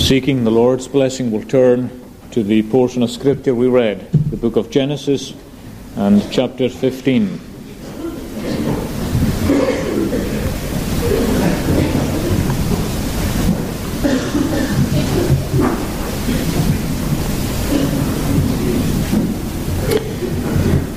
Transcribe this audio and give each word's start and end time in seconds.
Seeking 0.00 0.42
the 0.42 0.50
Lord's 0.50 0.88
blessing, 0.88 1.30
we'll 1.30 1.44
turn 1.44 1.88
to 2.32 2.42
the 2.42 2.62
portion 2.64 3.04
of 3.04 3.10
Scripture 3.10 3.54
we 3.54 3.68
read, 3.68 4.10
the 4.10 4.36
book 4.36 4.56
of 4.56 4.68
Genesis 4.68 5.34
and 5.94 6.20
chapter 6.32 6.68
15. 6.68 7.40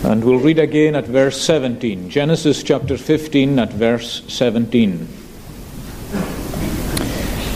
And 0.05 0.23
we'll 0.23 0.39
read 0.39 0.57
again 0.57 0.95
at 0.95 1.05
verse 1.05 1.39
17. 1.39 2.09
Genesis 2.09 2.63
chapter 2.63 2.97
15 2.97 3.59
at 3.59 3.73
verse 3.73 4.23
17. 4.27 5.22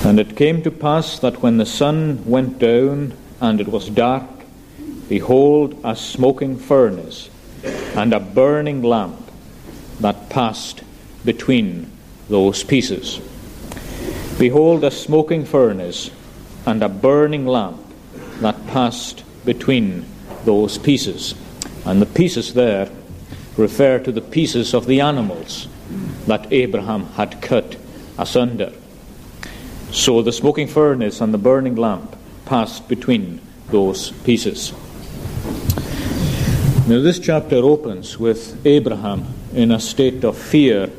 And 0.07 0.21
it 0.21 0.37
came 0.37 0.61
to 0.61 0.71
pass 0.71 1.19
that 1.19 1.43
when 1.43 1.57
the 1.57 1.65
sun 1.65 2.23
went 2.23 2.59
down 2.59 3.13
and 3.41 3.59
it 3.59 3.67
was 3.67 3.89
dark, 3.89 4.23
behold, 5.09 5.77
a 5.83 5.97
smoking 5.97 6.57
furnace 6.57 7.29
and 7.93 8.13
a 8.13 8.19
burning 8.21 8.81
lamp 8.81 9.19
that 9.99 10.29
passed 10.29 10.81
between 11.25 11.91
those 12.29 12.63
pieces. 12.63 13.19
Behold, 14.39 14.85
a 14.85 14.91
smoking 14.91 15.43
furnace 15.43 16.09
and 16.65 16.81
a 16.81 16.87
burning 16.87 17.45
lamp 17.45 17.81
that 18.39 18.65
passed 18.67 19.25
between 19.43 20.05
those 20.45 20.77
pieces. 20.77 21.35
And 21.83 22.01
the 22.01 22.05
pieces 22.05 22.53
there 22.53 22.89
refer 23.57 23.99
to 23.99 24.13
the 24.13 24.21
pieces 24.21 24.73
of 24.73 24.85
the 24.85 25.01
animals 25.01 25.67
that 26.27 26.47
Abraham 26.53 27.07
had 27.07 27.41
cut 27.41 27.75
asunder. 28.17 28.71
So 29.91 30.21
the 30.21 30.31
smoking 30.31 30.67
furnace 30.67 31.21
and 31.21 31.33
the 31.33 31.37
burning 31.37 31.75
lamp 31.75 32.15
passed 32.45 32.87
between 32.87 33.41
those 33.69 34.11
pieces. 34.23 34.73
Now, 36.87 37.01
this 37.01 37.19
chapter 37.19 37.57
opens 37.57 38.17
with 38.17 38.65
Abraham 38.65 39.25
in 39.53 39.71
a 39.71 39.79
state 39.79 40.23
of 40.23 40.37
fear 40.37 40.89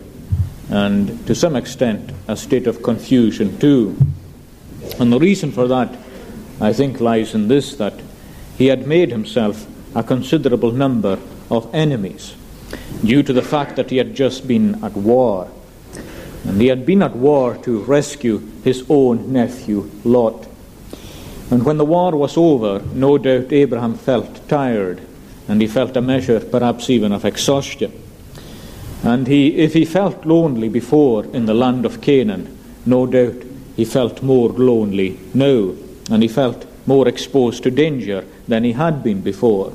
and, 0.70 1.27
to 1.27 1.34
some 1.34 1.56
extent, 1.56 2.11
a 2.28 2.36
state 2.36 2.67
of 2.67 2.83
confusion 2.83 3.58
too. 3.58 3.97
And 4.98 5.12
the 5.12 5.19
reason 5.19 5.50
for 5.52 5.67
that, 5.69 5.97
I 6.61 6.73
think, 6.73 7.00
lies 7.00 7.34
in 7.34 7.48
this 7.48 7.77
that 7.77 7.95
he 8.58 8.67
had 8.67 8.86
made 8.86 9.11
himself 9.11 9.67
a 9.95 10.02
considerable 10.02 10.73
number 10.73 11.19
of 11.50 11.73
enemies 11.75 12.34
due 13.02 13.23
to 13.23 13.33
the 13.33 13.42
fact 13.42 13.77
that 13.77 13.91
he 13.91 13.97
had 13.97 14.14
just 14.14 14.47
been 14.47 14.83
at 14.84 14.92
war. 14.92 15.50
And 16.44 16.61
he 16.61 16.69
had 16.69 16.86
been 16.86 17.03
at 17.03 17.17
war 17.17 17.56
to 17.58 17.83
rescue 17.84 18.39
his 18.64 18.84
own 18.89 19.33
nephew 19.33 19.91
Lot. 20.05 20.47
And 21.50 21.64
when 21.64 21.78
the 21.78 21.84
war 21.84 22.14
was 22.14 22.36
over, 22.36 22.83
no 22.92 23.17
doubt 23.17 23.53
Abraham 23.53 23.95
felt 23.95 24.48
tired, 24.48 25.00
and 25.48 25.61
he 25.61 25.67
felt 25.67 25.97
a 25.97 26.03
measure 26.03 26.41
perhaps 26.41 26.91
even 26.91 27.12
of 27.12 27.25
exhaustion. 27.25 27.92
And 29.03 29.27
he, 29.27 29.56
if 29.56 29.72
he 29.72 29.84
felt 29.84 30.27
lonely 30.27 30.69
before 30.69 31.25
in 31.27 31.47
the 31.47 31.55
land 31.55 31.86
of 31.86 32.00
Canaan, 32.00 32.58
no 32.84 33.06
doubt 33.06 33.42
he 33.77 33.84
felt 33.84 34.23
more 34.23 34.50
lonely 34.50 35.19
now, 35.33 35.73
and 36.11 36.23
he 36.23 36.28
felt 36.28 36.67
more 36.86 37.06
exposed 37.06 37.62
to 37.62 37.70
danger 37.70 38.25
than 38.47 38.64
he 38.64 38.73
had 38.73 39.02
been 39.02 39.20
before. 39.20 39.73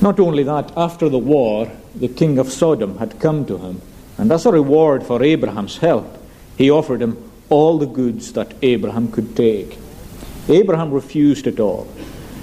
Not 0.00 0.18
only 0.18 0.42
that, 0.42 0.72
after 0.76 1.08
the 1.08 1.18
war, 1.18 1.70
the 1.94 2.08
king 2.08 2.38
of 2.38 2.50
Sodom 2.50 2.98
had 2.98 3.20
come 3.20 3.44
to 3.46 3.58
him, 3.58 3.80
and 4.20 4.30
as 4.30 4.44
a 4.44 4.52
reward 4.52 5.02
for 5.02 5.22
Abraham's 5.22 5.78
help, 5.78 6.18
he 6.58 6.70
offered 6.70 7.00
him 7.00 7.16
all 7.48 7.78
the 7.78 7.86
goods 7.86 8.34
that 8.34 8.52
Abraham 8.60 9.10
could 9.10 9.34
take. 9.34 9.78
Abraham 10.46 10.90
refused 10.90 11.46
it 11.46 11.58
all, 11.58 11.88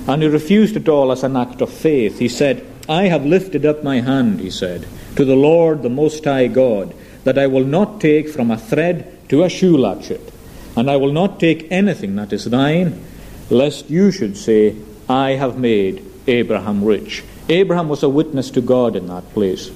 and 0.08 0.24
he 0.24 0.28
refused 0.28 0.76
it 0.76 0.90
all 0.90 1.12
as 1.12 1.24
an 1.24 1.38
act 1.38 1.62
of 1.62 1.72
faith. 1.72 2.18
He 2.18 2.30
said, 2.30 2.66
I 2.90 3.04
have 3.04 3.28
lifted 3.28 3.64
up 3.64 3.84
my 3.84 4.02
hand, 4.02 4.40
he 4.40 4.50
said, 4.50 4.88
to 5.18 5.24
the 5.24 5.36
Lord, 5.36 5.84
the 5.84 5.90
Most 5.90 6.24
High 6.24 6.48
God, 6.48 6.96
that 7.26 7.38
I 7.38 7.46
will 7.46 7.66
not 7.66 8.02
take 8.02 8.28
from 8.28 8.50
a 8.50 8.58
thread 8.58 9.30
to 9.30 9.44
a 9.44 9.50
shoe 9.50 9.78
latchet, 9.78 10.34
and 10.76 10.90
I 10.90 10.98
will 10.98 11.12
not 11.12 11.40
take 11.40 11.72
anything 11.72 12.16
that 12.16 12.34
is 12.34 12.46
thine, 12.46 13.06
lest 13.52 13.88
you 13.88 14.12
should 14.12 14.36
say, 14.36 14.76
I 15.08 15.32
have 15.32 15.60
made 15.60 16.04
Abraham 16.26 16.84
rich. 16.84 17.24
Abraham 17.50 17.88
was 17.88 18.02
a 18.02 18.10
witness 18.10 18.50
to 18.52 18.62
God 18.62 18.96
in 18.96 19.06
that 19.08 19.30
place. 19.34 19.70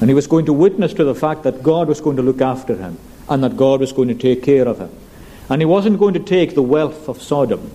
And 0.00 0.08
he 0.08 0.14
was 0.14 0.26
going 0.26 0.46
to 0.46 0.52
witness 0.52 0.94
to 0.94 1.04
the 1.04 1.14
fact 1.14 1.42
that 1.42 1.62
God 1.62 1.88
was 1.88 2.00
going 2.00 2.16
to 2.16 2.22
look 2.22 2.40
after 2.40 2.76
him 2.76 2.98
and 3.28 3.42
that 3.42 3.56
God 3.56 3.80
was 3.80 3.92
going 3.92 4.08
to 4.08 4.14
take 4.14 4.42
care 4.42 4.66
of 4.66 4.78
him. 4.78 4.90
And 5.48 5.60
he 5.60 5.66
wasn't 5.66 5.98
going 5.98 6.14
to 6.14 6.20
take 6.20 6.54
the 6.54 6.62
wealth 6.62 7.08
of 7.08 7.22
Sodom, 7.22 7.70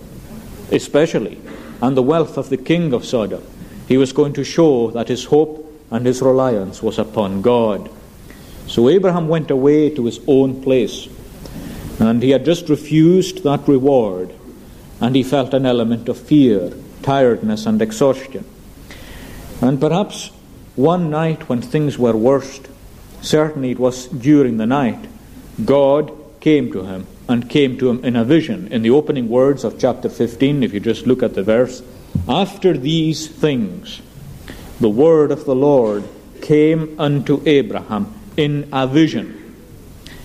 especially, 0.70 1.40
and 1.82 1.96
the 1.96 2.02
wealth 2.02 2.38
of 2.38 2.48
the 2.48 2.56
king 2.56 2.92
of 2.92 3.04
Sodom. 3.04 3.42
He 3.88 3.96
was 3.96 4.12
going 4.12 4.32
to 4.34 4.44
show 4.44 4.90
that 4.92 5.08
his 5.08 5.24
hope 5.24 5.60
and 5.90 6.06
his 6.06 6.22
reliance 6.22 6.82
was 6.82 6.98
upon 6.98 7.42
God. 7.42 7.90
So 8.66 8.88
Abraham 8.88 9.28
went 9.28 9.50
away 9.50 9.90
to 9.90 10.06
his 10.06 10.20
own 10.26 10.62
place, 10.62 11.08
and 12.00 12.22
he 12.22 12.30
had 12.30 12.44
just 12.44 12.68
refused 12.68 13.44
that 13.44 13.68
reward, 13.68 14.32
and 15.00 15.14
he 15.14 15.22
felt 15.22 15.52
an 15.52 15.66
element 15.66 16.08
of 16.08 16.18
fear, 16.18 16.72
tiredness, 17.02 17.66
and 17.66 17.82
exhaustion. 17.82 18.44
And 19.60 19.78
perhaps 19.78 20.30
one 20.76 21.10
night 21.10 21.48
when 21.48 21.62
things 21.62 21.98
were 21.98 22.16
worst, 22.16 22.68
certainly 23.22 23.70
it 23.70 23.78
was 23.78 24.06
during 24.08 24.56
the 24.56 24.66
night, 24.66 25.06
God 25.64 26.12
came 26.40 26.72
to 26.72 26.82
him 26.82 27.06
and 27.28 27.48
came 27.48 27.78
to 27.78 27.88
him 27.88 28.04
in 28.04 28.16
a 28.16 28.24
vision. 28.24 28.68
In 28.72 28.82
the 28.82 28.90
opening 28.90 29.28
words 29.28 29.64
of 29.64 29.78
chapter 29.78 30.08
15, 30.08 30.62
if 30.62 30.74
you 30.74 30.80
just 30.80 31.06
look 31.06 31.22
at 31.22 31.34
the 31.34 31.42
verse, 31.42 31.82
after 32.28 32.76
these 32.76 33.28
things, 33.28 34.00
the 34.80 34.88
word 34.88 35.30
of 35.30 35.44
the 35.44 35.54
Lord 35.54 36.04
came 36.42 36.98
unto 37.00 37.40
Abraham 37.46 38.12
in 38.36 38.68
a 38.72 38.86
vision, 38.86 39.56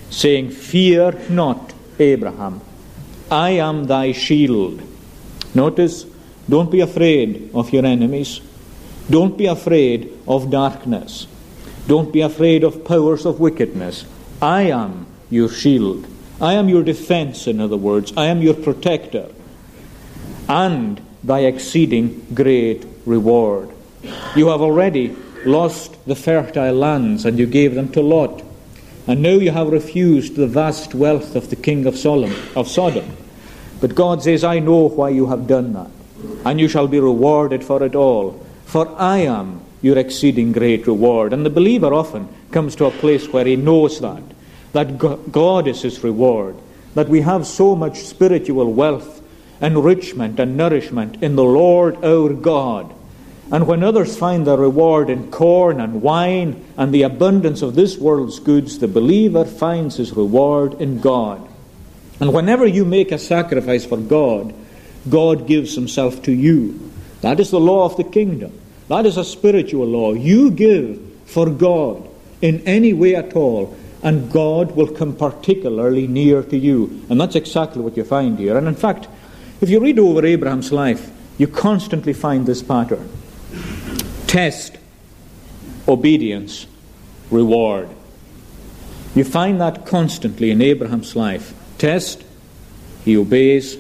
saying, 0.10 0.50
Fear 0.50 1.14
not, 1.30 1.74
Abraham, 2.00 2.62
I 3.32 3.52
am 3.52 3.86
thy 3.86 4.12
shield. 4.12 4.82
Notice, 5.54 6.06
don't 6.48 6.72
be 6.72 6.82
afraid 6.82 7.52
of 7.54 7.72
your 7.72 7.86
enemies. 7.86 8.42
Don't 9.10 9.38
be 9.38 9.48
afraid 9.48 10.12
of 10.28 10.52
darkness. 10.52 11.28
Don't 11.88 12.14
be 12.14 12.22
afraid 12.22 12.64
of 12.64 12.86
powers 12.86 13.26
of 13.26 13.40
wickedness. 13.40 14.06
I 14.42 14.64
am 14.64 15.08
your 15.32 15.50
shield. 15.50 16.06
I 16.40 16.54
am 16.54 16.70
your 16.70 16.84
defense, 16.84 17.48
in 17.48 17.60
other 17.60 17.78
words. 17.78 18.14
I 18.16 18.28
am 18.28 18.42
your 18.42 18.54
protector. 18.54 19.30
And 20.48 21.02
thy 21.24 21.40
exceeding 21.40 22.26
great 22.34 22.86
reward. 23.06 23.70
You 24.36 24.50
have 24.50 24.62
already 24.62 25.16
lost 25.44 25.98
the 26.06 26.16
fertile 26.16 26.76
lands 26.76 27.26
and 27.26 27.40
you 27.40 27.48
gave 27.48 27.74
them 27.74 27.90
to 27.94 28.02
Lot. 28.02 28.44
And 29.08 29.24
now 29.24 29.34
you 29.34 29.50
have 29.50 29.70
refused 29.70 30.36
the 30.36 30.48
vast 30.48 30.94
wealth 30.94 31.36
of 31.36 31.50
the 31.50 31.56
king 31.56 31.88
of 31.88 31.96
of 32.56 32.68
Sodom. 32.68 33.18
But 33.82 33.96
God 33.96 34.22
says, 34.22 34.44
I 34.44 34.60
know 34.60 34.88
why 34.90 35.10
you 35.10 35.28
have 35.28 35.48
done 35.48 35.74
that, 35.74 35.90
and 36.46 36.60
you 36.60 36.68
shall 36.68 36.88
be 36.88 37.00
rewarded 37.00 37.64
for 37.64 37.82
it 37.82 37.96
all 37.96 38.46
for 38.70 38.88
I 39.02 39.20
am 39.20 39.62
your 39.82 39.98
exceeding 39.98 40.52
great 40.52 40.86
reward. 40.86 41.34
And 41.34 41.44
the 41.44 41.50
believer 41.50 41.92
often 41.92 42.30
comes 42.52 42.76
to 42.76 42.86
a 42.86 42.92
place 42.92 43.28
where 43.28 43.46
he 43.46 43.56
knows 43.56 44.00
that, 44.00 44.22
that 44.74 45.00
God 45.32 45.68
is 45.68 45.82
his 45.82 46.04
reward, 46.04 46.56
that 46.94 47.10
we 47.10 47.22
have 47.22 47.48
so 47.48 47.76
much 47.76 47.98
spiritual 48.02 48.72
wealth, 48.72 49.24
enrichment, 49.60 50.40
and 50.40 50.56
nourishment 50.56 51.24
in 51.24 51.36
the 51.36 51.44
Lord 51.44 52.04
our 52.06 52.32
God. 52.32 52.94
And 53.52 53.66
when 53.66 53.84
others 53.84 54.16
find 54.16 54.46
their 54.46 54.58
reward 54.58 55.10
in 55.10 55.32
corn 55.32 55.82
and 55.82 56.04
wine 56.04 56.64
and 56.78 56.94
the 56.94 57.02
abundance 57.02 57.64
of 57.64 57.74
this 57.74 57.98
world's 57.98 58.40
goods, 58.40 58.78
the 58.78 58.88
believer 58.88 59.46
finds 59.46 59.96
his 59.96 60.14
reward 60.14 60.80
in 60.80 61.02
God. 61.02 61.48
And 62.20 62.36
whenever 62.36 62.68
you 62.68 62.86
make 62.86 63.12
a 63.12 63.18
sacrifice 63.18 63.84
for 63.86 63.98
God, 63.98 64.54
God 65.10 65.48
gives 65.48 65.74
himself 65.74 66.22
to 66.24 66.32
you. 66.32 66.89
That 67.22 67.40
is 67.40 67.52
the 67.52 67.60
law 67.60 67.86
of 67.86 67.98
the 67.98 68.04
kingdom. 68.04 68.60
That 68.88 69.06
is 69.06 69.18
a 69.18 69.24
spiritual 69.24 69.88
law. 69.88 70.14
You 70.14 70.52
give 70.52 71.00
for 71.26 71.50
God 71.50 72.10
in 72.42 72.62
any 72.62 72.94
way 72.94 73.16
at 73.16 73.36
all, 73.36 73.76
and 74.02 74.32
God 74.32 74.76
will 74.76 74.88
come 74.88 75.16
particularly 75.16 76.08
near 76.08 76.42
to 76.44 76.58
you. 76.58 77.06
And 77.10 77.20
that's 77.20 77.36
exactly 77.36 77.82
what 77.82 77.98
you 77.98 78.04
find 78.04 78.40
here. 78.40 78.58
And 78.58 78.68
in 78.68 78.76
fact, 78.76 79.08
if 79.62 79.70
you 79.70 79.80
read 79.80 80.00
over 80.00 80.26
Abraham's 80.26 80.72
life, 80.72 81.12
you 81.38 81.48
constantly 81.48 82.14
find 82.14 82.46
this 82.46 82.64
pattern 82.64 83.10
test, 84.28 84.78
obedience, 85.88 86.68
reward. 87.32 87.90
You 89.16 89.24
find 89.24 89.60
that 89.60 89.88
constantly 89.88 90.52
in 90.52 90.62
Abraham's 90.62 91.16
life. 91.16 91.54
Test, 91.80 92.24
he 93.04 93.18
obeys, 93.18 93.76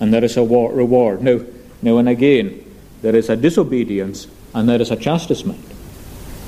and 0.00 0.12
there 0.12 0.24
is 0.24 0.36
a 0.36 0.42
reward. 0.42 1.22
Now, 1.22 1.40
now 1.82 1.98
and 1.98 2.08
again, 2.08 2.64
there 3.02 3.14
is 3.14 3.28
a 3.28 3.36
disobedience 3.36 4.26
and 4.54 4.68
there 4.68 4.80
is 4.80 4.90
a 4.90 4.96
chastisement. 4.96 5.64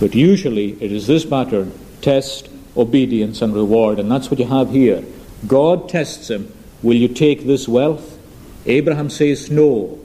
But 0.01 0.15
usually 0.15 0.73
it 0.83 0.91
is 0.91 1.07
this 1.07 1.25
pattern 1.25 1.73
test, 2.01 2.49
obedience, 2.77 3.43
and 3.43 3.55
reward. 3.55 3.99
And 3.99 4.11
that's 4.11 4.31
what 4.31 4.41
you 4.41 4.47
have 4.47 4.71
here. 4.71 5.05
God 5.47 5.89
tests 5.89 6.31
him 6.31 6.53
Will 6.83 6.97
you 6.97 7.09
take 7.09 7.47
this 7.47 7.67
wealth? 7.67 8.19
Abraham 8.67 9.09
says, 9.09 9.51
No. 9.51 9.99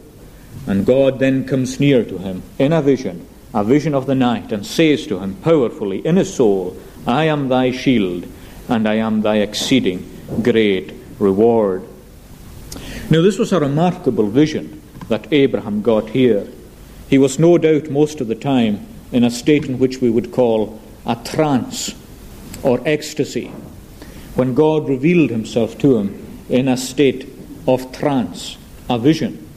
And 0.65 0.85
God 0.85 1.19
then 1.19 1.45
comes 1.45 1.79
near 1.79 2.05
to 2.05 2.17
him 2.17 2.41
in 2.57 2.71
a 2.71 2.81
vision, 2.81 3.27
a 3.53 3.65
vision 3.65 3.93
of 3.93 4.05
the 4.05 4.15
night, 4.15 4.53
and 4.53 4.65
says 4.65 5.05
to 5.07 5.19
him 5.19 5.35
powerfully 5.35 6.05
in 6.05 6.15
his 6.15 6.33
soul, 6.33 6.77
I 7.05 7.25
am 7.25 7.49
thy 7.49 7.71
shield, 7.71 8.25
and 8.69 8.87
I 8.87 8.95
am 8.95 9.21
thy 9.21 9.37
exceeding 9.37 10.09
great 10.41 10.93
reward. 11.17 11.83
Now, 13.09 13.21
this 13.21 13.37
was 13.37 13.51
a 13.51 13.59
remarkable 13.59 14.27
vision 14.27 14.78
that 15.09 15.31
Abraham 15.31 15.81
got 15.81 16.09
here. 16.09 16.47
He 17.09 17.17
was 17.17 17.37
no 17.39 17.57
doubt 17.57 17.89
most 17.89 18.21
of 18.21 18.27
the 18.27 18.35
time 18.35 18.85
in 19.11 19.23
a 19.23 19.31
state 19.31 19.65
in 19.65 19.79
which 19.79 19.99
we 19.99 20.09
would 20.09 20.31
call 20.31 20.79
a 21.05 21.15
trance 21.15 21.95
or 22.63 22.81
ecstasy, 22.85 23.47
when 24.35 24.53
God 24.53 24.87
revealed 24.87 25.29
himself 25.29 25.77
to 25.79 25.97
him 25.97 26.43
in 26.49 26.67
a 26.67 26.77
state 26.77 27.27
of 27.67 27.91
trance, 27.91 28.57
a 28.89 28.97
vision. 28.99 29.47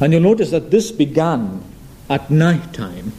And 0.00 0.12
you'll 0.12 0.22
notice 0.22 0.50
that 0.50 0.70
this 0.70 0.90
began 0.90 1.62
at 2.08 2.30
night 2.30 2.72
time 2.72 3.12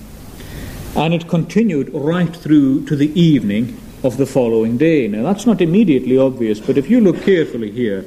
and 0.95 1.13
it 1.13 1.27
continued 1.27 1.94
right 1.94 2.36
through 2.36 2.86
to 2.86 2.95
the 2.95 3.19
evening 3.19 3.80
of 4.04 4.18
the 4.18 4.25
following 4.25 4.77
day. 4.77 5.07
Now, 5.07 5.24
that's 5.24 5.45
not 5.45 5.62
immediately 5.62 6.18
obvious, 6.18 6.60
but 6.60 6.77
if 6.77 6.89
you 6.89 7.01
look 7.01 7.22
carefully 7.22 7.72
here, 7.72 8.06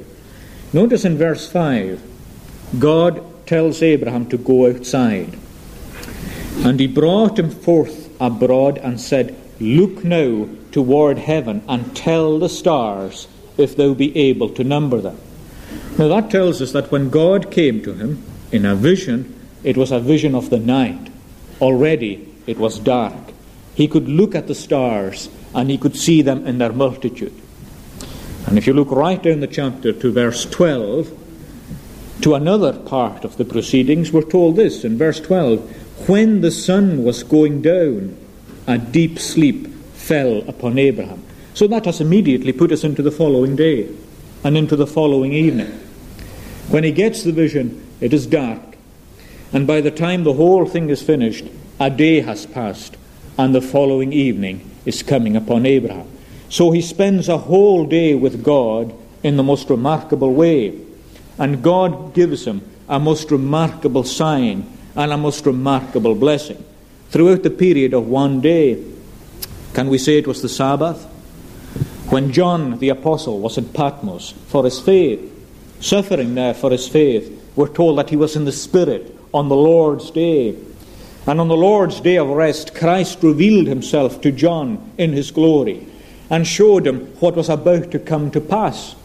notice 0.73 1.05
in 1.05 1.17
verse 1.17 1.49
5, 1.49 2.01
God 2.79 3.23
tells 3.45 3.81
Abraham 3.81 4.27
to 4.29 4.37
go 4.37 4.67
outside. 4.67 5.37
And 6.57 6.79
he 6.79 6.87
brought 6.87 7.39
him 7.39 7.49
forth 7.49 8.09
abroad 8.21 8.77
and 8.77 8.99
said, 8.99 9.35
Look 9.59 10.03
now 10.03 10.47
toward 10.71 11.19
heaven 11.19 11.63
and 11.67 11.95
tell 11.95 12.39
the 12.39 12.49
stars 12.49 13.27
if 13.57 13.75
thou 13.75 13.93
be 13.93 14.15
able 14.17 14.49
to 14.49 14.63
number 14.63 14.99
them. 14.99 15.17
Now 15.97 16.07
that 16.07 16.31
tells 16.31 16.61
us 16.61 16.71
that 16.71 16.91
when 16.91 17.09
God 17.09 17.51
came 17.51 17.81
to 17.83 17.93
him 17.93 18.23
in 18.51 18.65
a 18.65 18.75
vision, 18.75 19.39
it 19.63 19.77
was 19.77 19.91
a 19.91 19.99
vision 19.99 20.35
of 20.35 20.49
the 20.49 20.59
night. 20.59 21.11
Already 21.61 22.27
it 22.47 22.57
was 22.57 22.79
dark. 22.79 23.13
He 23.75 23.87
could 23.87 24.07
look 24.07 24.35
at 24.35 24.47
the 24.47 24.55
stars 24.55 25.29
and 25.53 25.69
he 25.69 25.77
could 25.77 25.95
see 25.95 26.21
them 26.21 26.45
in 26.45 26.57
their 26.57 26.73
multitude. 26.73 27.33
And 28.47 28.57
if 28.57 28.67
you 28.67 28.73
look 28.73 28.91
right 28.91 29.21
down 29.21 29.39
the 29.39 29.47
chapter 29.47 29.93
to 29.93 30.11
verse 30.11 30.45
12, 30.45 31.22
to 32.21 32.35
another 32.35 32.73
part 32.73 33.25
of 33.25 33.37
the 33.37 33.45
proceedings, 33.45 34.11
we're 34.11 34.21
told 34.21 34.55
this 34.55 34.83
in 34.83 34.97
verse 34.97 35.19
12 35.19 36.07
When 36.07 36.41
the 36.41 36.51
sun 36.51 37.03
was 37.03 37.23
going 37.23 37.61
down, 37.61 38.17
a 38.67 38.77
deep 38.77 39.19
sleep 39.19 39.67
fell 39.93 40.47
upon 40.47 40.77
Abraham. 40.77 41.23
So 41.53 41.67
that 41.67 41.85
has 41.85 42.01
immediately 42.01 42.53
put 42.53 42.71
us 42.71 42.83
into 42.83 43.01
the 43.01 43.11
following 43.11 43.55
day 43.55 43.89
and 44.43 44.57
into 44.57 44.75
the 44.75 44.87
following 44.87 45.33
evening. 45.33 45.71
When 46.69 46.83
he 46.83 46.91
gets 46.91 47.23
the 47.23 47.31
vision, 47.31 47.85
it 47.99 48.13
is 48.13 48.25
dark. 48.25 48.61
And 49.51 49.67
by 49.67 49.81
the 49.81 49.91
time 49.91 50.23
the 50.23 50.33
whole 50.33 50.65
thing 50.65 50.89
is 50.89 51.01
finished, 51.01 51.45
a 51.79 51.89
day 51.89 52.21
has 52.21 52.45
passed, 52.45 52.97
and 53.37 53.53
the 53.53 53.61
following 53.61 54.13
evening 54.13 54.69
is 54.85 55.03
coming 55.03 55.35
upon 55.35 55.65
Abraham. 55.65 56.07
So 56.49 56.71
he 56.71 56.81
spends 56.81 57.29
a 57.29 57.37
whole 57.37 57.85
day 57.85 58.15
with 58.15 58.43
God 58.43 58.93
in 59.23 59.37
the 59.37 59.43
most 59.43 59.69
remarkable 59.69 60.33
way. 60.33 60.79
And 61.37 61.63
God 61.63 62.13
gives 62.13 62.45
him 62.45 62.61
a 62.87 62.99
most 62.99 63.31
remarkable 63.31 64.03
sign 64.03 64.65
and 64.95 65.11
a 65.11 65.17
most 65.17 65.45
remarkable 65.45 66.15
blessing. 66.15 66.63
Throughout 67.09 67.43
the 67.43 67.49
period 67.49 67.93
of 67.93 68.07
one 68.07 68.41
day, 68.41 68.83
can 69.73 69.89
we 69.89 69.97
say 69.97 70.17
it 70.17 70.27
was 70.27 70.41
the 70.41 70.49
Sabbath? 70.49 71.03
When 72.09 72.31
John 72.31 72.77
the 72.79 72.89
Apostle 72.89 73.39
was 73.39 73.57
in 73.57 73.69
Patmos 73.69 74.33
for 74.47 74.63
his 74.63 74.79
faith, 74.79 75.31
suffering 75.79 76.35
there 76.35 76.53
for 76.53 76.69
his 76.69 76.87
faith, 76.87 77.51
we're 77.55 77.67
told 77.67 77.97
that 77.97 78.09
he 78.09 78.15
was 78.15 78.35
in 78.35 78.45
the 78.45 78.51
Spirit 78.51 79.17
on 79.33 79.49
the 79.49 79.55
Lord's 79.55 80.11
day. 80.11 80.55
And 81.25 81.39
on 81.39 81.47
the 81.47 81.57
Lord's 81.57 82.01
day 82.01 82.17
of 82.17 82.27
rest, 82.27 82.75
Christ 82.75 83.23
revealed 83.23 83.67
himself 83.67 84.21
to 84.21 84.31
John 84.31 84.91
in 84.97 85.13
his 85.13 85.31
glory 85.31 85.87
and 86.29 86.45
showed 86.45 86.85
him 86.85 87.05
what 87.19 87.35
was 87.35 87.49
about 87.49 87.91
to 87.91 87.99
come 87.99 88.29
to 88.31 88.41
pass. 88.41 88.95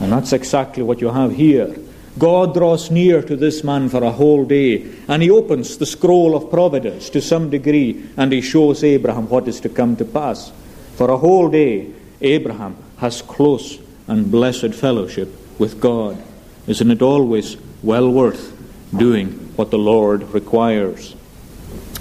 And 0.00 0.12
that's 0.12 0.32
exactly 0.32 0.82
what 0.82 1.00
you 1.00 1.10
have 1.10 1.32
here. 1.32 1.76
God 2.18 2.54
draws 2.54 2.90
near 2.90 3.22
to 3.22 3.36
this 3.36 3.62
man 3.62 3.88
for 3.88 4.02
a 4.02 4.10
whole 4.10 4.44
day, 4.44 4.90
and 5.06 5.22
he 5.22 5.30
opens 5.30 5.78
the 5.78 5.86
scroll 5.86 6.34
of 6.34 6.50
providence 6.50 7.08
to 7.10 7.20
some 7.20 7.50
degree, 7.50 8.04
and 8.16 8.32
he 8.32 8.40
shows 8.40 8.82
Abraham 8.82 9.28
what 9.28 9.46
is 9.46 9.60
to 9.60 9.68
come 9.68 9.96
to 9.96 10.04
pass. 10.04 10.50
For 10.96 11.10
a 11.10 11.16
whole 11.16 11.48
day, 11.48 11.92
Abraham 12.20 12.76
has 12.98 13.22
close 13.22 13.78
and 14.08 14.30
blessed 14.30 14.74
fellowship 14.74 15.28
with 15.58 15.80
God. 15.80 16.22
Isn't 16.66 16.90
it 16.90 17.00
always 17.00 17.56
well 17.82 18.10
worth 18.10 18.56
doing 18.96 19.30
what 19.56 19.70
the 19.70 19.78
Lord 19.78 20.22
requires? 20.34 21.14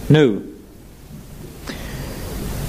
Now, 0.09 0.41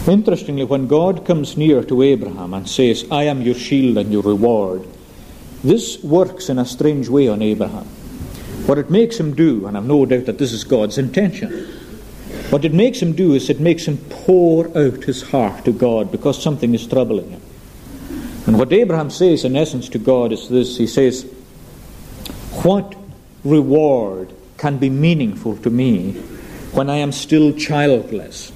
interestingly, 0.06 0.64
when 0.64 0.86
God 0.86 1.24
comes 1.24 1.56
near 1.56 1.82
to 1.84 2.02
Abraham 2.02 2.52
and 2.54 2.68
says, 2.68 3.06
I 3.10 3.24
am 3.24 3.42
your 3.42 3.54
shield 3.54 3.96
and 3.96 4.12
your 4.12 4.22
reward, 4.22 4.86
this 5.62 6.02
works 6.02 6.48
in 6.48 6.58
a 6.58 6.64
strange 6.64 7.08
way 7.08 7.28
on 7.28 7.42
Abraham. 7.42 7.84
What 8.66 8.78
it 8.78 8.90
makes 8.90 9.18
him 9.18 9.34
do, 9.34 9.66
and 9.66 9.76
I've 9.76 9.84
no 9.84 10.06
doubt 10.06 10.26
that 10.26 10.38
this 10.38 10.52
is 10.52 10.64
God's 10.64 10.98
intention, 10.98 11.66
what 12.50 12.64
it 12.64 12.74
makes 12.74 13.00
him 13.00 13.12
do 13.12 13.34
is 13.34 13.50
it 13.50 13.60
makes 13.60 13.84
him 13.86 13.98
pour 14.10 14.66
out 14.76 15.04
his 15.04 15.22
heart 15.22 15.64
to 15.64 15.72
God 15.72 16.10
because 16.10 16.42
something 16.42 16.74
is 16.74 16.86
troubling 16.86 17.30
him. 17.30 17.42
And 18.46 18.58
what 18.58 18.72
Abraham 18.72 19.10
says, 19.10 19.44
in 19.44 19.56
essence, 19.56 19.88
to 19.90 19.98
God 19.98 20.32
is 20.32 20.48
this 20.48 20.76
He 20.76 20.86
says, 20.86 21.24
What 22.62 22.96
reward 23.44 24.34
can 24.56 24.78
be 24.78 24.90
meaningful 24.90 25.56
to 25.58 25.70
me 25.70 26.12
when 26.72 26.90
I 26.90 26.96
am 26.96 27.12
still 27.12 27.52
childless? 27.52 28.50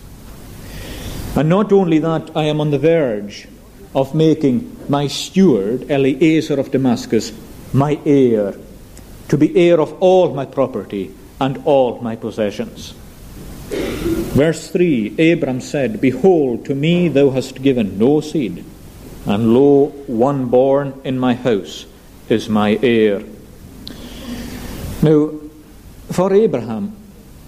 And 1.36 1.48
not 1.48 1.72
only 1.72 1.98
that, 1.98 2.30
I 2.36 2.44
am 2.44 2.60
on 2.60 2.70
the 2.70 2.78
verge 2.78 3.46
of 3.94 4.14
making 4.14 4.76
my 4.88 5.06
steward, 5.06 5.90
Eliezer 5.90 6.58
of 6.58 6.70
Damascus, 6.70 7.32
my 7.72 7.98
heir, 8.04 8.54
to 9.28 9.36
be 9.36 9.56
heir 9.56 9.80
of 9.80 9.92
all 10.00 10.34
my 10.34 10.44
property 10.44 11.14
and 11.40 11.62
all 11.64 12.00
my 12.00 12.16
possessions. 12.16 12.94
Verse 13.70 14.70
3 14.70 15.32
Abram 15.32 15.60
said, 15.60 16.00
Behold, 16.00 16.64
to 16.66 16.74
me 16.74 17.08
thou 17.08 17.30
hast 17.30 17.62
given 17.62 17.98
no 17.98 18.20
seed, 18.20 18.64
and 19.26 19.54
lo, 19.54 19.86
one 20.06 20.46
born 20.46 21.00
in 21.04 21.18
my 21.18 21.34
house 21.34 21.86
is 22.28 22.48
my 22.48 22.78
heir. 22.82 23.22
Now, 25.02 25.30
for 26.10 26.32
Abraham, 26.32 26.96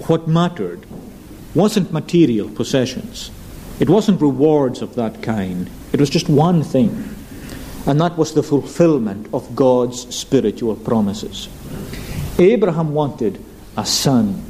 what 0.06 0.28
mattered 0.28 0.86
wasn't 1.54 1.92
material 1.92 2.50
possessions. 2.50 3.30
It 3.80 3.88
wasn't 3.88 4.20
rewards 4.20 4.82
of 4.82 4.94
that 4.96 5.22
kind. 5.22 5.70
It 5.92 6.00
was 6.00 6.10
just 6.10 6.28
one 6.28 6.62
thing, 6.62 7.14
and 7.86 8.00
that 8.00 8.16
was 8.16 8.34
the 8.34 8.42
fulfillment 8.42 9.28
of 9.32 9.54
God's 9.54 10.14
spiritual 10.14 10.76
promises. 10.76 11.48
Abraham 12.38 12.92
wanted 12.92 13.42
a 13.76 13.86
son, 13.86 14.44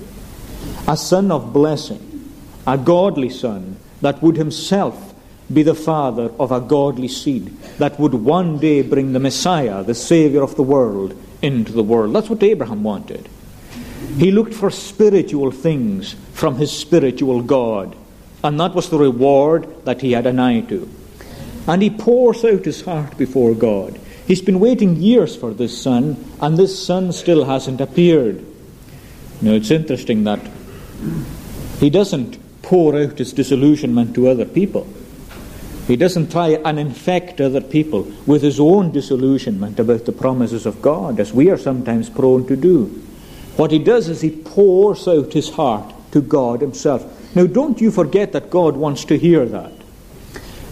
a 0.89 0.97
son 0.97 1.31
of 1.31 1.53
blessing, 1.53 2.33
a 2.67 2.77
godly 2.77 3.31
son 3.31 3.77
that 4.01 4.23
would 4.23 4.37
himself 4.37 5.15
be 5.53 5.63
the 5.63 5.75
father 5.75 6.33
of 6.41 6.51
a 6.51 6.61
godly 6.61 7.09
seed 7.09 7.57
that 7.79 7.99
would 8.01 8.15
one 8.15 8.59
day 8.59 8.83
bring 8.83 9.13
the 9.13 9.21
Messiah, 9.21 9.85
the 9.85 9.95
Savior 9.95 10.43
of 10.43 10.57
the 10.57 10.63
world, 10.63 11.17
into 11.43 11.73
the 11.73 11.83
world. 11.83 12.15
That's 12.15 12.29
what 12.29 12.43
Abraham 12.43 12.83
wanted. 12.83 13.29
He 14.19 14.31
looked 14.31 14.55
for 14.55 14.71
spiritual 14.71 15.51
things 15.51 16.15
from 16.33 16.57
his 16.57 16.77
spiritual 16.77 17.43
God, 17.43 17.95
and 18.43 18.59
that 18.59 18.75
was 18.75 18.91
the 18.91 18.99
reward 18.99 19.85
that 19.85 20.01
he 20.01 20.13
had 20.13 20.27
an 20.27 20.41
eye 20.41 20.63
to. 20.63 20.91
And 21.67 21.83
he 21.83 21.91
pours 21.91 22.45
out 22.45 22.65
his 22.65 22.83
heart 22.83 23.19
before 23.19 23.55
God. 23.55 23.99
He's 24.27 24.43
been 24.43 24.61
waiting 24.61 24.97
years 24.97 25.37
for 25.37 25.53
this 25.53 25.81
son, 25.81 26.17
and 26.41 26.57
this 26.57 26.85
son 26.85 27.13
still 27.13 27.45
hasn't 27.45 27.81
appeared. 27.81 28.45
Now, 29.41 29.53
it's 29.53 29.71
interesting 29.71 30.25
that 30.25 30.41
he 31.79 31.91
doesn't 31.91 32.39
pour 32.63 32.97
out 32.97 33.19
his 33.19 33.33
disillusionment 33.33 34.15
to 34.15 34.29
other 34.29 34.45
people. 34.45 34.87
He 35.87 35.95
doesn't 35.95 36.33
try 36.33 36.49
and 36.65 36.81
infect 36.81 37.41
other 37.41 37.61
people 37.61 38.11
with 38.27 38.43
his 38.43 38.59
own 38.59 38.91
disillusionment 38.91 39.79
about 39.79 40.05
the 40.05 40.13
promises 40.13 40.67
of 40.67 40.83
God, 40.83 41.21
as 41.21 41.33
we 41.33 41.49
are 41.51 41.59
sometimes 41.59 42.11
prone 42.11 42.47
to 42.49 42.57
do. 42.57 42.87
What 43.57 43.71
he 43.71 43.79
does 43.79 44.09
is 44.09 44.21
he 44.21 44.31
pours 44.31 45.07
out 45.07 45.33
his 45.33 45.51
heart 45.51 45.95
to 46.11 46.21
God 46.21 46.61
himself. 46.61 47.05
Now, 47.37 47.47
don't 47.47 47.81
you 47.81 47.93
forget 47.93 48.33
that 48.33 48.51
God 48.51 48.77
wants 48.77 49.05
to 49.05 49.17
hear 49.17 49.47
that. 49.47 49.73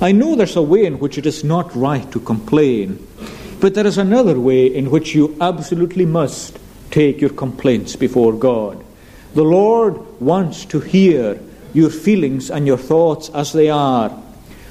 I 0.00 0.12
know 0.12 0.34
there's 0.34 0.56
a 0.56 0.62
way 0.62 0.84
in 0.84 0.98
which 0.98 1.18
it 1.18 1.26
is 1.26 1.44
not 1.44 1.74
right 1.74 2.10
to 2.12 2.20
complain, 2.20 3.06
but 3.60 3.74
there 3.74 3.86
is 3.86 3.98
another 3.98 4.38
way 4.38 4.66
in 4.66 4.90
which 4.90 5.14
you 5.14 5.36
absolutely 5.40 6.06
must 6.06 6.58
take 6.90 7.20
your 7.20 7.30
complaints 7.30 7.96
before 7.96 8.32
God. 8.32 8.84
The 9.34 9.44
Lord 9.44 10.20
wants 10.20 10.64
to 10.66 10.80
hear 10.80 11.40
your 11.72 11.90
feelings 11.90 12.50
and 12.50 12.66
your 12.66 12.78
thoughts 12.78 13.28
as 13.30 13.52
they 13.52 13.70
are 13.70 14.10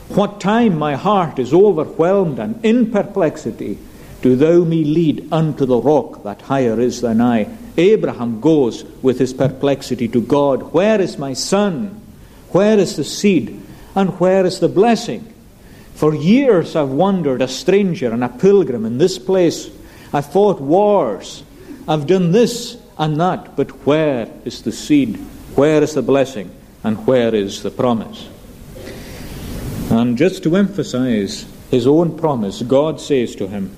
what 0.10 0.40
time 0.40 0.78
my 0.78 0.96
heart 0.96 1.40
is 1.40 1.54
overwhelmed 1.54 2.38
and 2.38 2.64
in 2.64 2.92
perplexity, 2.92 3.80
do 4.22 4.36
thou 4.36 4.64
me 4.64 4.84
lead 4.84 5.28
unto 5.32 5.66
the 5.66 5.78
rock 5.78 6.22
that 6.24 6.44
higher 6.44 6.80
is 6.80 7.02
than 7.02 7.20
I. 7.20 7.48
Abraham 7.78 8.40
goes 8.40 8.84
with 9.02 9.18
his 9.18 9.34
perplexity 9.34 10.08
to 10.10 10.22
God. 10.22 10.74
Where 10.74 11.02
is 11.02 11.18
my 11.18 11.34
son? 11.34 12.00
Where 12.52 12.78
is 12.78 12.96
the 12.96 13.04
seed? 13.04 13.60
And 13.96 14.20
where 14.20 14.46
is 14.46 14.60
the 14.60 14.70
blessing? 14.70 15.34
For 15.96 16.16
years 16.16 16.76
I've 16.76 16.90
wandered 16.90 17.42
a 17.42 17.48
stranger 17.48 18.12
and 18.12 18.24
a 18.24 18.30
pilgrim 18.30 18.86
in 18.86 18.98
this 18.98 19.20
place. 19.20 19.70
I've 20.12 20.32
fought 20.32 20.60
wars. 20.60 21.44
I've 21.88 22.08
done 22.08 22.32
this 22.32 22.78
and 22.98 23.20
that. 23.20 23.56
But 23.56 23.70
where 23.86 24.30
is 24.46 24.64
the 24.64 24.72
seed? 24.72 25.18
Where 25.56 25.84
is 25.84 25.94
the 25.94 26.02
blessing? 26.02 26.50
And 26.84 27.06
where 27.06 27.34
is 27.34 27.64
the 27.64 27.72
promise? 27.72 28.30
And 29.90 30.18
just 30.18 30.44
to 30.44 30.56
emphasize 30.56 31.46
his 31.70 31.86
own 31.86 32.18
promise, 32.18 32.62
God 32.64 33.00
says 33.00 33.36
to 33.36 33.48
him, 33.48 33.76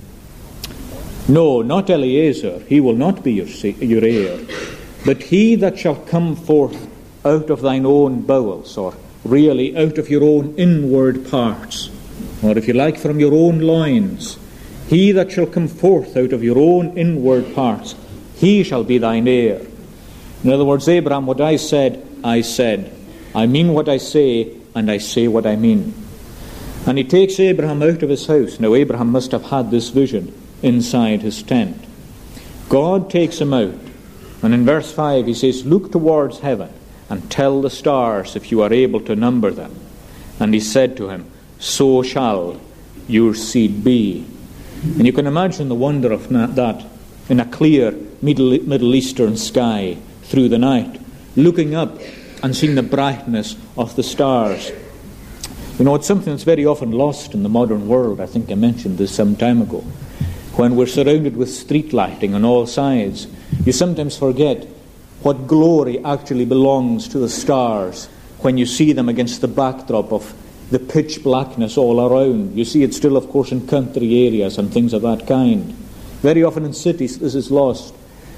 No, 1.27 1.62
not 1.62 1.89
Eliezer, 1.89 2.60
he 2.67 2.79
will 2.79 2.95
not 2.95 3.24
be 3.24 3.34
your, 3.34 3.48
your 3.48 4.03
heir, 4.03 4.39
but 5.05 5.22
he 5.24 5.55
that 5.55 5.77
shall 5.77 5.95
come 5.95 6.36
forth 6.36 6.89
out 7.25 7.50
of 7.50 7.62
thine 7.62 7.86
own 7.86 8.22
bowels, 8.22 8.77
or 8.77 8.93
really 9.25 9.75
out 9.75 9.98
of 9.98 10.10
your 10.10 10.24
own 10.24 10.55
inward 10.55 11.29
parts, 11.29 11.89
or 12.44 12.58
if 12.58 12.67
you 12.67 12.74
like, 12.74 12.98
from 12.98 13.20
your 13.20 13.34
own 13.34 13.60
loins. 13.60 14.38
He 14.88 15.12
that 15.13 15.32
shall 15.32 15.48
come 15.48 15.67
forth 15.67 16.15
out 16.15 16.32
of 16.32 16.44
your 16.44 16.60
own 16.60 16.96
inward 16.98 17.55
parts, 17.55 17.96
he 18.36 18.63
shall 18.63 18.84
be 18.84 19.00
thine 19.00 19.27
heir. 19.27 19.65
In 20.44 20.51
other 20.51 20.65
words, 20.65 20.88
Abraham, 20.88 21.25
what 21.25 21.41
I 21.41 21.55
said, 21.55 22.08
I 22.24 22.41
said. 22.41 22.96
I 23.34 23.48
mean 23.48 23.74
what 23.74 23.89
I 23.89 23.98
say, 23.98 24.55
and 24.75 24.91
I 24.91 25.00
say 25.00 25.27
what 25.27 25.48
I 25.48 25.55
mean. 25.55 25.94
And 26.86 27.00
he 27.00 27.03
takes 27.03 27.39
Abraham 27.39 27.82
out 27.82 28.03
of 28.03 28.10
his 28.10 28.27
house. 28.27 28.60
Now, 28.60 28.75
Abraham 28.75 29.12
must 29.12 29.32
have 29.32 29.46
had 29.46 29.72
this 29.72 29.89
vision 29.89 30.32
inside 30.62 31.24
his 31.24 31.41
tent. 31.41 31.84
God 32.70 33.10
takes 33.10 33.39
him 33.39 33.53
out. 33.53 33.74
And 34.44 34.53
in 34.53 34.65
verse 34.65 34.91
5, 34.91 35.25
he 35.25 35.34
says, 35.34 35.65
Look 35.65 35.91
towards 35.91 36.39
heaven 36.39 36.72
and 37.09 37.29
tell 37.29 37.62
the 37.62 37.69
stars 37.69 38.35
if 38.35 38.51
you 38.51 38.62
are 38.62 38.74
able 38.74 39.01
to 39.01 39.15
number 39.15 39.51
them. 39.51 39.75
And 40.39 40.53
he 40.53 40.59
said 40.59 40.97
to 40.97 41.09
him, 41.09 41.29
So 41.59 42.03
shall 42.03 42.59
your 43.07 43.35
seed 43.35 43.83
be. 43.83 44.25
And 44.83 45.05
you 45.05 45.13
can 45.13 45.27
imagine 45.27 45.69
the 45.69 45.75
wonder 45.75 46.12
of 46.12 46.29
that 46.29 46.85
in 47.29 47.39
a 47.39 47.45
clear 47.45 47.91
Middle, 48.21 48.95
Eastern 48.95 49.38
sky 49.38 49.97
through 50.24 50.50
the 50.50 50.57
night, 50.57 51.00
looking 51.35 51.75
up 51.75 52.00
and 52.43 52.55
seeing 52.55 52.75
the 52.75 52.83
brightness 52.83 53.55
of 53.77 53.95
the 53.95 54.03
stars. 54.03 54.71
You 55.77 55.85
know, 55.85 55.95
it's 55.95 56.07
something 56.07 56.33
that's 56.33 56.43
very 56.43 56.65
often 56.65 56.91
lost 56.91 57.33
in 57.33 57.43
the 57.43 57.50
modern 57.50 57.88
world. 57.88 58.21
I 58.21 58.25
think 58.25 58.51
I 58.51 58.55
mentioned 58.55 58.97
this 58.97 59.13
some 59.13 59.35
time 59.35 59.62
ago. 59.62 59.79
When 60.55 60.75
we're 60.75 60.88
surrounded 60.88 61.35
with 61.35 61.53
street 61.53 61.91
lighting 61.91 62.33
on 62.33 62.45
all 62.45 62.65
sides, 62.65 63.27
you 63.65 63.74
sometimes 63.74 64.17
forget 64.17 64.67
what 65.25 65.48
glory 65.48 65.98
actually 66.05 66.46
belongs 66.46 67.08
to 67.08 67.17
the 67.17 67.27
stars 67.27 68.05
when 68.41 68.60
you 68.60 68.65
see 68.67 68.94
them 68.94 69.10
against 69.10 69.41
the 69.41 69.48
backdrop 69.48 70.13
of 70.13 70.36
the 70.70 70.77
pitch 70.77 71.24
blackness 71.24 71.79
all 71.79 72.00
around. 72.00 72.55
You 72.55 72.63
see 72.63 72.84
it 72.84 72.94
still, 72.94 73.17
of 73.17 73.27
course, 73.29 73.51
in 73.51 73.65
country 73.65 74.27
areas 74.27 74.60
and 74.60 74.72
things 74.72 74.94
of 74.94 75.01
that 75.01 75.25
kind. 75.25 75.72
Very 76.22 76.44
often 76.44 76.63
in 76.63 76.74
cities, 76.74 77.17
this 77.17 77.34
is 77.34 77.50
lost. 77.50 77.96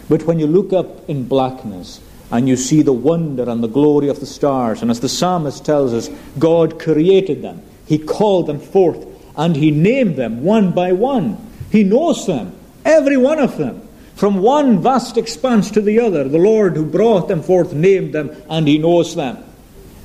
But 0.08 0.24
when 0.24 0.40
you 0.40 0.48
look 0.48 0.72
up 0.72 1.10
in 1.10 1.28
blackness 1.28 2.00
and 2.32 2.48
you 2.48 2.56
see 2.56 2.84
the 2.84 2.94
wonder 2.94 3.50
and 3.50 3.62
the 3.62 3.68
glory 3.68 4.08
of 4.08 4.22
the 4.22 4.26
stars, 4.26 4.82
and 4.82 4.90
as 4.90 5.02
the 5.02 5.10
psalmist 5.10 5.66
tells 5.66 5.94
us, 5.94 6.10
God 6.40 6.80
created 6.80 7.42
them, 7.42 7.64
He 7.86 7.98
called 7.98 8.48
them 8.48 8.62
forth, 8.62 9.06
and 9.36 9.58
He 9.58 9.72
named 9.72 10.16
them 10.16 10.42
one 10.42 10.72
by 10.72 10.94
one. 10.94 11.38
He 11.70 11.84
knows 11.84 12.26
them, 12.28 12.58
every 12.86 13.18
one 13.18 13.40
of 13.40 13.58
them. 13.58 13.87
From 14.18 14.40
one 14.40 14.82
vast 14.82 15.16
expanse 15.16 15.70
to 15.72 15.82
the 15.82 16.00
other, 16.00 16.28
the 16.28 16.40
Lord 16.40 16.76
who 16.76 16.88
brought 16.88 17.28
them 17.28 17.44
forth 17.44 17.72
named 17.72 18.14
them, 18.14 18.36
and 18.50 18.68
He 18.68 18.80
knows 18.80 19.16
them. 19.16 19.44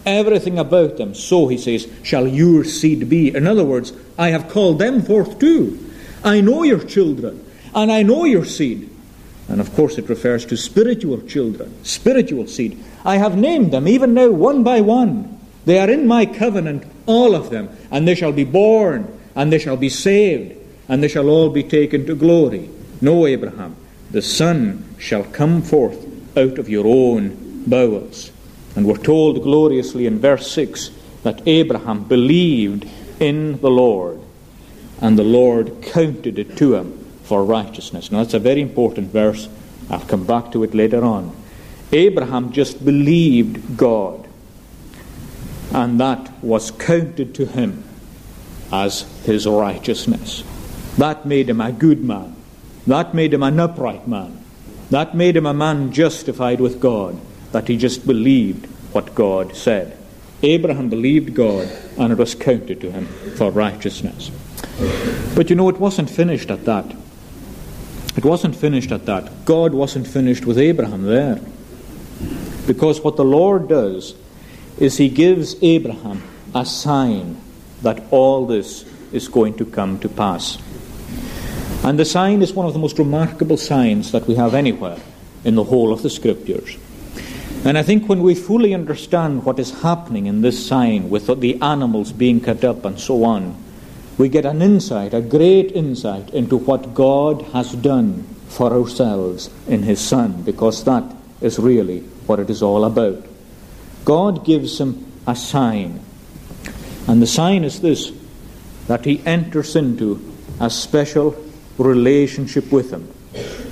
Everything 0.04 0.58
about 0.58 0.98
them, 0.98 1.14
so 1.14 1.48
He 1.48 1.56
says, 1.56 1.88
shall 2.02 2.28
your 2.28 2.62
seed 2.62 3.08
be. 3.08 3.34
In 3.34 3.46
other 3.46 3.64
words, 3.64 3.94
I 4.18 4.28
have 4.28 4.50
called 4.50 4.78
them 4.78 5.00
forth 5.00 5.38
too. 5.38 5.90
I 6.22 6.42
know 6.42 6.62
your 6.62 6.84
children, 6.84 7.42
and 7.74 7.90
I 7.90 8.02
know 8.02 8.24
your 8.24 8.44
seed. 8.44 8.90
And 9.48 9.62
of 9.62 9.74
course, 9.74 9.96
it 9.96 10.10
refers 10.10 10.44
to 10.46 10.58
spiritual 10.58 11.22
children, 11.22 11.82
spiritual 11.82 12.46
seed. 12.46 12.84
I 13.06 13.16
have 13.16 13.38
named 13.38 13.72
them, 13.72 13.88
even 13.88 14.12
now, 14.12 14.28
one 14.28 14.62
by 14.62 14.82
one. 14.82 15.40
They 15.64 15.78
are 15.78 15.88
in 15.88 16.06
my 16.06 16.26
covenant, 16.26 16.84
all 17.06 17.34
of 17.34 17.48
them, 17.48 17.70
and 17.90 18.06
they 18.06 18.14
shall 18.14 18.32
be 18.32 18.44
born, 18.44 19.08
and 19.34 19.50
they 19.50 19.58
shall 19.58 19.78
be 19.78 19.88
saved, 19.88 20.54
and 20.86 21.02
they 21.02 21.08
shall 21.08 21.30
all 21.30 21.48
be 21.48 21.62
taken 21.62 22.04
to 22.06 22.14
glory. 22.14 22.68
No, 23.00 23.26
Abraham, 23.26 23.76
the 24.12 24.22
Son 24.22 24.84
shall 24.98 25.24
come 25.24 25.62
forth 25.62 26.06
out 26.36 26.58
of 26.58 26.68
your 26.68 26.86
own 26.86 27.64
bowels. 27.66 28.30
And 28.76 28.86
we're 28.86 28.96
told 28.96 29.42
gloriously 29.42 30.06
in 30.06 30.18
verse 30.18 30.50
6 30.52 30.90
that 31.22 31.46
Abraham 31.46 32.04
believed 32.04 32.88
in 33.20 33.60
the 33.60 33.70
Lord, 33.70 34.20
and 35.00 35.18
the 35.18 35.24
Lord 35.24 35.82
counted 35.82 36.38
it 36.38 36.56
to 36.58 36.74
him 36.74 36.98
for 37.24 37.44
righteousness. 37.44 38.10
Now, 38.10 38.18
that's 38.18 38.34
a 38.34 38.38
very 38.38 38.60
important 38.60 39.10
verse. 39.10 39.48
I'll 39.88 40.00
come 40.00 40.26
back 40.26 40.52
to 40.52 40.62
it 40.62 40.74
later 40.74 41.04
on. 41.04 41.34
Abraham 41.92 42.52
just 42.52 42.84
believed 42.84 43.76
God, 43.76 44.26
and 45.72 46.00
that 46.00 46.42
was 46.42 46.70
counted 46.70 47.34
to 47.36 47.46
him 47.46 47.84
as 48.72 49.02
his 49.24 49.46
righteousness. 49.46 50.44
That 50.98 51.26
made 51.26 51.48
him 51.48 51.60
a 51.60 51.72
good 51.72 52.02
man. 52.02 52.36
That 52.86 53.14
made 53.14 53.34
him 53.34 53.42
an 53.42 53.60
upright 53.60 54.08
man. 54.08 54.42
That 54.90 55.14
made 55.14 55.36
him 55.36 55.46
a 55.46 55.54
man 55.54 55.92
justified 55.92 56.60
with 56.60 56.80
God, 56.80 57.18
that 57.52 57.68
he 57.68 57.76
just 57.76 58.06
believed 58.06 58.66
what 58.92 59.14
God 59.14 59.56
said. 59.56 59.96
Abraham 60.42 60.88
believed 60.88 61.34
God, 61.34 61.68
and 61.96 62.12
it 62.12 62.18
was 62.18 62.34
counted 62.34 62.80
to 62.80 62.90
him 62.90 63.06
for 63.36 63.50
righteousness. 63.50 64.30
But 65.34 65.50
you 65.50 65.56
know, 65.56 65.68
it 65.68 65.78
wasn't 65.78 66.10
finished 66.10 66.50
at 66.50 66.64
that. 66.64 66.94
It 68.16 68.24
wasn't 68.24 68.56
finished 68.56 68.92
at 68.92 69.06
that. 69.06 69.44
God 69.44 69.72
wasn't 69.72 70.06
finished 70.06 70.44
with 70.44 70.58
Abraham 70.58 71.04
there. 71.04 71.40
Because 72.66 73.00
what 73.00 73.16
the 73.16 73.24
Lord 73.24 73.68
does 73.68 74.14
is 74.78 74.98
He 74.98 75.08
gives 75.08 75.56
Abraham 75.62 76.22
a 76.54 76.66
sign 76.66 77.40
that 77.82 78.02
all 78.10 78.46
this 78.46 78.84
is 79.12 79.28
going 79.28 79.54
to 79.54 79.64
come 79.64 79.98
to 80.00 80.08
pass. 80.08 80.58
And 81.84 81.98
the 81.98 82.04
sign 82.04 82.42
is 82.42 82.52
one 82.52 82.66
of 82.66 82.74
the 82.74 82.78
most 82.78 82.98
remarkable 82.98 83.56
signs 83.56 84.12
that 84.12 84.28
we 84.28 84.36
have 84.36 84.54
anywhere 84.54 84.98
in 85.44 85.56
the 85.56 85.64
whole 85.64 85.92
of 85.92 86.02
the 86.02 86.10
Scriptures. 86.10 86.76
And 87.64 87.76
I 87.76 87.82
think 87.82 88.08
when 88.08 88.22
we 88.22 88.34
fully 88.34 88.72
understand 88.72 89.44
what 89.44 89.58
is 89.58 89.82
happening 89.82 90.26
in 90.26 90.42
this 90.42 90.64
sign, 90.64 91.10
with 91.10 91.26
the 91.40 91.60
animals 91.60 92.12
being 92.12 92.40
cut 92.40 92.64
up 92.64 92.84
and 92.84 92.98
so 92.98 93.24
on, 93.24 93.56
we 94.18 94.28
get 94.28 94.44
an 94.44 94.62
insight, 94.62 95.14
a 95.14 95.20
great 95.20 95.72
insight 95.72 96.30
into 96.30 96.56
what 96.56 96.94
God 96.94 97.42
has 97.52 97.72
done 97.72 98.24
for 98.48 98.72
ourselves 98.72 99.50
in 99.66 99.82
His 99.82 100.00
Son, 100.00 100.42
because 100.42 100.84
that 100.84 101.04
is 101.40 101.58
really 101.58 102.00
what 102.26 102.38
it 102.38 102.50
is 102.50 102.62
all 102.62 102.84
about. 102.84 103.24
God 104.04 104.44
gives 104.44 104.80
him 104.80 105.12
a 105.26 105.34
sign, 105.34 106.00
and 107.08 107.22
the 107.22 107.26
sign 107.26 107.64
is 107.64 107.80
this 107.80 108.12
that 108.86 109.04
He 109.04 109.24
enters 109.24 109.74
into 109.74 110.20
a 110.60 110.68
special 110.68 111.32
relationship 111.82 112.70
with 112.72 112.90
Him 112.90 113.12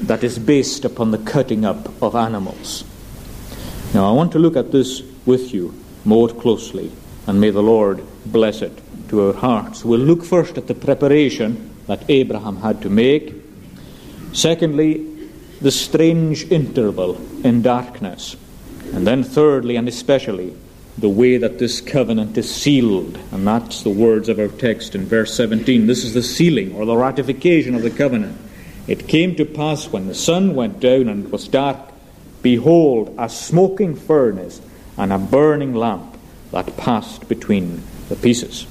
that 0.07 0.25
is 0.25 0.39
based 0.39 0.85
upon 0.85 1.11
the 1.11 1.19
cutting 1.19 1.65
up 1.65 2.03
of 2.03 2.15
animals. 2.15 2.85
Now, 3.95 4.09
I 4.09 4.13
want 4.13 4.33
to 4.33 4.39
look 4.39 4.57
at 4.57 4.73
this 4.73 5.03
with 5.27 5.53
you 5.53 5.75
more 6.05 6.29
closely, 6.29 6.91
and 7.27 7.41
may 7.41 7.51
the 7.51 7.63
Lord 7.63 8.03
bless 8.27 8.63
it 8.63 8.81
to 9.09 9.29
our 9.29 9.35
hearts. 9.35 9.85
We'll 9.85 10.01
look 10.01 10.25
first 10.25 10.57
at 10.57 10.67
the 10.67 10.75
preparation 10.75 11.71
that 11.87 12.09
Abraham 12.09 12.57
had 12.57 12.81
to 12.83 12.91
make. 12.91 13.35
Secondly, 14.33 15.07
the 15.61 15.71
strange 15.71 16.51
interval 16.51 17.21
in 17.45 17.63
darkness. 17.63 18.37
And 18.95 19.07
then, 19.07 19.23
thirdly 19.23 19.77
and 19.77 19.89
especially, 19.89 20.55
the 21.01 21.09
way 21.09 21.39
that 21.39 21.59
this 21.59 21.81
covenant 21.81 22.37
is 22.37 22.53
sealed. 22.55 23.19
And 23.33 23.47
that's 23.47 23.83
the 23.83 23.91
words 23.91 24.29
of 24.29 24.39
our 24.39 24.49
text 24.49 24.95
in 24.95 25.07
verse 25.07 25.35
17. 25.35 25.87
This 25.87 26.05
is 26.05 26.15
the 26.15 26.23
sealing 26.23 26.75
or 26.75 26.85
the 26.85 26.97
ratification 26.97 27.75
of 27.75 27.83
the 27.83 27.91
covenant. 27.91 28.39
It 28.87 29.09
came 29.09 29.35
to 29.37 29.45
pass 29.45 29.89
when 29.89 30.07
the 30.07 30.15
sun 30.15 30.55
went 30.55 30.81
down 30.81 31.09
and 31.09 31.27
it 31.27 31.33
was 31.33 31.49
dark, 31.49 31.79
behold, 32.43 33.15
a 33.19 33.29
smoking 33.29 33.97
furnace 33.97 34.61
and 34.97 35.13
a 35.13 35.19
burning 35.19 35.75
lamp 35.75 36.17
that 36.51 36.77
passed 36.77 37.29
between 37.29 37.83
the 38.09 38.17
pieces. 38.17 38.67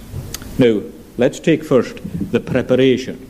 Now, 0.57 0.81
let's 1.17 1.39
take 1.39 1.63
first 1.63 1.97
the 2.31 2.39
preparation. 2.39 3.25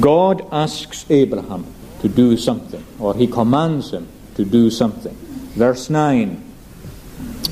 God 0.00 0.46
asks 0.52 1.06
Abraham 1.08 1.72
to 2.00 2.08
do 2.08 2.36
something, 2.36 2.84
or 2.98 3.14
he 3.14 3.26
commands 3.26 3.92
him 3.92 4.08
to 4.34 4.44
do 4.44 4.70
something. 4.70 5.14
Verse 5.54 5.88
9. 5.88 6.45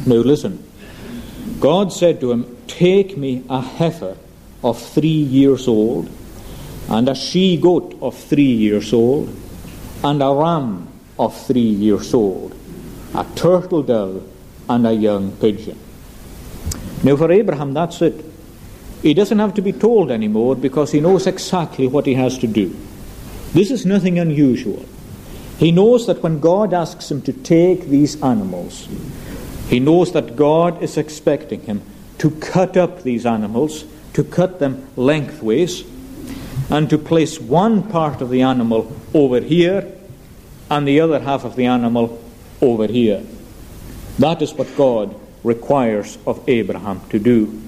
Now 0.06 0.16
listen. 0.16 0.62
God 1.60 1.92
said 1.92 2.20
to 2.20 2.32
him, 2.32 2.56
Take 2.66 3.16
me 3.16 3.44
a 3.48 3.60
heifer 3.60 4.16
of 4.62 4.80
three 4.80 5.08
years 5.08 5.68
old, 5.68 6.10
and 6.88 7.08
a 7.08 7.14
she 7.14 7.56
goat 7.56 7.96
of 8.00 8.16
three 8.16 8.42
years 8.52 8.92
old, 8.92 9.34
and 10.02 10.22
a 10.22 10.32
ram 10.32 10.88
of 11.18 11.36
three 11.46 11.60
years 11.60 12.12
old, 12.12 12.54
a 13.14 13.24
turtle 13.34 13.82
dove, 13.82 14.28
and 14.68 14.86
a 14.86 14.92
young 14.92 15.32
pigeon. 15.32 15.78
Now, 17.02 17.16
for 17.16 17.30
Abraham, 17.30 17.74
that's 17.74 18.00
it. 18.02 18.24
He 19.02 19.12
doesn't 19.12 19.38
have 19.38 19.54
to 19.54 19.62
be 19.62 19.72
told 19.72 20.10
anymore 20.10 20.56
because 20.56 20.90
he 20.90 21.00
knows 21.00 21.26
exactly 21.26 21.86
what 21.86 22.06
he 22.06 22.14
has 22.14 22.38
to 22.38 22.46
do. 22.46 22.74
This 23.52 23.70
is 23.70 23.84
nothing 23.84 24.18
unusual. 24.18 24.84
He 25.58 25.70
knows 25.70 26.06
that 26.06 26.22
when 26.22 26.40
God 26.40 26.72
asks 26.72 27.10
him 27.10 27.20
to 27.22 27.32
take 27.32 27.86
these 27.86 28.20
animals, 28.22 28.88
he 29.68 29.80
knows 29.80 30.12
that 30.12 30.36
God 30.36 30.82
is 30.82 30.96
expecting 30.96 31.62
him 31.62 31.82
to 32.18 32.30
cut 32.30 32.76
up 32.76 33.02
these 33.02 33.26
animals, 33.26 33.84
to 34.12 34.22
cut 34.22 34.58
them 34.58 34.88
lengthways, 34.96 35.84
and 36.70 36.88
to 36.90 36.98
place 36.98 37.40
one 37.40 37.82
part 37.82 38.20
of 38.20 38.30
the 38.30 38.42
animal 38.42 38.94
over 39.12 39.40
here 39.40 39.92
and 40.70 40.86
the 40.86 41.00
other 41.00 41.20
half 41.20 41.44
of 41.44 41.56
the 41.56 41.66
animal 41.66 42.22
over 42.60 42.86
here. 42.86 43.22
That 44.18 44.40
is 44.42 44.54
what 44.54 44.74
God 44.76 45.14
requires 45.42 46.18
of 46.26 46.42
Abraham 46.48 47.00
to 47.10 47.18
do. 47.18 47.62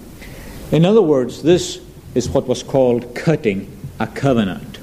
In 0.73 0.85
other 0.85 1.03
words, 1.03 1.43
this 1.43 1.81
is 2.15 2.31
what 2.31 2.47
was 2.47 2.63
called 2.63 3.15
cutting 3.15 3.71
a 4.01 4.07
covenant. 4.07 4.79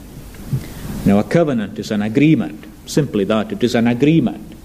Now, 1.06 1.20
a 1.20 1.24
covenant 1.24 1.80
is 1.80 1.92
an 1.92 2.02
agreement, 2.02 2.66
simply 2.86 3.24
that 3.26 3.52
it 3.52 3.64
is 3.64 3.76
an 3.76 3.88
agreement. 3.88 4.56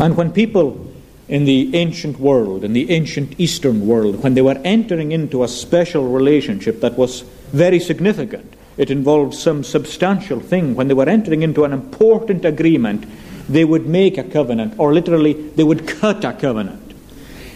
And 0.00 0.16
when 0.16 0.32
people 0.32 0.89
in 1.30 1.44
the 1.44 1.72
ancient 1.76 2.18
world, 2.18 2.64
in 2.64 2.72
the 2.72 2.90
ancient 2.90 3.38
Eastern 3.38 3.86
world, 3.86 4.20
when 4.20 4.34
they 4.34 4.42
were 4.42 4.60
entering 4.64 5.12
into 5.12 5.44
a 5.44 5.48
special 5.48 6.08
relationship 6.08 6.80
that 6.80 6.98
was 6.98 7.20
very 7.52 7.78
significant, 7.78 8.52
it 8.76 8.90
involved 8.90 9.32
some 9.34 9.62
substantial 9.62 10.40
thing. 10.40 10.74
When 10.74 10.88
they 10.88 10.94
were 10.94 11.08
entering 11.08 11.42
into 11.42 11.62
an 11.62 11.72
important 11.72 12.44
agreement, 12.44 13.06
they 13.48 13.64
would 13.64 13.86
make 13.86 14.18
a 14.18 14.24
covenant, 14.24 14.74
or 14.76 14.92
literally, 14.92 15.34
they 15.34 15.62
would 15.62 15.86
cut 15.86 16.24
a 16.24 16.32
covenant. 16.32 16.94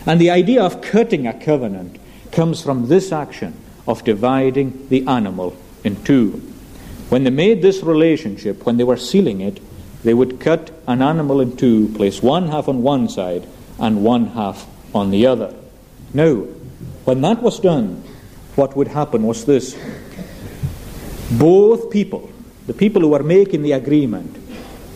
And 0.07 0.21
the 0.21 0.31
idea 0.31 0.63
of 0.63 0.81
cutting 0.81 1.27
a 1.27 1.35
covenant 1.35 1.99
comes 2.31 2.63
from 2.63 2.87
this 2.87 3.11
action 3.11 3.55
of 3.89 4.05
dividing 4.05 4.87
the 4.89 5.05
animal 5.09 5.57
in 5.83 6.01
two. 6.05 6.41
When 7.09 7.25
they 7.25 7.31
made 7.31 7.61
this 7.61 7.83
relationship, 7.83 8.65
when 8.65 8.77
they 8.77 8.85
were 8.85 8.97
sealing 8.97 9.41
it, 9.41 9.59
they 10.05 10.15
would 10.15 10.39
cut 10.39 10.71
an 10.87 11.03
animal 11.03 11.41
in 11.41 11.57
two, 11.57 11.89
place 11.97 12.23
one 12.23 12.47
half 12.49 12.69
on 12.69 12.85
one 12.85 13.09
side 13.09 13.49
and 13.79 14.05
one 14.05 14.27
half 14.27 14.67
on 14.95 15.11
the 15.11 15.27
other. 15.27 15.55
Now, 16.13 16.35
when 17.05 17.21
that 17.23 17.43
was 17.43 17.61
done, 17.61 18.05
what 18.55 18.77
would 18.77 18.89
happen 18.89 19.25
was 19.25 19.45
this 19.45 19.77
both 21.33 21.91
people, 21.91 22.31
the 22.67 22.75
people 22.75 23.03
who 23.03 23.09
were 23.09 23.23
making 23.23 23.63
the 23.63 23.73
agreement, 23.73 24.37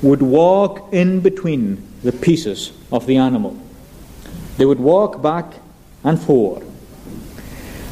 would 0.03 0.23
walk 0.23 0.93
in 0.93 1.21
between 1.21 1.83
the 2.03 2.13
pieces 2.13 2.73
of 2.93 3.07
the 3.07 3.17
animal. 3.17 3.59
They 4.57 4.65
would 4.65 4.79
walk 4.79 5.21
back 5.23 5.55
and 6.05 6.21
forth. 6.21 6.65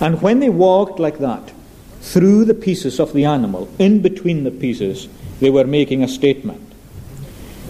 And 0.00 0.20
when 0.22 0.40
they 0.40 0.50
walked 0.50 0.98
like 1.00 1.18
that, 1.18 1.52
through 2.00 2.44
the 2.44 2.54
pieces 2.54 3.00
of 3.00 3.12
the 3.12 3.24
animal, 3.24 3.68
in 3.78 4.00
between 4.00 4.44
the 4.44 4.50
pieces, 4.50 5.08
they 5.40 5.50
were 5.50 5.64
making 5.64 6.04
a 6.04 6.08
statement. 6.08 6.72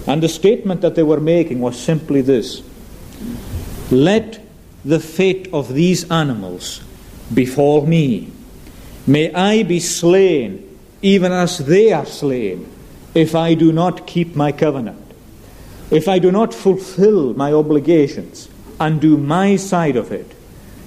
And 0.06 0.22
the 0.22 0.28
statement 0.28 0.82
that 0.82 0.94
they 0.94 1.02
were 1.02 1.20
making 1.20 1.60
was 1.60 1.78
simply 1.78 2.20
this 2.20 2.62
Let 3.90 4.40
the 4.84 5.00
fate 5.00 5.48
of 5.52 5.74
these 5.74 6.10
animals 6.10 6.82
befall 7.32 7.86
me. 7.86 8.32
May 9.06 9.32
I 9.32 9.62
be 9.62 9.80
slain, 9.80 10.78
even 11.02 11.32
as 11.32 11.58
they 11.58 11.92
are 11.92 12.06
slain, 12.06 12.70
if 13.14 13.34
I 13.34 13.54
do 13.54 13.72
not 13.72 14.06
keep 14.06 14.36
my 14.36 14.52
covenant, 14.52 15.02
if 15.90 16.08
I 16.08 16.18
do 16.18 16.32
not 16.32 16.52
fulfill 16.52 17.34
my 17.34 17.52
obligations 17.52 18.48
and 18.78 19.00
do 19.00 19.16
my 19.16 19.56
side 19.56 19.96
of 19.96 20.12
it, 20.12 20.32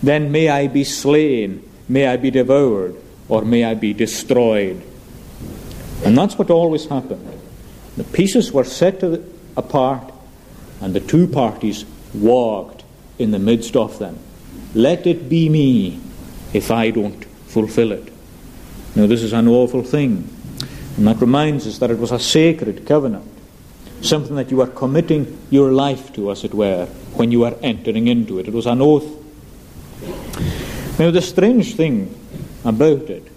then 0.03 0.31
may 0.31 0.49
I 0.49 0.67
be 0.67 0.83
slain, 0.83 1.63
may 1.87 2.07
I 2.07 2.17
be 2.17 2.31
devoured, 2.31 2.95
or 3.27 3.43
may 3.43 3.63
I 3.63 3.73
be 3.73 3.93
destroyed. 3.93 4.81
And 6.05 6.17
that's 6.17 6.37
what 6.37 6.49
always 6.49 6.85
happened. 6.85 7.25
The 7.97 8.03
pieces 8.03 8.51
were 8.51 8.63
set 8.63 9.03
apart, 9.57 10.13
and 10.81 10.93
the 10.93 10.99
two 10.99 11.27
parties 11.27 11.85
walked 12.13 12.83
in 13.17 13.31
the 13.31 13.39
midst 13.39 13.75
of 13.75 13.99
them. 13.99 14.17
Let 14.73 15.07
it 15.07 15.29
be 15.29 15.49
me 15.49 15.99
if 16.53 16.71
I 16.71 16.91
don't 16.91 17.23
fulfill 17.47 17.91
it. 17.91 18.11
Now, 18.95 19.07
this 19.07 19.23
is 19.23 19.33
an 19.33 19.47
awful 19.47 19.83
thing. 19.83 20.27
And 20.97 21.07
that 21.07 21.21
reminds 21.21 21.67
us 21.67 21.77
that 21.79 21.91
it 21.91 21.99
was 21.99 22.11
a 22.11 22.19
sacred 22.19 22.85
covenant, 22.85 23.29
something 24.01 24.35
that 24.35 24.51
you 24.51 24.61
are 24.61 24.67
committing 24.67 25.39
your 25.49 25.71
life 25.71 26.11
to, 26.13 26.31
as 26.31 26.43
it 26.43 26.53
were, 26.53 26.85
when 27.15 27.31
you 27.31 27.45
are 27.45 27.55
entering 27.61 28.07
into 28.07 28.39
it. 28.39 28.47
It 28.47 28.53
was 28.53 28.65
an 28.65 28.81
oath. 28.81 29.07
Now, 30.99 31.11
the 31.11 31.21
strange 31.21 31.75
thing 31.75 32.13
about 32.65 33.09
it, 33.09 33.27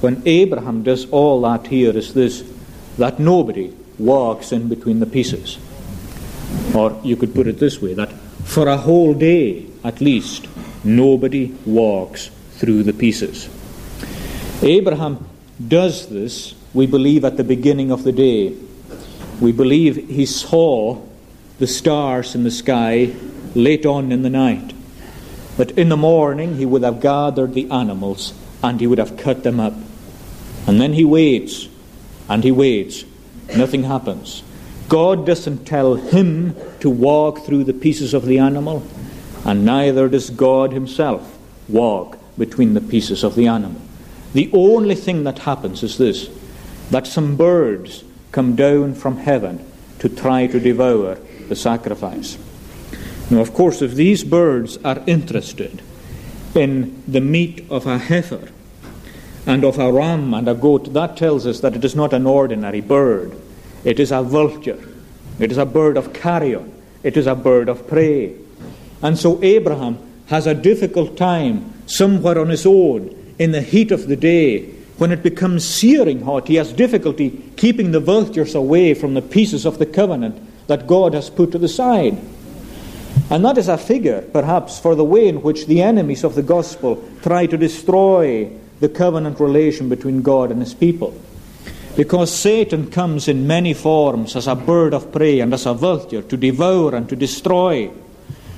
when 0.00 0.22
Abraham 0.26 0.82
does 0.82 1.08
all 1.10 1.42
that 1.42 1.66
here, 1.66 1.96
is 1.96 2.14
this 2.14 2.44
that 2.98 3.18
nobody 3.18 3.74
walks 3.98 4.52
in 4.52 4.68
between 4.68 5.00
the 5.00 5.06
pieces. 5.06 5.58
Or 6.74 7.00
you 7.04 7.16
could 7.16 7.34
put 7.34 7.46
it 7.46 7.58
this 7.58 7.80
way 7.80 7.94
that 7.94 8.12
for 8.44 8.68
a 8.68 8.76
whole 8.76 9.14
day 9.14 9.66
at 9.84 10.00
least, 10.00 10.48
nobody 10.82 11.54
walks 11.66 12.30
through 12.52 12.82
the 12.82 12.92
pieces. 12.92 13.48
Abraham 14.62 15.28
does 15.68 16.08
this, 16.08 16.54
we 16.72 16.86
believe, 16.86 17.24
at 17.24 17.36
the 17.36 17.44
beginning 17.44 17.90
of 17.90 18.02
the 18.02 18.12
day. 18.12 18.56
We 19.40 19.52
believe 19.52 20.08
he 20.08 20.26
saw 20.26 21.02
the 21.58 21.66
stars 21.66 22.34
in 22.34 22.44
the 22.44 22.50
sky 22.50 23.14
late 23.54 23.84
on 23.86 24.10
in 24.10 24.22
the 24.22 24.30
night. 24.30 24.72
But 25.56 25.72
in 25.72 25.88
the 25.88 25.96
morning 25.96 26.56
he 26.56 26.66
would 26.66 26.82
have 26.82 27.00
gathered 27.00 27.54
the 27.54 27.70
animals 27.70 28.32
and 28.62 28.80
he 28.80 28.86
would 28.86 28.98
have 28.98 29.16
cut 29.16 29.42
them 29.42 29.60
up. 29.60 29.74
And 30.66 30.80
then 30.80 30.94
he 30.94 31.04
waits 31.04 31.68
and 32.28 32.42
he 32.42 32.50
waits. 32.50 33.04
Nothing 33.54 33.84
happens. 33.84 34.42
God 34.88 35.26
doesn't 35.26 35.64
tell 35.64 35.94
him 35.94 36.54
to 36.80 36.90
walk 36.90 37.46
through 37.46 37.64
the 37.64 37.72
pieces 37.72 38.14
of 38.14 38.26
the 38.26 38.38
animal, 38.38 38.86
and 39.44 39.64
neither 39.64 40.08
does 40.08 40.30
God 40.30 40.72
himself 40.72 41.38
walk 41.68 42.18
between 42.36 42.74
the 42.74 42.80
pieces 42.80 43.24
of 43.24 43.34
the 43.34 43.46
animal. 43.46 43.80
The 44.34 44.50
only 44.52 44.94
thing 44.94 45.24
that 45.24 45.40
happens 45.40 45.82
is 45.82 45.98
this 45.98 46.28
that 46.90 47.06
some 47.06 47.36
birds 47.36 48.04
come 48.30 48.56
down 48.56 48.94
from 48.94 49.16
heaven 49.16 49.64
to 50.00 50.08
try 50.08 50.46
to 50.46 50.60
devour 50.60 51.14
the 51.48 51.56
sacrifice. 51.56 52.36
Now, 53.30 53.40
of 53.40 53.54
course, 53.54 53.80
if 53.80 53.94
these 53.94 54.22
birds 54.22 54.76
are 54.78 55.02
interested 55.06 55.80
in 56.54 57.02
the 57.08 57.20
meat 57.20 57.64
of 57.70 57.86
a 57.86 57.98
heifer 57.98 58.48
and 59.46 59.64
of 59.64 59.78
a 59.78 59.90
ram 59.90 60.34
and 60.34 60.48
a 60.48 60.54
goat, 60.54 60.92
that 60.92 61.16
tells 61.16 61.46
us 61.46 61.60
that 61.60 61.74
it 61.74 61.84
is 61.84 61.96
not 61.96 62.12
an 62.12 62.26
ordinary 62.26 62.80
bird. 62.80 63.34
It 63.84 64.00
is 64.00 64.10
a 64.10 64.22
vulture. 64.22 64.82
It 65.38 65.52
is 65.52 65.58
a 65.58 65.66
bird 65.66 65.96
of 65.96 66.12
carrion. 66.12 66.72
It 67.02 67.16
is 67.16 67.26
a 67.26 67.34
bird 67.34 67.68
of 67.68 67.86
prey. 67.86 68.34
And 69.02 69.18
so 69.18 69.42
Abraham 69.42 69.98
has 70.26 70.46
a 70.46 70.54
difficult 70.54 71.16
time 71.16 71.72
somewhere 71.86 72.38
on 72.38 72.48
his 72.48 72.64
own 72.64 73.34
in 73.38 73.52
the 73.52 73.60
heat 73.60 73.92
of 73.92 74.08
the 74.08 74.16
day. 74.16 74.70
When 74.96 75.12
it 75.12 75.22
becomes 75.22 75.66
searing 75.66 76.22
hot, 76.22 76.48
he 76.48 76.54
has 76.54 76.72
difficulty 76.72 77.30
keeping 77.56 77.90
the 77.90 78.00
vultures 78.00 78.54
away 78.54 78.94
from 78.94 79.14
the 79.14 79.22
pieces 79.22 79.66
of 79.66 79.78
the 79.78 79.86
covenant 79.86 80.40
that 80.66 80.86
God 80.86 81.14
has 81.14 81.28
put 81.28 81.52
to 81.52 81.58
the 81.58 81.68
side. 81.68 82.16
And 83.28 83.44
that 83.44 83.58
is 83.58 83.68
a 83.68 83.76
figure, 83.76 84.22
perhaps, 84.22 84.78
for 84.78 84.94
the 84.94 85.04
way 85.04 85.28
in 85.28 85.42
which 85.42 85.66
the 85.66 85.82
enemies 85.82 86.24
of 86.24 86.34
the 86.34 86.42
gospel 86.42 87.02
try 87.22 87.46
to 87.46 87.56
destroy 87.56 88.50
the 88.80 88.88
covenant 88.88 89.40
relation 89.40 89.88
between 89.88 90.22
God 90.22 90.50
and 90.50 90.60
his 90.60 90.74
people. 90.74 91.14
Because 91.96 92.34
Satan 92.34 92.90
comes 92.90 93.28
in 93.28 93.46
many 93.46 93.72
forms 93.72 94.34
as 94.34 94.48
a 94.48 94.56
bird 94.56 94.94
of 94.94 95.12
prey 95.12 95.40
and 95.40 95.54
as 95.54 95.66
a 95.66 95.74
vulture 95.74 96.22
to 96.22 96.36
devour 96.36 96.94
and 96.94 97.08
to 97.08 97.16
destroy. 97.16 97.90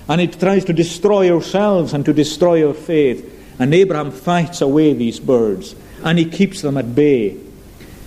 And 0.08 0.20
it 0.20 0.40
tries 0.40 0.64
to 0.66 0.72
destroy 0.72 1.30
ourselves 1.30 1.92
and 1.92 2.04
to 2.06 2.14
destroy 2.14 2.66
our 2.66 2.74
faith. 2.74 3.32
And 3.58 3.74
Abraham 3.74 4.10
fights 4.10 4.60
away 4.60 4.94
these 4.94 5.20
birds 5.20 5.74
and 6.02 6.18
he 6.18 6.24
keeps 6.24 6.62
them 6.62 6.76
at 6.76 6.94
bay. 6.94 7.36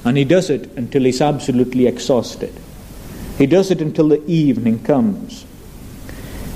And 0.03 0.17
he 0.17 0.23
does 0.23 0.49
it 0.49 0.71
until 0.77 1.03
he's 1.03 1.21
absolutely 1.21 1.85
exhausted. 1.85 2.53
He 3.37 3.45
does 3.45 3.71
it 3.71 3.81
until 3.81 4.09
the 4.09 4.25
evening 4.25 4.83
comes. 4.83 5.45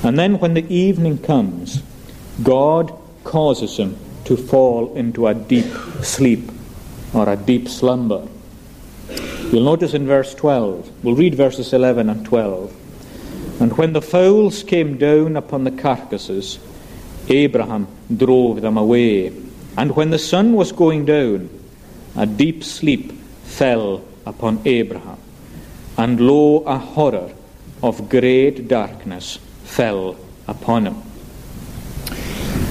And 0.04 0.20
then, 0.20 0.40
when 0.40 0.54
the 0.54 0.68
evening 0.74 1.18
comes, 1.18 1.82
God 2.42 2.94
causes 3.24 3.78
him 3.78 3.98
to 4.26 4.36
fall 4.36 4.94
into 4.96 5.28
a 5.28 5.34
deep 5.34 5.72
sleep 6.02 6.52
or 7.14 7.30
a 7.30 7.38
deep 7.38 7.70
slumber. 7.70 8.28
You'll 9.54 9.66
notice 9.66 9.94
in 9.94 10.08
verse 10.08 10.34
12, 10.34 11.04
we'll 11.04 11.14
read 11.14 11.36
verses 11.36 11.74
11 11.74 12.10
and 12.10 12.26
12. 12.26 13.62
And 13.62 13.78
when 13.78 13.94
the 13.94 14.02
fowls 14.02 14.64
came 14.64 14.98
down 14.98 15.38
upon 15.38 15.64
the 15.64 15.70
carcasses, 15.70 16.58
Abraham 17.30 17.88
drove 18.18 18.62
them 18.62 18.78
away. 18.78 19.28
And 19.78 19.96
when 19.96 20.10
the 20.10 20.18
sun 20.18 20.54
was 20.54 20.72
going 20.72 21.06
down, 21.06 21.52
a 22.16 22.26
deep 22.26 22.64
sleep 22.64 23.12
fell 23.44 24.04
upon 24.26 24.60
Abraham, 24.66 25.20
and 26.00 26.20
lo, 26.20 26.64
a 26.64 26.80
horror 26.80 27.32
of 27.84 28.10
great 28.10 28.68
darkness 28.68 29.38
fell 29.66 30.16
upon 30.48 30.88
him. 30.88 31.04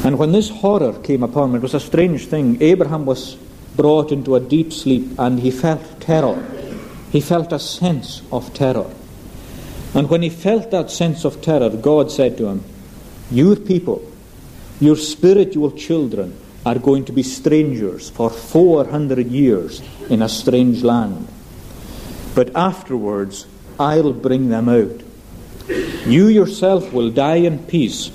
And 0.04 0.18
when 0.18 0.32
this 0.32 0.48
horror 0.48 0.98
came 0.98 1.22
upon 1.22 1.50
him, 1.50 1.54
it 1.54 1.62
was 1.62 1.74
a 1.74 1.80
strange 1.80 2.26
thing. 2.26 2.60
Abraham 2.60 3.06
was 3.06 3.36
brought 3.76 4.10
into 4.10 4.34
a 4.34 4.40
deep 4.40 4.72
sleep 4.72 5.16
and 5.16 5.38
he 5.38 5.52
felt 5.52 6.00
terror. 6.00 6.44
He 7.12 7.20
felt 7.20 7.52
a 7.52 7.58
sense 7.58 8.22
of 8.32 8.54
terror. 8.54 8.90
And 9.94 10.08
when 10.08 10.22
he 10.22 10.30
felt 10.30 10.70
that 10.70 10.90
sense 10.90 11.26
of 11.26 11.42
terror, 11.42 11.68
God 11.68 12.10
said 12.10 12.38
to 12.38 12.46
him, 12.46 12.64
Your 13.30 13.54
people, 13.56 14.10
your 14.80 14.96
spiritual 14.96 15.72
children, 15.72 16.38
are 16.64 16.78
going 16.78 17.04
to 17.04 17.12
be 17.12 17.22
strangers 17.22 18.08
for 18.08 18.30
400 18.30 19.26
years 19.26 19.82
in 20.08 20.22
a 20.22 20.28
strange 20.28 20.82
land. 20.82 21.28
But 22.34 22.56
afterwards, 22.56 23.46
I'll 23.78 24.14
bring 24.14 24.48
them 24.48 24.70
out. 24.70 25.02
You 26.06 26.28
yourself 26.28 26.94
will 26.94 27.10
die 27.10 27.44
in 27.44 27.58
peace, 27.58 28.10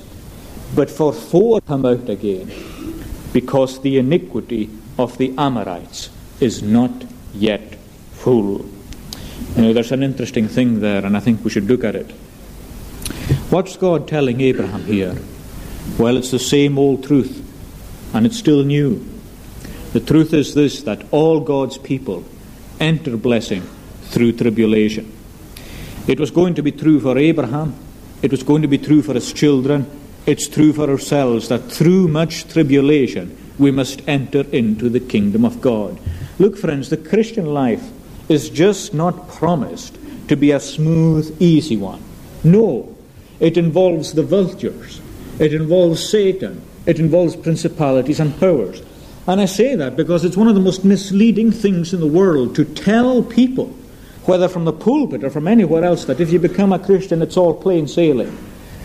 but 0.75 0.89
for 0.89 1.13
four 1.13 1.61
come 1.61 1.85
out 1.85 2.09
again, 2.09 2.51
because 3.31 3.79
the 3.81 3.99
iniquity 3.99 4.71
of 4.97 5.19
the 5.19 5.35
Amorites 5.37 6.09
is 6.39 6.63
not 6.63 7.05
yet 7.35 7.75
full. 8.13 8.65
You 9.57 9.63
know, 9.63 9.73
there's 9.73 9.91
an 9.91 10.03
interesting 10.03 10.47
thing 10.47 10.81
there, 10.81 11.03
and 11.03 11.17
I 11.17 11.19
think 11.19 11.43
we 11.43 11.49
should 11.49 11.65
look 11.65 11.83
at 11.83 11.95
it. 11.95 12.11
What's 13.49 13.75
God 13.75 14.07
telling 14.07 14.39
Abraham 14.39 14.83
here? 14.83 15.17
Well, 15.97 16.15
it's 16.15 16.29
the 16.29 16.37
same 16.37 16.77
old 16.77 17.03
truth, 17.03 17.43
and 18.13 18.27
it's 18.27 18.37
still 18.37 18.63
new. 18.63 19.03
The 19.93 19.99
truth 19.99 20.31
is 20.35 20.53
this 20.53 20.83
that 20.83 21.03
all 21.09 21.39
God's 21.39 21.79
people 21.79 22.23
enter 22.79 23.17
blessing 23.17 23.63
through 24.03 24.33
tribulation. 24.33 25.11
It 26.05 26.19
was 26.19 26.29
going 26.29 26.53
to 26.53 26.61
be 26.61 26.71
true 26.71 26.99
for 26.99 27.17
Abraham, 27.17 27.73
it 28.21 28.29
was 28.29 28.43
going 28.43 28.61
to 28.61 28.67
be 28.67 28.77
true 28.77 29.01
for 29.01 29.15
his 29.15 29.33
children, 29.33 29.89
it's 30.27 30.47
true 30.47 30.71
for 30.71 30.87
ourselves 30.87 31.47
that 31.47 31.71
through 31.71 32.09
much 32.09 32.47
tribulation 32.47 33.35
we 33.57 33.71
must 33.71 34.07
enter 34.07 34.41
into 34.51 34.87
the 34.87 34.99
kingdom 34.99 35.43
of 35.43 35.61
God. 35.61 35.99
Look, 36.37 36.57
friends, 36.57 36.91
the 36.91 36.97
Christian 36.97 37.47
life 37.47 37.91
is 38.29 38.49
just 38.49 38.93
not 38.93 39.29
promised 39.29 39.97
to 40.27 40.35
be 40.35 40.51
a 40.51 40.59
smooth, 40.59 41.35
easy 41.39 41.77
one. 41.77 42.03
No, 42.43 42.95
it 43.39 43.57
involves 43.57 44.13
the 44.13 44.23
vultures, 44.23 45.01
it 45.39 45.53
involves 45.53 46.07
Satan, 46.07 46.61
it 46.85 46.99
involves 46.99 47.35
principalities 47.35 48.19
and 48.19 48.37
powers. 48.39 48.81
And 49.27 49.41
I 49.41 49.45
say 49.45 49.75
that 49.75 49.97
because 49.97 50.23
it's 50.23 50.37
one 50.37 50.47
of 50.47 50.55
the 50.55 50.61
most 50.61 50.85
misleading 50.85 51.51
things 51.51 51.93
in 51.93 51.99
the 51.99 52.07
world 52.07 52.55
to 52.55 52.63
tell 52.63 53.21
people, 53.21 53.67
whether 54.23 54.47
from 54.47 54.65
the 54.65 54.73
pulpit 54.73 55.23
or 55.23 55.29
from 55.29 55.47
anywhere 55.47 55.83
else, 55.83 56.05
that 56.05 56.21
if 56.21 56.31
you 56.31 56.39
become 56.39 56.71
a 56.71 56.79
Christian, 56.79 57.21
it's 57.21 57.35
all 57.35 57.53
plain 57.53 57.87
sailing. 57.87 58.31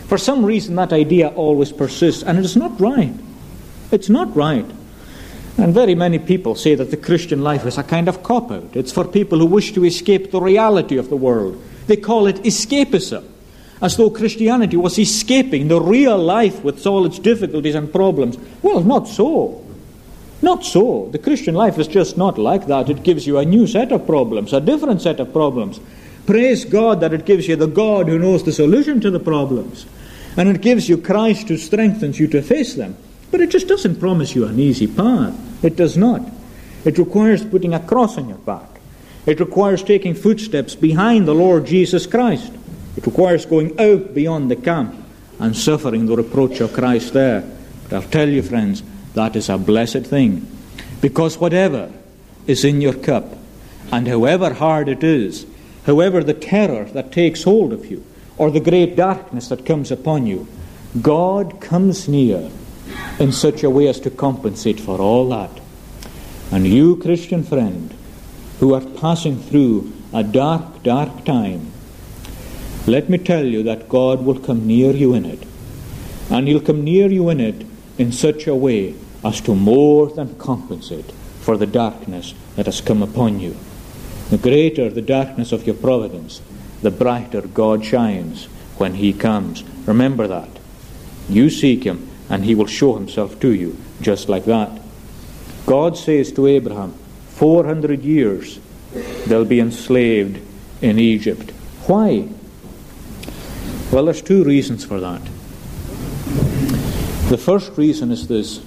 For 0.07 0.17
some 0.17 0.45
reason, 0.45 0.75
that 0.75 0.91
idea 0.91 1.29
always 1.29 1.71
persists, 1.71 2.23
and 2.23 2.37
it 2.37 2.45
is 2.45 2.57
not 2.57 2.79
right. 2.79 3.13
It's 3.91 4.09
not 4.09 4.35
right. 4.35 4.65
And 5.57 5.73
very 5.73 5.93
many 5.93 6.17
people 6.17 6.55
say 6.55 6.75
that 6.75 6.89
the 6.89 6.97
Christian 6.97 7.43
life 7.43 7.65
is 7.65 7.77
a 7.77 7.83
kind 7.83 8.07
of 8.07 8.23
cop 8.23 8.51
out. 8.51 8.75
It's 8.75 8.91
for 8.91 9.05
people 9.05 9.37
who 9.39 9.45
wish 9.45 9.71
to 9.73 9.85
escape 9.85 10.31
the 10.31 10.41
reality 10.41 10.97
of 10.97 11.09
the 11.09 11.15
world. 11.15 11.61
They 11.85 11.97
call 11.97 12.27
it 12.27 12.37
escapism, 12.37 13.23
as 13.81 13.97
though 13.97 14.09
Christianity 14.09 14.77
was 14.77 14.97
escaping 14.97 15.67
the 15.67 15.79
real 15.79 16.17
life 16.17 16.63
with 16.63 16.85
all 16.87 17.05
its 17.05 17.19
difficulties 17.19 17.75
and 17.75 17.91
problems. 17.91 18.37
Well, 18.61 18.81
not 18.81 19.07
so. 19.07 19.63
Not 20.41 20.65
so. 20.65 21.09
The 21.11 21.19
Christian 21.19 21.53
life 21.53 21.77
is 21.77 21.87
just 21.87 22.17
not 22.17 22.37
like 22.37 22.67
that. 22.67 22.89
It 22.89 23.03
gives 23.03 23.27
you 23.27 23.37
a 23.37 23.45
new 23.45 23.67
set 23.67 23.91
of 23.91 24.07
problems, 24.07 24.53
a 24.53 24.59
different 24.59 25.01
set 25.01 25.19
of 25.19 25.31
problems. 25.31 25.79
Praise 26.25 26.65
God 26.65 27.01
that 27.01 27.13
it 27.13 27.25
gives 27.25 27.47
you 27.47 27.55
the 27.55 27.67
God 27.67 28.07
who 28.07 28.17
knows 28.17 28.43
the 28.43 28.51
solution 28.51 28.99
to 29.01 29.11
the 29.11 29.19
problems. 29.19 29.85
And 30.35 30.49
it 30.49 30.61
gives 30.61 30.89
you 30.89 30.97
Christ 30.97 31.49
who 31.49 31.57
strengthens 31.57 32.19
you 32.19 32.27
to 32.29 32.41
face 32.41 32.73
them. 32.73 32.97
But 33.29 33.41
it 33.41 33.49
just 33.49 33.67
doesn't 33.67 33.99
promise 33.99 34.35
you 34.35 34.45
an 34.45 34.59
easy 34.59 34.87
path. 34.87 35.35
It 35.63 35.75
does 35.75 35.97
not. 35.97 36.21
It 36.85 36.97
requires 36.97 37.43
putting 37.43 37.73
a 37.73 37.79
cross 37.79 38.17
on 38.17 38.29
your 38.29 38.37
back. 38.37 38.67
It 39.25 39.39
requires 39.39 39.81
taking 39.81 40.13
footsteps 40.13 40.75
behind 40.75 41.27
the 41.27 41.33
Lord 41.33 41.65
Jesus 41.65 42.05
Christ. 42.05 42.51
It 42.97 43.05
requires 43.05 43.45
going 43.45 43.79
out 43.79 44.13
beyond 44.13 44.51
the 44.51 44.57
camp 44.57 44.93
and 45.39 45.55
suffering 45.55 46.05
the 46.05 46.17
reproach 46.17 46.59
of 46.59 46.73
Christ 46.73 47.13
there. 47.13 47.43
But 47.83 47.93
I'll 47.93 48.09
tell 48.09 48.27
you, 48.27 48.43
friends, 48.43 48.83
that 49.13 49.35
is 49.35 49.49
a 49.49 49.57
blessed 49.57 50.05
thing. 50.05 50.45
Because 51.01 51.37
whatever 51.37 51.91
is 52.45 52.65
in 52.65 52.81
your 52.81 52.93
cup, 52.93 53.37
and 53.91 54.07
however 54.07 54.53
hard 54.53 54.89
it 54.89 55.03
is, 55.03 55.45
however 55.85 56.23
the 56.23 56.33
terror 56.33 56.85
that 56.85 57.11
takes 57.11 57.43
hold 57.43 57.71
of 57.71 57.89
you, 57.89 58.03
or 58.37 58.51
the 58.51 58.59
great 58.59 58.95
darkness 58.95 59.47
that 59.49 59.65
comes 59.65 59.91
upon 59.91 60.27
you, 60.27 60.47
God 61.01 61.61
comes 61.61 62.07
near 62.07 62.49
in 63.19 63.31
such 63.31 63.63
a 63.63 63.69
way 63.69 63.87
as 63.87 63.99
to 64.01 64.09
compensate 64.09 64.79
for 64.79 64.99
all 64.99 65.29
that. 65.29 65.51
And 66.51 66.67
you, 66.67 66.97
Christian 66.97 67.43
friend, 67.43 67.93
who 68.59 68.73
are 68.73 68.81
passing 68.81 69.41
through 69.41 69.91
a 70.13 70.23
dark, 70.23 70.83
dark 70.83 71.25
time, 71.25 71.71
let 72.85 73.09
me 73.09 73.17
tell 73.17 73.45
you 73.45 73.63
that 73.63 73.89
God 73.89 74.23
will 74.23 74.39
come 74.39 74.67
near 74.67 74.93
you 74.93 75.13
in 75.13 75.25
it. 75.25 75.43
And 76.29 76.47
He'll 76.47 76.61
come 76.61 76.83
near 76.83 77.09
you 77.09 77.29
in 77.29 77.39
it 77.39 77.65
in 77.97 78.11
such 78.11 78.47
a 78.47 78.55
way 78.55 78.95
as 79.23 79.39
to 79.41 79.55
more 79.55 80.09
than 80.09 80.37
compensate 80.37 81.11
for 81.41 81.57
the 81.57 81.65
darkness 81.65 82.33
that 82.55 82.65
has 82.65 82.81
come 82.81 83.01
upon 83.01 83.39
you. 83.39 83.55
The 84.29 84.37
greater 84.37 84.89
the 84.89 85.01
darkness 85.01 85.51
of 85.51 85.65
your 85.65 85.75
providence, 85.75 86.41
the 86.81 86.91
brighter 86.91 87.41
God 87.41 87.85
shines 87.85 88.45
when 88.77 88.95
He 88.95 89.13
comes. 89.13 89.63
Remember 89.85 90.27
that. 90.27 90.49
You 91.29 91.49
seek 91.49 91.83
Him 91.83 92.09
and 92.33 92.43
he 92.45 92.55
will 92.55 92.65
show 92.65 92.95
himself 92.95 93.39
to 93.39 93.53
you 93.53 93.77
just 94.01 94.27
like 94.27 94.45
that. 94.45 94.81
God 95.67 95.95
says 95.95 96.31
to 96.31 96.47
Abraham, 96.47 96.93
400 97.27 98.01
years 98.01 98.59
they'll 99.27 99.45
be 99.45 99.59
enslaved 99.59 100.41
in 100.81 100.97
Egypt. 100.97 101.51
Why? 101.85 102.27
Well, 103.91 104.05
there's 104.05 104.23
two 104.23 104.43
reasons 104.43 104.83
for 104.83 104.99
that. 104.99 105.21
The 107.29 107.37
first 107.37 107.77
reason 107.77 108.11
is 108.11 108.27
this 108.27 108.61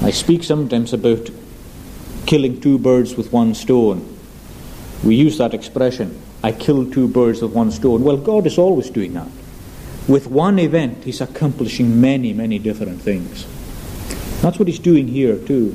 I 0.00 0.12
speak 0.12 0.44
sometimes 0.44 0.92
about 0.92 1.30
killing 2.26 2.60
two 2.60 2.78
birds 2.78 3.16
with 3.16 3.32
one 3.32 3.52
stone. 3.54 4.16
We 5.02 5.16
use 5.16 5.38
that 5.38 5.54
expression, 5.54 6.22
I 6.44 6.52
kill 6.52 6.88
two 6.88 7.08
birds 7.08 7.42
with 7.42 7.52
one 7.52 7.72
stone. 7.72 8.04
Well, 8.04 8.16
God 8.16 8.46
is 8.46 8.58
always 8.58 8.90
doing 8.90 9.14
that 9.14 9.28
with 10.08 10.26
one 10.26 10.58
event, 10.58 11.04
he's 11.04 11.20
accomplishing 11.20 12.00
many, 12.00 12.32
many 12.32 12.58
different 12.58 13.00
things. 13.02 13.46
That's 14.40 14.58
what 14.58 14.66
he's 14.66 14.78
doing 14.78 15.06
here, 15.06 15.36
too. 15.36 15.72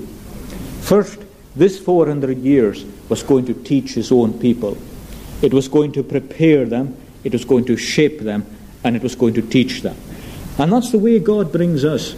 First, 0.82 1.20
this 1.56 1.80
400 1.80 2.40
years 2.40 2.84
was 3.10 3.22
going 3.22 3.46
to 3.46 3.54
teach 3.54 3.94
his 3.94 4.12
own 4.12 4.40
people. 4.40 4.78
It 5.42 5.54
was 5.54 5.68
going 5.68 5.92
to 5.94 6.04
prepare 6.04 6.66
them, 6.66 6.98
it 7.24 7.34
was 7.34 7.46
going 7.46 7.66
to 7.66 7.78
shape 7.78 8.22
them, 8.22 8.46
and 8.84 8.96
it 8.96 9.04
was 9.04 9.16
going 9.16 9.36
to 9.36 9.42
teach 9.42 9.82
them. 9.82 9.96
And 10.58 10.72
that's 10.74 10.92
the 10.92 11.00
way 11.00 11.20
God 11.20 11.52
brings 11.52 11.86
us. 11.86 12.16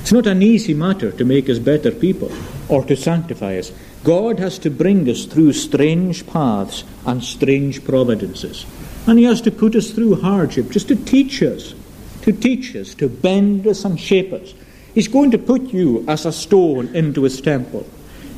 It's 0.00 0.12
not 0.12 0.26
an 0.26 0.42
easy 0.42 0.74
matter 0.74 1.10
to 1.12 1.24
make 1.24 1.48
us 1.48 1.58
better 1.58 1.90
people 1.90 2.30
or 2.68 2.84
to 2.84 2.96
sanctify 2.96 3.58
us. 3.58 3.72
God 4.04 4.38
has 4.38 4.58
to 4.60 4.70
bring 4.70 5.08
us 5.08 5.24
through 5.24 5.52
strange 5.52 6.26
paths 6.26 6.84
and 7.04 7.22
strange 7.22 7.84
providences. 7.84 8.64
And 9.06 9.18
he 9.18 9.24
has 9.24 9.40
to 9.42 9.50
put 9.50 9.76
us 9.76 9.90
through 9.90 10.20
hardship 10.20 10.70
just 10.70 10.88
to 10.88 10.96
teach 10.96 11.42
us, 11.42 11.74
to 12.22 12.32
teach 12.32 12.74
us, 12.74 12.94
to 12.94 13.08
bend 13.08 13.66
us 13.66 13.84
and 13.84 13.98
shape 13.98 14.32
us. 14.32 14.54
He's 14.94 15.08
going 15.08 15.30
to 15.30 15.38
put 15.38 15.62
you 15.72 16.04
as 16.08 16.26
a 16.26 16.32
stone 16.32 16.94
into 16.94 17.22
his 17.22 17.40
temple. 17.40 17.86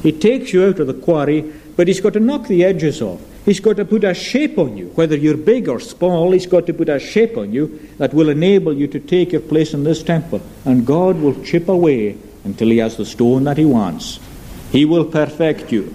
He 0.03 0.13
takes 0.13 0.53
you 0.53 0.65
out 0.65 0.81
of 0.81 0.87
the 0.87 0.95
quarry, 0.95 1.53
but 1.77 1.89
he's 1.89 2.01
got 2.01 2.13
to 2.15 2.21
knock 2.21 2.49
the 2.49 2.65
edges 2.65 3.01
off. 3.01 3.21
He's 3.45 3.61
got 3.61 3.77
to 3.77 3.85
put 3.85 4.05
a 4.05 4.13
shape 4.13 4.59
on 4.59 4.77
you. 4.77 4.89
Whether 4.89 5.17
you're 5.17 5.37
big 5.37 5.69
or 5.69 5.81
small, 5.81 6.33
he's 6.33 6.47
got 6.47 6.67
to 6.67 6.75
put 6.75 6.89
a 6.89 6.99
shape 6.99 7.37
on 7.39 7.53
you 7.53 7.89
that 7.97 8.13
will 8.13 8.29
enable 8.29 8.75
you 8.75 8.87
to 8.89 9.01
take 9.01 9.33
your 9.33 9.41
place 9.41 9.73
in 9.73 9.85
this 9.85 10.03
temple. 10.03 10.43
And 10.67 10.87
God 10.87 11.17
will 11.17 11.43
chip 11.45 11.69
away 11.69 12.19
until 12.45 12.69
he 12.69 12.79
has 12.79 12.97
the 12.97 13.07
stone 13.07 13.45
that 13.45 13.57
he 13.57 13.65
wants. 13.65 14.21
He 14.71 14.85
will 14.85 15.07
perfect 15.07 15.73
you. 15.73 15.95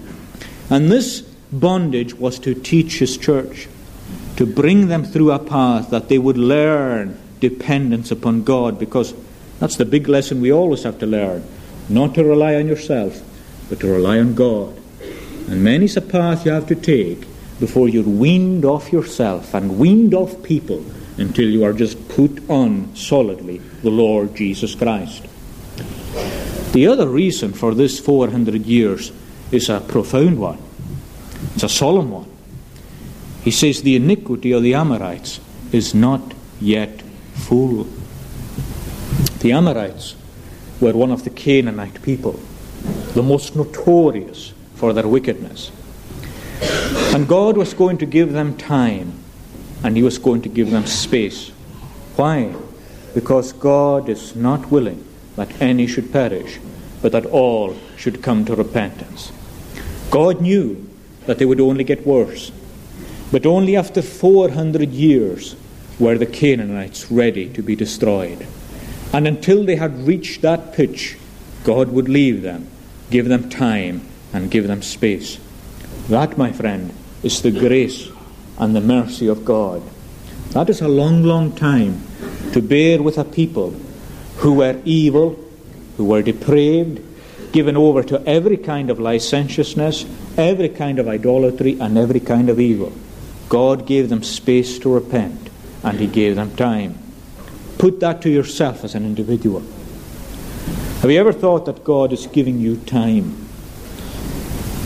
And 0.68 0.90
this 0.90 1.20
bondage 1.52 2.14
was 2.14 2.40
to 2.40 2.54
teach 2.54 2.98
his 2.98 3.16
church 3.16 3.68
to 4.36 4.46
bring 4.46 4.88
them 4.88 5.04
through 5.04 5.30
a 5.30 5.38
path 5.38 5.90
that 5.90 6.08
they 6.08 6.18
would 6.18 6.36
learn 6.38 7.18
dependence 7.40 8.10
upon 8.10 8.42
God, 8.42 8.78
because 8.78 9.14
that's 9.60 9.76
the 9.76 9.84
big 9.84 10.08
lesson 10.08 10.40
we 10.40 10.52
always 10.52 10.82
have 10.82 10.98
to 10.98 11.06
learn. 11.06 11.46
Not 11.88 12.14
to 12.14 12.24
rely 12.24 12.54
on 12.56 12.66
yourself, 12.66 13.22
but 13.68 13.80
to 13.80 13.86
rely 13.86 14.18
on 14.18 14.34
God. 14.34 14.80
And 15.48 15.62
many's 15.62 15.96
a 15.96 16.00
path 16.00 16.46
you 16.46 16.52
have 16.52 16.66
to 16.68 16.74
take 16.74 17.26
before 17.60 17.88
you're 17.88 18.02
weaned 18.02 18.64
off 18.64 18.92
yourself 18.92 19.54
and 19.54 19.78
weaned 19.78 20.14
off 20.14 20.42
people 20.42 20.84
until 21.18 21.48
you 21.48 21.64
are 21.64 21.72
just 21.72 22.08
put 22.08 22.48
on 22.50 22.94
solidly 22.96 23.58
the 23.82 23.90
Lord 23.90 24.34
Jesus 24.34 24.74
Christ. 24.74 25.26
The 26.72 26.88
other 26.88 27.06
reason 27.08 27.52
for 27.52 27.74
this 27.74 28.00
400 28.00 28.66
years 28.66 29.12
is 29.52 29.68
a 29.68 29.80
profound 29.80 30.40
one, 30.40 30.58
it's 31.54 31.62
a 31.62 31.68
solemn 31.68 32.10
one. 32.10 32.33
He 33.44 33.50
says, 33.50 33.82
The 33.82 33.94
iniquity 33.94 34.52
of 34.52 34.62
the 34.62 34.72
Amorites 34.72 35.38
is 35.70 35.94
not 35.94 36.32
yet 36.60 37.02
full. 37.34 37.86
The 39.40 39.52
Amorites 39.52 40.16
were 40.80 40.94
one 40.94 41.10
of 41.10 41.24
the 41.24 41.30
Canaanite 41.30 42.00
people, 42.00 42.40
the 43.12 43.22
most 43.22 43.54
notorious 43.54 44.54
for 44.76 44.94
their 44.94 45.06
wickedness. 45.06 45.70
And 47.14 47.28
God 47.28 47.58
was 47.58 47.74
going 47.74 47.98
to 47.98 48.06
give 48.06 48.32
them 48.32 48.56
time, 48.56 49.12
and 49.82 49.94
He 49.94 50.02
was 50.02 50.16
going 50.16 50.40
to 50.42 50.48
give 50.48 50.70
them 50.70 50.86
space. 50.86 51.50
Why? 52.16 52.54
Because 53.12 53.52
God 53.52 54.08
is 54.08 54.34
not 54.34 54.70
willing 54.70 55.04
that 55.36 55.60
any 55.60 55.86
should 55.86 56.10
perish, 56.10 56.58
but 57.02 57.12
that 57.12 57.26
all 57.26 57.76
should 57.98 58.22
come 58.22 58.46
to 58.46 58.56
repentance. 58.56 59.32
God 60.10 60.40
knew 60.40 60.88
that 61.26 61.38
they 61.38 61.44
would 61.44 61.60
only 61.60 61.84
get 61.84 62.06
worse, 62.06 62.50
but 63.34 63.46
only 63.46 63.74
after 63.74 64.00
400 64.00 64.90
years 64.90 65.56
were 65.98 66.16
the 66.16 66.24
Canaanites 66.24 67.10
ready 67.10 67.48
to 67.48 67.64
be 67.64 67.74
destroyed. 67.74 68.46
And 69.12 69.26
until 69.26 69.64
they 69.64 69.74
had 69.74 70.06
reached 70.06 70.42
that 70.42 70.72
pitch, 70.72 71.18
God 71.64 71.88
would 71.88 72.08
leave 72.08 72.42
them, 72.42 72.68
give 73.10 73.26
them 73.26 73.50
time, 73.50 74.02
and 74.32 74.52
give 74.52 74.68
them 74.68 74.82
space. 74.82 75.40
That, 76.08 76.38
my 76.38 76.52
friend, 76.52 76.94
is 77.24 77.42
the 77.42 77.50
grace 77.50 78.08
and 78.56 78.76
the 78.76 78.80
mercy 78.80 79.26
of 79.26 79.44
God. 79.44 79.82
That 80.50 80.70
is 80.70 80.80
a 80.80 80.86
long, 80.86 81.24
long 81.24 81.56
time 81.56 82.06
to 82.52 82.62
bear 82.62 83.02
with 83.02 83.18
a 83.18 83.24
people 83.24 83.74
who 84.36 84.52
were 84.52 84.80
evil, 84.84 85.36
who 85.96 86.04
were 86.04 86.22
depraved, 86.22 87.00
given 87.50 87.76
over 87.76 88.04
to 88.04 88.24
every 88.28 88.58
kind 88.58 88.90
of 88.90 89.00
licentiousness, 89.00 90.06
every 90.38 90.68
kind 90.68 91.00
of 91.00 91.08
idolatry, 91.08 91.76
and 91.80 91.98
every 91.98 92.20
kind 92.20 92.48
of 92.48 92.60
evil. 92.60 92.92
God 93.48 93.86
gave 93.86 94.08
them 94.08 94.22
space 94.22 94.78
to 94.80 94.92
repent, 94.92 95.50
and 95.82 95.98
He 95.98 96.06
gave 96.06 96.36
them 96.36 96.54
time. 96.56 96.98
Put 97.78 98.00
that 98.00 98.22
to 98.22 98.30
yourself 98.30 98.84
as 98.84 98.94
an 98.94 99.04
individual. 99.04 99.62
Have 101.00 101.10
you 101.10 101.20
ever 101.20 101.32
thought 101.32 101.66
that 101.66 101.84
God 101.84 102.12
is 102.12 102.26
giving 102.26 102.58
you 102.58 102.76
time? 102.76 103.46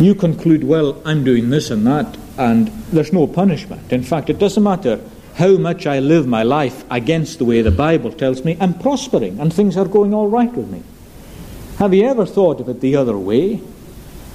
You 0.01 0.15
conclude, 0.15 0.65
well, 0.65 1.01
I'm 1.05 1.25
doing 1.25 1.51
this 1.51 1.71
and 1.71 1.87
that, 1.87 2.17
and 2.37 2.69
there's 2.93 3.13
no 3.13 3.27
punishment. 3.27 3.93
In 3.93 4.03
fact, 4.03 4.31
it 4.31 4.39
doesn't 4.39 4.63
matter 4.63 5.01
how 5.35 5.57
much 5.57 5.87
I 5.87 6.01
live 6.01 6.27
my 6.27 6.43
life 6.43 6.85
against 6.91 7.39
the 7.39 7.45
way 7.45 7.63
the 7.63 7.71
Bible 7.71 8.11
tells 8.11 8.45
me, 8.45 8.57
I'm 8.61 8.75
prospering 8.75 9.39
and 9.39 9.55
things 9.55 9.77
are 9.77 9.85
going 9.85 10.13
all 10.13 10.29
right 10.29 10.53
with 10.53 10.69
me. 10.69 10.83
Have 11.79 11.95
you 11.95 12.07
ever 12.07 12.27
thought 12.27 12.61
of 12.61 12.69
it 12.69 12.81
the 12.81 12.97
other 12.97 13.17
way? 13.17 13.61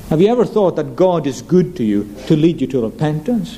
Have 0.09 0.21
you 0.21 0.29
ever 0.29 0.45
thought 0.45 0.77
that 0.77 0.95
God 0.95 1.27
is 1.27 1.41
good 1.41 1.75
to 1.75 1.83
you 1.83 2.15
to 2.27 2.37
lead 2.37 2.61
you 2.61 2.67
to 2.67 2.83
repentance? 2.83 3.57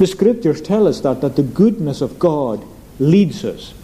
The 0.00 0.06
scriptures 0.06 0.62
tell 0.62 0.88
us 0.88 1.02
that, 1.02 1.20
that 1.20 1.36
the 1.36 1.42
goodness 1.42 2.00
of 2.00 2.18
God 2.18 2.64
leads 2.98 3.44
us 3.44 3.74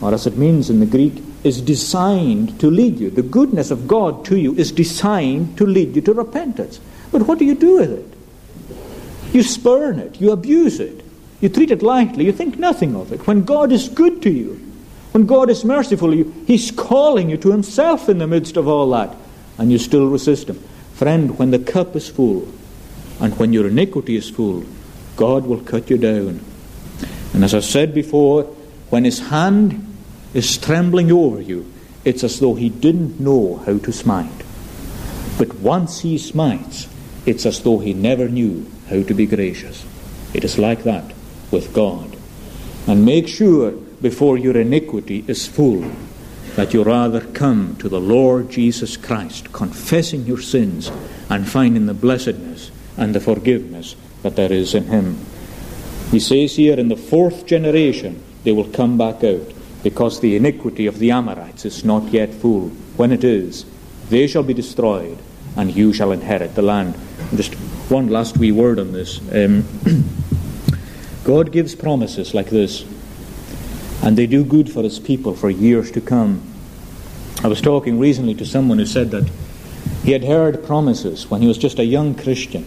or 0.00 0.12
as 0.12 0.26
it 0.26 0.36
means 0.36 0.70
in 0.70 0.80
the 0.80 0.86
Greek, 0.86 1.22
is 1.44 1.60
designed 1.60 2.58
to 2.60 2.70
lead 2.70 2.98
you. 2.98 3.10
The 3.10 3.22
goodness 3.22 3.70
of 3.70 3.86
God 3.88 4.24
to 4.26 4.38
you 4.38 4.54
is 4.54 4.72
designed 4.72 5.56
to 5.58 5.66
lead 5.66 5.94
you 5.94 6.02
to 6.02 6.12
repentance. 6.12 6.80
But 7.12 7.22
what 7.22 7.38
do 7.38 7.44
you 7.44 7.54
do 7.54 7.76
with 7.78 7.92
it? 7.92 9.34
You 9.34 9.42
spurn 9.42 9.98
it, 9.98 10.20
you 10.20 10.32
abuse 10.32 10.80
it, 10.80 11.04
you 11.40 11.48
treat 11.48 11.70
it 11.70 11.82
lightly, 11.82 12.24
you 12.24 12.32
think 12.32 12.58
nothing 12.58 12.94
of 12.96 13.12
it. 13.12 13.26
When 13.26 13.44
God 13.44 13.72
is 13.72 13.88
good 13.88 14.22
to 14.22 14.30
you, 14.30 14.54
when 15.12 15.26
God 15.26 15.50
is 15.50 15.64
merciful 15.64 16.10
to 16.10 16.16
you, 16.16 16.44
He's 16.46 16.70
calling 16.70 17.30
you 17.30 17.36
to 17.38 17.50
Himself 17.50 18.08
in 18.08 18.18
the 18.18 18.26
midst 18.26 18.56
of 18.56 18.68
all 18.68 18.90
that, 18.90 19.14
and 19.58 19.70
you 19.70 19.78
still 19.78 20.08
resist 20.08 20.48
Him. 20.48 20.62
Friend, 20.94 21.38
when 21.38 21.50
the 21.50 21.58
cup 21.58 21.96
is 21.96 22.08
full, 22.08 22.48
and 23.20 23.38
when 23.38 23.52
your 23.52 23.66
iniquity 23.66 24.16
is 24.16 24.28
full, 24.28 24.64
God 25.16 25.46
will 25.46 25.60
cut 25.60 25.90
you 25.90 25.98
down. 25.98 26.44
And 27.32 27.44
as 27.44 27.54
I 27.54 27.60
said 27.60 27.94
before, 27.94 28.44
when 28.90 29.04
His 29.04 29.18
hand 29.18 29.96
is 30.34 30.58
trembling 30.58 31.10
over 31.10 31.40
you, 31.40 31.72
it's 32.06 32.22
as 32.22 32.38
though 32.38 32.54
he 32.54 32.68
didn't 32.68 33.18
know 33.18 33.56
how 33.66 33.78
to 33.78 33.92
smite. 33.92 34.44
But 35.38 35.54
once 35.56 36.00
he 36.00 36.18
smites, 36.18 36.88
it's 37.26 37.44
as 37.44 37.62
though 37.62 37.80
he 37.80 37.94
never 37.94 38.28
knew 38.28 38.70
how 38.88 39.02
to 39.02 39.12
be 39.12 39.26
gracious. 39.26 39.84
It 40.32 40.44
is 40.44 40.56
like 40.56 40.84
that 40.84 41.12
with 41.50 41.74
God. 41.74 42.16
And 42.86 43.04
make 43.04 43.26
sure 43.26 43.72
before 44.00 44.38
your 44.38 44.56
iniquity 44.56 45.24
is 45.26 45.48
full 45.48 45.90
that 46.54 46.72
you 46.72 46.84
rather 46.84 47.20
come 47.20 47.74
to 47.80 47.88
the 47.88 48.00
Lord 48.00 48.50
Jesus 48.50 48.96
Christ, 48.96 49.52
confessing 49.52 50.26
your 50.26 50.40
sins 50.40 50.92
and 51.28 51.48
finding 51.48 51.86
the 51.86 51.94
blessedness 51.94 52.70
and 52.96 53.14
the 53.14 53.20
forgiveness 53.20 53.96
that 54.22 54.36
there 54.36 54.52
is 54.52 54.74
in 54.74 54.84
Him. 54.84 55.18
He 56.10 56.20
says 56.20 56.56
here, 56.56 56.78
in 56.78 56.88
the 56.88 56.96
fourth 56.96 57.46
generation, 57.46 58.22
they 58.44 58.52
will 58.52 58.68
come 58.68 58.96
back 58.96 59.24
out 59.24 59.52
because 59.82 60.20
the 60.20 60.36
iniquity 60.36 60.86
of 60.86 60.98
the 60.98 61.10
Amorites 61.10 61.64
is 61.64 61.84
not 61.84 62.12
yet 62.12 62.32
full. 62.32 62.68
When 62.96 63.12
it 63.12 63.24
is, 63.24 63.66
they 64.08 64.26
shall 64.26 64.42
be 64.42 64.54
destroyed, 64.54 65.18
and 65.56 65.74
you 65.74 65.92
shall 65.92 66.12
inherit 66.12 66.54
the 66.54 66.62
land. 66.62 66.96
Just 67.34 67.54
one 67.90 68.08
last 68.08 68.36
wee 68.36 68.52
word 68.52 68.78
on 68.78 68.92
this. 68.92 69.20
Um, 69.32 69.64
God 71.24 71.52
gives 71.52 71.74
promises 71.74 72.34
like 72.34 72.50
this, 72.50 72.84
and 74.02 74.16
they 74.16 74.26
do 74.26 74.44
good 74.44 74.70
for 74.70 74.82
his 74.82 74.98
people 74.98 75.34
for 75.34 75.50
years 75.50 75.90
to 75.92 76.00
come. 76.00 76.42
I 77.42 77.48
was 77.48 77.60
talking 77.60 77.98
recently 77.98 78.34
to 78.36 78.46
someone 78.46 78.78
who 78.78 78.86
said 78.86 79.10
that 79.10 79.28
he 80.04 80.12
had 80.12 80.24
heard 80.24 80.64
promises 80.64 81.30
when 81.30 81.42
he 81.42 81.48
was 81.48 81.58
just 81.58 81.78
a 81.78 81.84
young 81.84 82.14
Christian, 82.14 82.66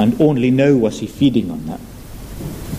and 0.00 0.18
only 0.18 0.50
now 0.50 0.72
was 0.72 1.00
he 1.00 1.06
feeding 1.06 1.50
on 1.50 1.66
them. 1.66 1.80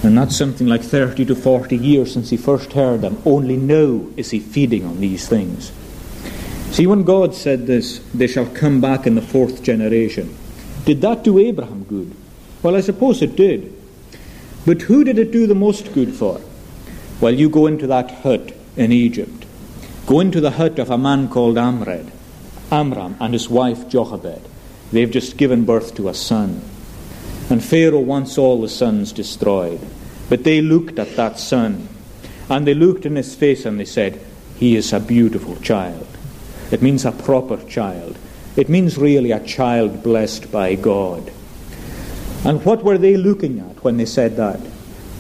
And 0.04 0.18
that's 0.18 0.36
something 0.36 0.66
like 0.66 0.82
30 0.82 1.26
to 1.26 1.36
40 1.36 1.78
years 1.78 2.14
since 2.14 2.32
he 2.32 2.38
first 2.38 2.74
heard 2.74 3.02
them. 3.02 3.22
Only 3.24 3.58
now 3.58 4.08
is 4.18 4.32
he 4.32 4.40
feeding 4.40 4.84
on 4.84 5.00
these 5.00 5.28
things. 5.30 5.72
See, 6.72 6.88
when 6.88 7.04
God 7.04 7.36
said 7.36 7.68
this, 7.68 8.00
they 8.12 8.26
shall 8.26 8.48
come 8.48 8.82
back 8.82 9.06
in 9.06 9.14
the 9.14 9.22
fourth 9.22 9.62
generation, 9.62 10.36
did 10.86 11.02
that 11.02 11.24
do 11.24 11.38
Abraham 11.38 11.84
good? 11.84 12.16
Well, 12.64 12.76
I 12.76 12.82
suppose 12.82 13.22
it 13.22 13.36
did. 13.36 13.72
But 14.66 14.82
who 14.82 15.04
did 15.04 15.20
it 15.20 15.32
do 15.32 15.46
the 15.46 15.54
most 15.54 15.94
good 15.94 16.16
for? 16.16 16.42
Well, 17.20 17.36
you 17.36 17.52
go 17.52 17.68
into 17.68 17.86
that 17.86 18.10
hut 18.10 18.52
in 18.76 18.92
Egypt. 18.92 19.46
Go 20.08 20.22
into 20.22 20.42
the 20.42 20.52
hut 20.52 20.80
of 20.80 20.90
a 20.90 20.98
man 20.98 21.30
called 21.30 21.60
Amred, 21.60 22.12
Amram, 22.72 23.16
and 23.20 23.34
his 23.34 23.48
wife 23.48 23.88
Jochebed. 23.88 24.42
They've 24.92 25.12
just 25.12 25.38
given 25.38 25.66
birth 25.66 25.94
to 25.96 26.10
a 26.10 26.16
son. 26.16 26.64
And 27.52 27.62
Pharaoh 27.62 28.00
wants 28.00 28.38
all 28.38 28.62
the 28.62 28.70
sons 28.70 29.12
destroyed. 29.12 29.82
But 30.30 30.46
they 30.46 30.62
looked 30.62 30.98
at 31.00 31.18
that 31.18 31.38
son, 31.38 31.90
and 32.50 32.66
they 32.66 32.74
looked 32.74 33.06
in 33.06 33.18
his 33.18 33.36
face 33.36 33.66
and 33.66 33.78
they 33.78 33.84
said, 33.84 34.22
He 34.56 34.78
is 34.78 34.94
a 34.94 35.02
beautiful 35.02 35.58
child. 35.58 36.08
It 36.72 36.82
means 36.82 37.04
a 37.04 37.12
proper 37.12 37.58
child. 37.68 38.18
It 38.56 38.70
means 38.70 38.98
really 38.98 39.32
a 39.32 39.44
child 39.44 40.02
blessed 40.02 40.50
by 40.50 40.76
God. 40.76 41.30
And 42.46 42.64
what 42.64 42.86
were 42.86 42.98
they 42.98 43.18
looking 43.18 43.60
at 43.60 43.84
when 43.84 43.98
they 43.98 44.06
said 44.06 44.38
that? 44.38 44.62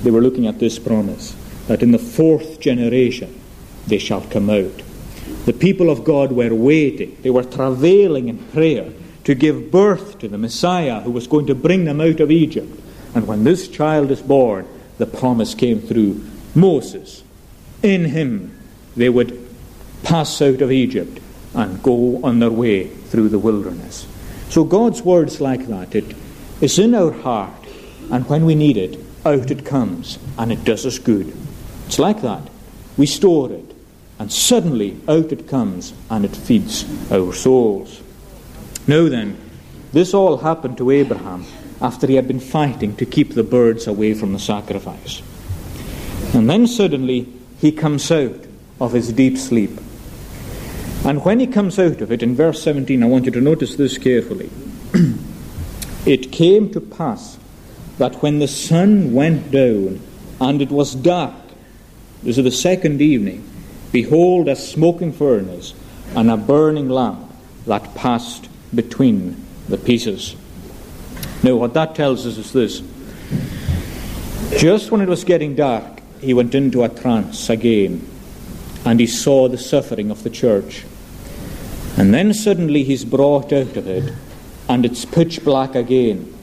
They 0.03 0.11
were 0.11 0.21
looking 0.21 0.47
at 0.47 0.57
this 0.57 0.79
promise 0.79 1.35
that 1.67 1.83
in 1.83 1.91
the 1.91 1.99
fourth 1.99 2.61
generation 2.61 3.41
they 3.87 3.97
shall 3.97 4.21
come 4.21 4.49
out. 4.49 4.81
The 5.43 5.53
people 5.53 5.89
of 5.89 6.05
God 6.05 6.31
were 6.31 6.55
waiting, 6.55 7.17
they 7.23 7.29
were 7.29 7.43
travailing 7.43 8.29
in 8.29 8.37
prayer 8.37 8.89
to 9.23 9.35
give 9.35 9.71
birth 9.71 10.19
to 10.19 10.27
the 10.27 10.37
Messiah 10.37 11.01
who 11.01 11.11
was 11.11 11.27
going 11.27 11.47
to 11.47 11.55
bring 11.55 11.85
them 11.85 12.01
out 12.01 12.19
of 12.19 12.31
Egypt. 12.31 12.79
And 13.13 13.27
when 13.27 13.43
this 13.43 13.67
child 13.67 14.11
is 14.11 14.21
born, 14.21 14.67
the 14.97 15.05
promise 15.05 15.53
came 15.55 15.81
through 15.81 16.25
Moses. 16.55 17.23
In 17.83 18.05
him 18.05 18.57
they 18.95 19.09
would 19.09 19.37
pass 20.03 20.41
out 20.41 20.61
of 20.61 20.71
Egypt 20.71 21.19
and 21.53 21.83
go 21.83 22.23
on 22.23 22.39
their 22.39 22.51
way 22.51 22.87
through 22.87 23.29
the 23.29 23.39
wilderness. 23.39 24.07
So 24.49 24.63
God's 24.63 25.01
word's 25.01 25.41
like 25.41 25.67
that. 25.67 25.95
It 25.95 26.15
is 26.59 26.79
in 26.79 26.95
our 26.95 27.11
heart, 27.11 27.51
and 28.11 28.27
when 28.27 28.45
we 28.45 28.55
need 28.55 28.77
it, 28.77 28.99
out 29.25 29.51
it 29.51 29.65
comes, 29.65 30.17
and 30.37 30.51
it 30.51 30.63
does 30.63 30.85
us 30.85 30.99
good. 30.99 31.33
It's 31.85 31.99
like 31.99 32.21
that. 32.21 32.49
We 32.97 33.05
store 33.05 33.51
it, 33.51 33.75
and 34.19 34.31
suddenly 34.31 34.97
out 35.07 35.31
it 35.31 35.47
comes, 35.47 35.93
and 36.09 36.25
it 36.25 36.35
feeds 36.35 36.85
our 37.11 37.33
souls. 37.33 38.00
Now 38.87 39.07
then, 39.09 39.37
this 39.93 40.13
all 40.13 40.37
happened 40.37 40.77
to 40.77 40.91
Abraham 40.91 41.45
after 41.81 42.07
he 42.07 42.15
had 42.15 42.27
been 42.27 42.39
fighting 42.39 42.95
to 42.95 43.05
keep 43.05 43.33
the 43.33 43.43
birds 43.43 43.87
away 43.87 44.13
from 44.13 44.33
the 44.33 44.39
sacrifice. 44.39 45.21
And 46.33 46.49
then 46.49 46.67
suddenly 46.67 47.27
he 47.59 47.71
comes 47.71 48.11
out 48.11 48.45
of 48.79 48.93
his 48.93 49.11
deep 49.11 49.37
sleep. 49.37 49.79
And 51.03 51.23
when 51.25 51.39
he 51.39 51.47
comes 51.47 51.79
out 51.79 52.01
of 52.01 52.11
it, 52.11 52.23
in 52.23 52.35
verse 52.35 52.61
17, 52.63 53.01
I 53.01 53.07
want 53.07 53.25
you 53.25 53.31
to 53.31 53.41
notice 53.41 53.75
this 53.75 53.97
carefully. 53.97 54.49
it 56.05 56.31
came 56.31 56.71
to 56.71 56.79
pass 56.79 57.37
that 57.97 58.21
when 58.21 58.39
the 58.39 58.47
sun 58.47 59.13
went 59.13 59.51
down 59.51 59.99
and 60.39 60.61
it 60.61 60.69
was 60.69 60.95
dark, 60.95 61.35
this 62.23 62.37
is 62.37 62.43
the 62.43 62.51
second 62.51 63.01
evening, 63.01 63.47
behold, 63.91 64.47
a 64.47 64.55
smoking 64.55 65.11
furnace 65.11 65.73
and 66.15 66.29
a 66.29 66.37
burning 66.37 66.87
lamp 66.87 67.31
that 67.65 67.95
passed 67.95 68.47
between 68.73 69.45
the 69.67 69.77
pieces. 69.77 70.35
Now, 71.43 71.55
what 71.55 71.73
that 71.73 71.95
tells 71.95 72.25
us 72.25 72.37
is 72.37 72.53
this. 72.53 72.81
Just 74.59 74.91
when 74.91 75.01
it 75.01 75.09
was 75.09 75.23
getting 75.23 75.55
dark, 75.55 76.01
he 76.19 76.33
went 76.33 76.53
into 76.53 76.83
a 76.83 76.89
trance 76.89 77.49
again, 77.49 78.07
and 78.85 78.99
he 78.99 79.07
saw 79.07 79.47
the 79.47 79.57
suffering 79.57 80.11
of 80.11 80.23
the 80.23 80.29
church. 80.29 80.83
And 81.97 82.13
then 82.13 82.33
suddenly 82.33 82.83
he's 82.83 83.05
brought 83.05 83.51
out 83.51 83.75
of 83.75 83.87
it, 83.87 84.13
and 84.69 84.85
it's 84.85 85.05
pitch 85.05 85.43
black 85.43 85.75
again. 85.75 86.33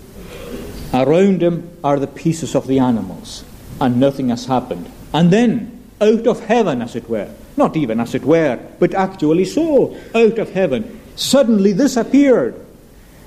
Around 0.92 1.42
him 1.42 1.70
are 1.84 1.98
the 1.98 2.06
pieces 2.06 2.54
of 2.54 2.66
the 2.66 2.78
animals, 2.78 3.44
and 3.80 4.00
nothing 4.00 4.30
has 4.30 4.46
happened. 4.46 4.90
And 5.12 5.30
then, 5.30 5.84
out 6.00 6.26
of 6.26 6.40
heaven, 6.40 6.82
as 6.82 6.96
it 6.96 7.08
were, 7.08 7.30
not 7.56 7.76
even 7.76 8.00
as 8.00 8.14
it 8.14 8.24
were, 8.24 8.58
but 8.78 8.94
actually 8.94 9.44
so, 9.44 9.96
out 10.14 10.38
of 10.38 10.50
heaven, 10.50 10.97
suddenly 11.18 11.72
this 11.72 11.96
appeared. 11.96 12.54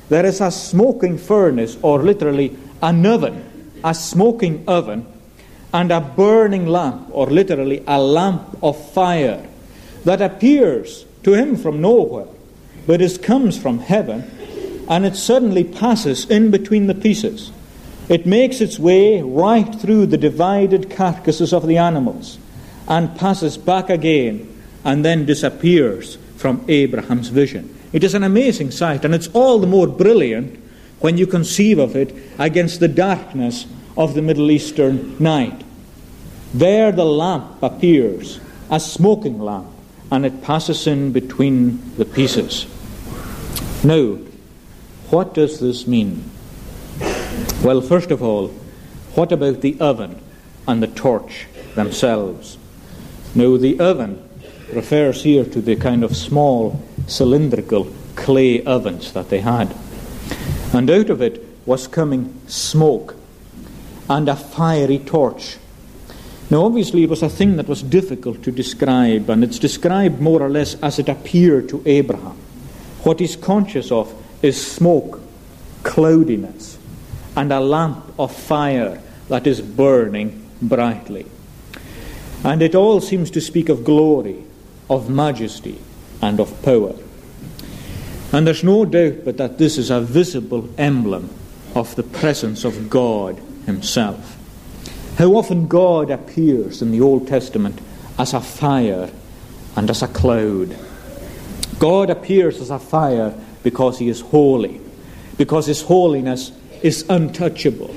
There 0.09 0.25
is 0.25 0.41
a 0.41 0.51
smoking 0.51 1.17
furnace, 1.17 1.77
or 1.81 2.01
literally 2.01 2.57
an 2.81 3.05
oven, 3.05 3.43
a 3.83 3.93
smoking 3.93 4.63
oven, 4.67 5.05
and 5.73 5.91
a 5.91 6.01
burning 6.01 6.67
lamp, 6.67 7.09
or 7.11 7.27
literally 7.27 7.83
a 7.87 8.01
lamp 8.01 8.57
of 8.63 8.91
fire, 8.91 9.47
that 10.03 10.21
appears 10.21 11.05
to 11.23 11.33
him 11.33 11.55
from 11.55 11.81
nowhere, 11.81 12.27
but 12.87 13.01
it 13.01 13.21
comes 13.21 13.57
from 13.57 13.79
heaven, 13.79 14.29
and 14.89 15.05
it 15.05 15.15
suddenly 15.15 15.63
passes 15.63 16.29
in 16.29 16.51
between 16.51 16.87
the 16.87 16.95
pieces. 16.95 17.51
It 18.09 18.25
makes 18.25 18.59
its 18.59 18.79
way 18.79 19.21
right 19.21 19.73
through 19.73 20.07
the 20.07 20.17
divided 20.17 20.89
carcasses 20.89 21.53
of 21.53 21.67
the 21.67 21.77
animals 21.77 22.39
and 22.87 23.15
passes 23.17 23.57
back 23.57 23.89
again 23.89 24.47
and 24.83 25.05
then 25.05 25.25
disappears 25.25 26.17
from 26.35 26.65
Abraham's 26.67 27.29
vision. 27.29 27.73
It 27.93 28.03
is 28.03 28.13
an 28.13 28.23
amazing 28.23 28.71
sight, 28.71 29.03
and 29.03 29.13
it's 29.13 29.27
all 29.33 29.59
the 29.59 29.67
more 29.67 29.87
brilliant 29.87 30.59
when 30.99 31.17
you 31.17 31.27
conceive 31.27 31.79
of 31.79 31.95
it 31.95 32.15
against 32.39 32.79
the 32.79 32.87
darkness 32.87 33.65
of 33.97 34.13
the 34.13 34.21
Middle 34.21 34.51
Eastern 34.51 35.17
night. 35.19 35.63
There 36.53 36.91
the 36.91 37.05
lamp 37.05 37.61
appears, 37.61 38.39
a 38.69 38.79
smoking 38.79 39.39
lamp, 39.39 39.67
and 40.11 40.25
it 40.25 40.41
passes 40.41 40.87
in 40.87 41.11
between 41.11 41.95
the 41.97 42.05
pieces. 42.05 42.65
Now, 43.83 44.19
what 45.09 45.33
does 45.33 45.59
this 45.59 45.87
mean? 45.87 46.29
Well, 47.63 47.81
first 47.81 48.11
of 48.11 48.23
all, 48.23 48.49
what 49.15 49.31
about 49.31 49.61
the 49.61 49.77
oven 49.79 50.21
and 50.67 50.81
the 50.81 50.87
torch 50.87 51.47
themselves? 51.75 52.57
Now, 53.35 53.57
the 53.57 53.79
oven 53.79 54.27
refers 54.73 55.23
here 55.23 55.45
to 55.45 55.61
the 55.61 55.75
kind 55.75 56.03
of 56.03 56.15
small 56.15 56.81
cylindrical 57.11 57.91
clay 58.15 58.63
ovens 58.63 59.13
that 59.13 59.29
they 59.29 59.41
had. 59.41 59.75
And 60.73 60.89
out 60.89 61.09
of 61.09 61.21
it 61.21 61.45
was 61.65 61.87
coming 61.87 62.39
smoke 62.47 63.15
and 64.09 64.27
a 64.29 64.35
fiery 64.35 64.99
torch. 64.99 65.57
Now, 66.49 66.65
obviously, 66.65 67.03
it 67.03 67.09
was 67.09 67.23
a 67.23 67.29
thing 67.29 67.55
that 67.57 67.67
was 67.67 67.81
difficult 67.81 68.43
to 68.43 68.51
describe, 68.51 69.29
and 69.29 69.43
it's 69.43 69.59
described 69.59 70.19
more 70.19 70.41
or 70.41 70.49
less 70.49 70.75
as 70.81 70.99
it 70.99 71.07
appeared 71.07 71.69
to 71.69 71.81
Abraham. 71.85 72.37
What 73.03 73.19
he's 73.19 73.35
conscious 73.37 73.91
of 73.91 74.13
is 74.41 74.59
smoke, 74.59 75.21
cloudiness, 75.83 76.77
and 77.37 77.53
a 77.53 77.59
lamp 77.59 78.03
of 78.19 78.35
fire 78.35 79.01
that 79.29 79.47
is 79.47 79.61
burning 79.61 80.45
brightly. 80.61 81.25
And 82.43 82.61
it 82.61 82.75
all 82.75 82.99
seems 82.99 83.31
to 83.31 83.41
speak 83.41 83.69
of 83.69 83.85
glory, 83.85 84.43
of 84.89 85.09
majesty, 85.09 85.79
and 86.21 86.39
of 86.39 86.61
power. 86.63 86.93
And 88.31 88.47
there's 88.47 88.63
no 88.63 88.85
doubt 88.85 89.25
but 89.25 89.37
that 89.37 89.57
this 89.57 89.77
is 89.77 89.89
a 89.89 90.01
visible 90.01 90.69
emblem 90.77 91.29
of 91.75 91.95
the 91.95 92.03
presence 92.03 92.63
of 92.63 92.89
God 92.89 93.41
Himself. 93.65 94.37
How 95.17 95.35
often 95.35 95.67
God 95.67 96.09
appears 96.09 96.81
in 96.81 96.91
the 96.91 97.01
Old 97.01 97.27
Testament 97.27 97.79
as 98.17 98.33
a 98.33 98.41
fire 98.41 99.09
and 99.75 99.89
as 99.89 100.01
a 100.01 100.07
cloud. 100.07 100.75
God 101.79 102.09
appears 102.09 102.61
as 102.61 102.69
a 102.69 102.79
fire 102.79 103.33
because 103.63 103.99
He 103.99 104.09
is 104.09 104.21
holy, 104.21 104.79
because 105.37 105.65
His 105.65 105.81
holiness 105.81 106.51
is 106.81 107.05
untouchable. 107.09 107.93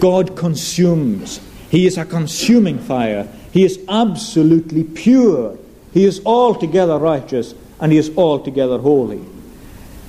God 0.00 0.36
consumes. 0.36 1.40
He 1.70 1.86
is 1.86 1.98
a 1.98 2.04
consuming 2.04 2.78
fire. 2.78 3.28
He 3.52 3.64
is 3.64 3.78
absolutely 3.88 4.84
pure. 4.84 5.58
He 5.92 6.04
is 6.04 6.20
altogether 6.24 6.98
righteous 6.98 7.54
and 7.80 7.92
He 7.92 7.98
is 7.98 8.16
altogether 8.16 8.78
holy. 8.78 9.24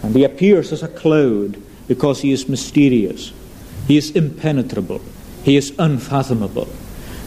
And 0.01 0.15
he 0.15 0.23
appears 0.23 0.71
as 0.71 0.83
a 0.83 0.87
cloud 0.87 1.61
because 1.87 2.21
he 2.21 2.31
is 2.31 2.47
mysterious. 2.47 3.33
He 3.87 3.97
is 3.97 4.11
impenetrable. 4.11 5.01
He 5.43 5.57
is 5.57 5.73
unfathomable. 5.77 6.67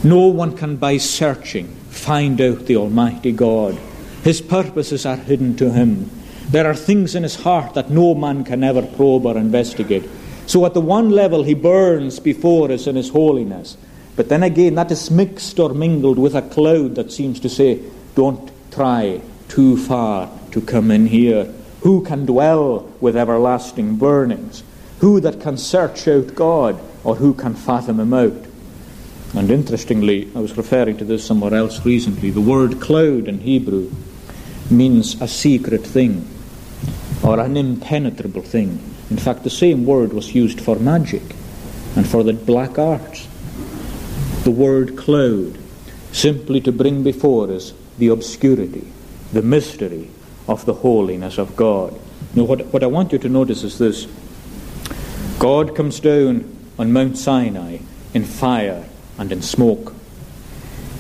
No 0.05 0.29
one 0.29 0.57
can, 0.57 0.77
by 0.77 0.97
searching, 0.97 1.69
find 1.91 2.41
out 2.41 2.67
the 2.67 2.77
Almighty 2.77 3.33
God. 3.33 3.77
His 4.25 4.41
purposes 4.41 5.05
are 5.05 5.17
hidden 5.17 5.57
to 5.57 5.71
him. 5.71 6.11
There 6.49 6.67
are 6.67 6.75
things 6.75 7.15
in 7.15 7.23
his 7.23 7.37
heart 7.37 7.75
that 7.75 7.91
no 7.91 8.15
man 8.15 8.45
can 8.45 8.63
ever 8.65 8.83
probe 8.83 9.27
or 9.27 9.37
investigate. 9.37 10.09
So, 10.47 10.67
at 10.67 10.75
the 10.75 10.81
one 10.81 11.11
level, 11.11 11.45
he 11.45 11.55
burns 11.55 12.19
before 12.19 12.71
us 12.71 12.87
in 12.87 12.97
his 12.97 13.11
holiness. 13.11 13.77
But 14.17 14.29
then 14.29 14.43
again, 14.43 14.75
that 14.75 14.91
is 14.91 15.11
mixed 15.11 15.59
or 15.59 15.73
mingled 15.73 16.19
with 16.19 16.35
a 16.35 16.43
cloud 16.43 16.97
that 16.97 17.13
seems 17.13 17.41
to 17.41 17.49
say, 17.49 17.81
Don't 18.15 18.51
try 18.71 19.21
too 19.53 19.77
far 19.77 20.31
to 20.51 20.63
come 20.63 20.91
in 20.91 21.05
here. 21.05 21.45
Who 21.83 22.03
can 22.03 22.25
dwell 22.25 22.91
with 23.03 23.19
everlasting 23.19 23.97
burnings? 23.97 24.63
Who 25.01 25.21
that 25.21 25.43
can 25.43 25.59
search 25.59 26.09
out 26.09 26.35
God, 26.35 26.81
or 27.05 27.17
who 27.17 27.35
can 27.35 27.55
fathom 27.55 28.01
him 28.01 28.15
out? 28.15 28.47
And 29.35 29.51
interestingly, 29.51 30.31
I 30.35 30.39
was 30.39 30.57
referring 30.57 30.97
to 30.97 31.05
this 31.05 31.27
somewhere 31.27 31.53
else 31.53 31.85
recently. 31.85 32.31
The 32.31 32.41
word 32.41 32.81
cloud 32.81 33.29
in 33.29 33.41
Hebrew 33.41 33.91
means 34.71 35.21
a 35.21 35.29
secret 35.29 35.85
thing 35.85 36.27
or 37.23 37.39
an 37.39 37.59
impenetrable 37.59 38.41
thing. 38.41 38.81
In 39.11 39.19
fact, 39.19 39.45
the 39.45 39.51
same 39.51 39.85
word 39.85 40.15
was 40.15 40.35
used 40.35 40.63
for 40.63 40.77
magic 40.77 41.37
and 41.95 42.09
for 42.09 42.23
the 42.23 42.33
black 42.33 42.79
arts. 42.79 43.29
The 44.45 44.51
word 44.51 44.97
cloud, 44.97 45.59
simply 46.11 46.63
to 46.63 46.73
bring 46.73 47.03
before 47.03 47.51
us 47.51 47.75
the 47.99 48.09
obscurity, 48.09 48.91
the 49.33 49.43
mystery, 49.43 50.11
of 50.49 50.65
the 50.65 50.75
holiness 50.75 51.39
of 51.39 51.57
God. 51.57 51.99
Now, 52.35 52.45
what, 52.45 52.67
what 52.67 52.83
I 52.83 52.87
want 52.87 53.13
you 53.13 53.19
to 53.19 53.29
notice 53.29 53.63
is 53.63 53.79
this 53.79 54.07
God 55.39 55.77
comes 55.77 56.01
down 56.01 56.57
on 56.79 56.93
Mount 56.93 57.17
Sinai 57.17 57.79
in 58.15 58.25
fire 58.25 58.85
and 59.19 59.33
in 59.33 59.43
smoke. 59.43 59.95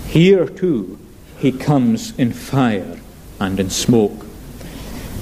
Here, 0.07 0.47
too, 0.47 0.99
he 1.38 1.53
comes 1.53 2.16
in 2.18 2.33
fire 2.33 3.01
and 3.40 3.59
in 3.59 3.71
smoke. 3.71 4.27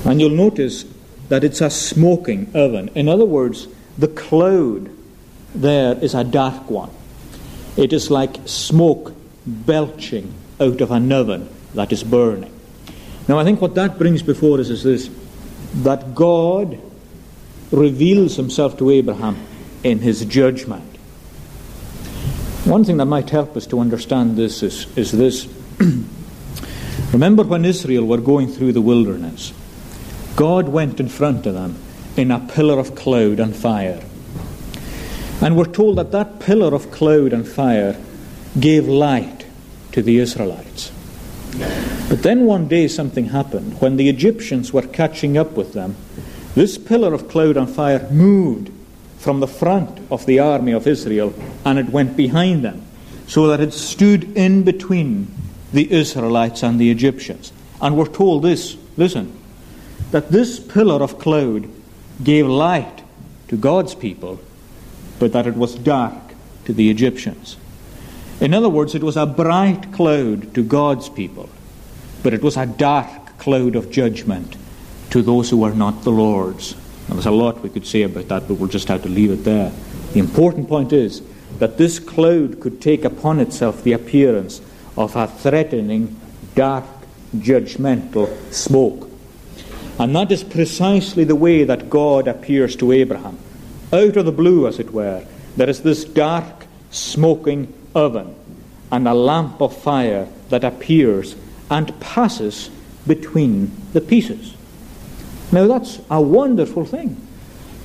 And 0.04 0.20
you'll 0.20 0.30
notice 0.30 0.84
that 1.28 1.44
it's 1.44 1.60
a 1.60 1.70
smoking 1.70 2.50
oven. 2.54 2.90
In 2.94 3.08
other 3.08 3.24
words, 3.24 3.68
the 3.96 4.08
cloud 4.08 4.90
there 5.54 5.96
is 5.98 6.14
a 6.14 6.24
dark 6.24 6.70
one. 6.70 6.90
It 7.76 7.92
is 7.92 8.10
like 8.10 8.36
smoke 8.46 9.14
belching 9.46 10.34
out 10.60 10.80
of 10.80 10.90
an 10.90 11.12
oven 11.12 11.48
that 11.74 11.92
is 11.92 12.04
burning. 12.04 12.59
Now, 13.30 13.38
I 13.38 13.44
think 13.44 13.60
what 13.60 13.76
that 13.76 13.96
brings 13.96 14.24
before 14.24 14.58
us 14.58 14.70
is 14.70 14.82
this 14.82 15.08
that 15.84 16.16
God 16.16 16.80
reveals 17.70 18.34
himself 18.34 18.76
to 18.78 18.90
Abraham 18.90 19.36
in 19.84 20.00
his 20.00 20.24
judgment. 20.24 20.96
One 22.64 22.82
thing 22.82 22.96
that 22.96 23.04
might 23.04 23.30
help 23.30 23.56
us 23.56 23.68
to 23.68 23.78
understand 23.78 24.36
this 24.36 24.64
is, 24.64 24.88
is 24.98 25.12
this. 25.12 25.46
Remember 27.12 27.44
when 27.44 27.64
Israel 27.64 28.04
were 28.04 28.20
going 28.20 28.48
through 28.48 28.72
the 28.72 28.80
wilderness? 28.80 29.52
God 30.34 30.68
went 30.68 30.98
in 30.98 31.08
front 31.08 31.46
of 31.46 31.54
them 31.54 31.78
in 32.16 32.32
a 32.32 32.40
pillar 32.40 32.80
of 32.80 32.96
cloud 32.96 33.38
and 33.38 33.54
fire. 33.54 34.02
And 35.40 35.56
we're 35.56 35.66
told 35.66 35.98
that 35.98 36.10
that 36.10 36.40
pillar 36.40 36.74
of 36.74 36.90
cloud 36.90 37.32
and 37.32 37.46
fire 37.46 37.96
gave 38.58 38.88
light 38.88 39.46
to 39.92 40.02
the 40.02 40.18
Israelites. 40.18 40.90
But 42.10 42.24
then 42.24 42.44
one 42.44 42.66
day 42.66 42.88
something 42.88 43.26
happened. 43.26 43.80
When 43.80 43.96
the 43.96 44.08
Egyptians 44.08 44.72
were 44.72 44.82
catching 44.82 45.38
up 45.38 45.52
with 45.52 45.74
them, 45.74 45.94
this 46.56 46.76
pillar 46.76 47.14
of 47.14 47.28
cloud 47.28 47.56
and 47.56 47.70
fire 47.70 48.08
moved 48.10 48.72
from 49.18 49.38
the 49.38 49.46
front 49.46 50.00
of 50.10 50.26
the 50.26 50.40
army 50.40 50.72
of 50.72 50.88
Israel 50.88 51.32
and 51.64 51.78
it 51.78 51.90
went 51.90 52.16
behind 52.16 52.64
them, 52.64 52.84
so 53.28 53.46
that 53.46 53.60
it 53.60 53.72
stood 53.72 54.36
in 54.36 54.64
between 54.64 55.32
the 55.72 55.88
Israelites 55.92 56.64
and 56.64 56.80
the 56.80 56.90
Egyptians. 56.90 57.52
And 57.80 57.96
we're 57.96 58.06
told 58.06 58.42
this 58.42 58.76
listen, 58.96 59.32
that 60.10 60.32
this 60.32 60.58
pillar 60.58 61.00
of 61.04 61.20
cloud 61.20 61.68
gave 62.24 62.44
light 62.44 63.04
to 63.46 63.56
God's 63.56 63.94
people, 63.94 64.40
but 65.20 65.32
that 65.32 65.46
it 65.46 65.54
was 65.54 65.76
dark 65.76 66.34
to 66.64 66.72
the 66.72 66.90
Egyptians. 66.90 67.56
In 68.40 68.52
other 68.52 68.68
words, 68.68 68.96
it 68.96 69.04
was 69.04 69.16
a 69.16 69.26
bright 69.26 69.92
cloud 69.92 70.52
to 70.56 70.64
God's 70.64 71.08
people 71.08 71.48
but 72.22 72.34
it 72.34 72.42
was 72.42 72.56
a 72.56 72.66
dark 72.66 73.38
cloud 73.38 73.76
of 73.76 73.90
judgment 73.90 74.56
to 75.10 75.22
those 75.22 75.50
who 75.50 75.56
were 75.58 75.74
not 75.74 76.02
the 76.02 76.10
Lord's. 76.10 76.76
There's 77.08 77.26
a 77.26 77.30
lot 77.30 77.62
we 77.62 77.70
could 77.70 77.86
say 77.86 78.02
about 78.02 78.28
that, 78.28 78.46
but 78.46 78.54
we'll 78.54 78.68
just 78.68 78.88
have 78.88 79.02
to 79.02 79.08
leave 79.08 79.30
it 79.30 79.44
there. 79.44 79.72
The 80.12 80.20
important 80.20 80.68
point 80.68 80.92
is 80.92 81.22
that 81.58 81.78
this 81.78 81.98
cloud 81.98 82.60
could 82.60 82.80
take 82.80 83.04
upon 83.04 83.40
itself 83.40 83.82
the 83.82 83.92
appearance 83.92 84.60
of 84.96 85.16
a 85.16 85.26
threatening, 85.26 86.20
dark, 86.54 86.84
judgmental 87.36 88.52
smoke. 88.52 89.10
And 89.98 90.14
that 90.16 90.30
is 90.30 90.44
precisely 90.44 91.24
the 91.24 91.36
way 91.36 91.64
that 91.64 91.90
God 91.90 92.28
appears 92.28 92.76
to 92.76 92.92
Abraham. 92.92 93.38
Out 93.92 94.16
of 94.16 94.24
the 94.24 94.32
blue, 94.32 94.66
as 94.66 94.78
it 94.78 94.92
were, 94.92 95.26
there 95.56 95.68
is 95.68 95.82
this 95.82 96.04
dark, 96.04 96.66
smoking 96.90 97.72
oven 97.94 98.34
and 98.90 99.06
a 99.06 99.14
lamp 99.14 99.60
of 99.60 99.76
fire 99.76 100.28
that 100.48 100.64
appears 100.64 101.34
and 101.70 101.98
passes 102.00 102.68
between 103.06 103.74
the 103.92 104.00
pieces. 104.00 104.54
Now, 105.52 105.66
that's 105.66 106.00
a 106.10 106.20
wonderful 106.20 106.84
thing. 106.84 107.16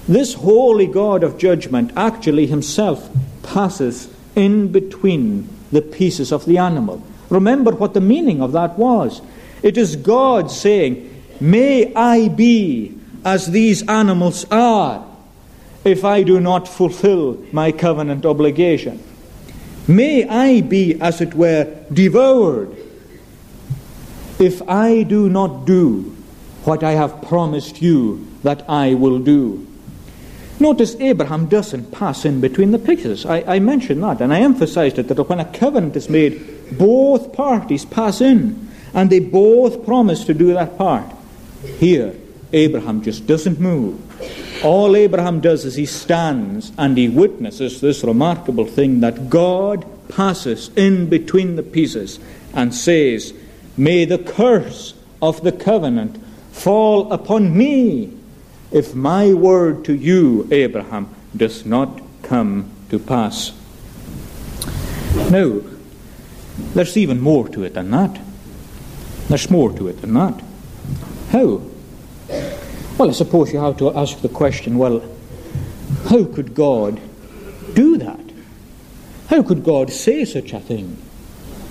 This 0.07 0.33
holy 0.33 0.87
God 0.87 1.23
of 1.23 1.37
judgment 1.37 1.91
actually 1.95 2.47
himself 2.47 3.09
passes 3.43 4.13
in 4.35 4.71
between 4.71 5.49
the 5.71 5.81
pieces 5.81 6.31
of 6.31 6.45
the 6.45 6.57
animal. 6.57 7.01
Remember 7.29 7.71
what 7.71 7.93
the 7.93 8.01
meaning 8.01 8.41
of 8.41 8.51
that 8.51 8.77
was. 8.77 9.21
It 9.63 9.77
is 9.77 9.95
God 9.95 10.51
saying, 10.51 11.11
May 11.39 11.93
I 11.95 12.27
be 12.27 12.97
as 13.23 13.47
these 13.47 13.87
animals 13.89 14.45
are 14.51 15.05
if 15.83 16.05
I 16.05 16.23
do 16.23 16.39
not 16.39 16.67
fulfill 16.67 17.43
my 17.51 17.71
covenant 17.71 18.25
obligation. 18.25 19.03
May 19.87 20.27
I 20.27 20.61
be, 20.61 20.99
as 21.01 21.21
it 21.21 21.33
were, 21.33 21.67
devoured 21.91 22.75
if 24.39 24.61
I 24.67 25.03
do 25.03 25.29
not 25.29 25.65
do 25.65 26.15
what 26.63 26.83
I 26.83 26.91
have 26.91 27.21
promised 27.21 27.81
you 27.81 28.27
that 28.43 28.67
I 28.69 28.93
will 28.93 29.19
do. 29.19 29.67
Notice 30.59 30.95
Abraham 30.99 31.47
doesn't 31.47 31.91
pass 31.91 32.23
in 32.25 32.39
between 32.39 32.71
the 32.71 32.79
pieces. 32.79 33.25
I, 33.25 33.55
I 33.55 33.59
mentioned 33.59 34.01
that, 34.03 34.21
and 34.21 34.33
I 34.33 34.39
emphasized 34.39 34.97
it 34.97 35.09
that 35.09 35.21
when 35.29 35.39
a 35.39 35.45
covenant 35.45 35.95
is 35.95 36.09
made, 36.09 36.77
both 36.77 37.33
parties 37.33 37.83
pass 37.85 38.21
in, 38.21 38.69
and 38.93 39.09
they 39.09 39.19
both 39.19 39.85
promise 39.85 40.23
to 40.25 40.33
do 40.33 40.53
that 40.53 40.77
part. 40.77 41.05
Here, 41.77 42.15
Abraham 42.53 43.03
just 43.03 43.27
doesn't 43.27 43.59
move. 43.59 44.01
All 44.63 44.95
Abraham 44.95 45.41
does 45.41 45.65
is 45.65 45.75
he 45.75 45.85
stands 45.85 46.71
and 46.77 46.97
he 46.97 47.09
witnesses 47.09 47.81
this 47.81 48.03
remarkable 48.03 48.65
thing 48.65 49.01
that 49.01 49.29
God 49.29 49.85
passes 50.07 50.69
in 50.77 51.09
between 51.09 51.57
the 51.57 51.63
pieces 51.63 52.19
and 52.53 52.73
says, 52.73 53.33
May 53.77 54.05
the 54.05 54.17
curse 54.17 54.93
of 55.21 55.43
the 55.43 55.51
covenant 55.51 56.23
fall 56.51 57.11
upon 57.11 57.57
me 57.57 58.13
if 58.71 58.95
my 58.95 59.33
word 59.33 59.85
to 59.85 59.95
you, 59.95 60.47
Abraham, 60.51 61.13
does 61.35 61.65
not 61.65 62.01
come 62.23 62.71
to 62.89 62.99
pass. 62.99 63.51
Now, 65.29 65.61
there's 66.73 66.97
even 66.97 67.19
more 67.19 67.47
to 67.49 67.63
it 67.63 67.73
than 67.73 67.91
that. 67.91 68.19
There's 69.27 69.49
more 69.49 69.71
to 69.73 69.87
it 69.87 70.01
than 70.01 70.13
that. 70.13 70.41
How? 71.29 71.61
Well, 72.97 73.09
I 73.09 73.11
suppose 73.11 73.51
you 73.51 73.59
have 73.59 73.77
to 73.77 73.95
ask 73.95 74.21
the 74.21 74.29
question 74.29 74.77
well, 74.77 75.01
how 76.09 76.25
could 76.25 76.53
God 76.55 77.01
do 77.73 77.97
that? 77.97 78.19
How 79.27 79.43
could 79.43 79.63
God 79.63 79.91
say 79.91 80.23
such 80.23 80.53
a 80.53 80.59
thing? 80.59 81.01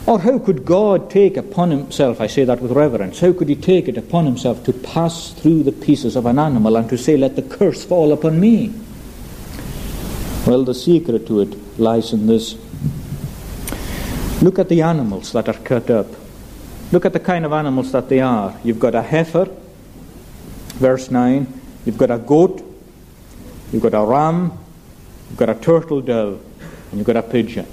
Or 0.07 0.21
how 0.21 0.39
could 0.39 0.67
God 0.67 1.11
take 1.11 1.39
upon 1.39 1.71
himself, 1.71 2.21
I 2.21 2.27
say 2.27 2.45
that 2.45 2.61
with 2.61 2.73
reverence, 2.73 3.21
how 3.21 3.33
could 3.33 3.49
he 3.49 3.57
take 3.57 3.89
it 3.89 3.97
upon 3.97 4.27
himself 4.27 4.63
to 4.65 4.73
pass 4.73 5.33
through 5.33 5.63
the 5.63 5.73
pieces 5.73 6.15
of 6.15 6.27
an 6.27 6.39
animal 6.39 6.77
and 6.77 6.89
to 6.91 6.99
say, 6.99 7.17
Let 7.17 7.37
the 7.37 7.43
curse 7.43 7.85
fall 7.85 8.13
upon 8.13 8.39
me? 8.39 8.75
Well, 10.47 10.63
the 10.65 10.75
secret 10.75 11.27
to 11.29 11.41
it 11.41 11.79
lies 11.79 12.13
in 12.13 12.27
this. 12.27 12.57
Look 14.43 14.59
at 14.59 14.69
the 14.69 14.83
animals 14.83 15.33
that 15.33 15.49
are 15.49 15.55
cut 15.55 15.89
up. 15.89 16.07
Look 16.93 17.07
at 17.07 17.15
the 17.15 17.21
kind 17.21 17.47
of 17.47 17.55
animals 17.55 17.93
that 17.93 18.11
they 18.11 18.21
are. 18.21 18.55
You've 18.63 18.79
got 18.79 18.95
a 18.95 19.01
heifer, 19.01 19.49
verse 20.75 21.11
9. 21.11 21.61
You've 21.87 21.97
got 21.97 22.11
a 22.11 22.19
goat, 22.19 22.63
you've 23.73 23.83
got 23.83 23.95
a 23.95 24.05
ram, 24.05 24.53
you've 25.31 25.39
got 25.39 25.49
a 25.49 25.55
turtle 25.55 26.03
dove, 26.03 26.45
and 26.91 26.99
you've 26.99 27.07
got 27.07 27.17
a 27.17 27.23
pigeon. 27.23 27.67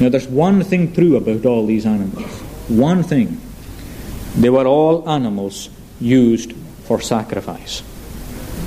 Now, 0.00 0.08
there's 0.08 0.26
one 0.26 0.62
thing 0.64 0.92
true 0.92 1.16
about 1.16 1.46
all 1.46 1.66
these 1.66 1.86
animals. 1.86 2.30
One 2.68 3.02
thing. 3.02 3.40
They 4.36 4.50
were 4.50 4.66
all 4.66 5.08
animals 5.08 5.68
used 6.00 6.52
for 6.84 7.00
sacrifice. 7.00 7.82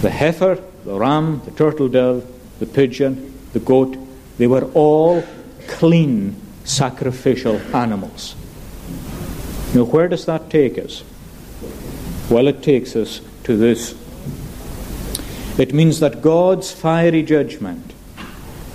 The 0.02 0.10
heifer, 0.10 0.64
the 0.84 0.98
ram, 0.98 1.42
the 1.46 1.52
turtle 1.52 1.90
dove, 1.90 2.26
the 2.60 2.66
pigeon, 2.66 3.38
the 3.54 3.60
goat, 3.60 3.98
they 4.38 4.48
were 4.48 4.66
all 4.74 5.24
clean 5.68 6.40
sacrificial 6.64 7.58
animals. 7.76 8.36
Now, 9.74 9.84
where 9.84 10.08
does 10.08 10.26
that 10.26 10.50
take 10.50 10.78
us? 10.78 11.04
Well, 12.30 12.48
it 12.48 12.64
takes 12.64 12.96
us 12.96 13.22
to 13.44 13.58
this. 13.58 13.96
It 15.58 15.74
means 15.74 16.00
that 16.00 16.22
God's 16.22 16.72
fiery 16.72 17.24
judgment 17.24 17.94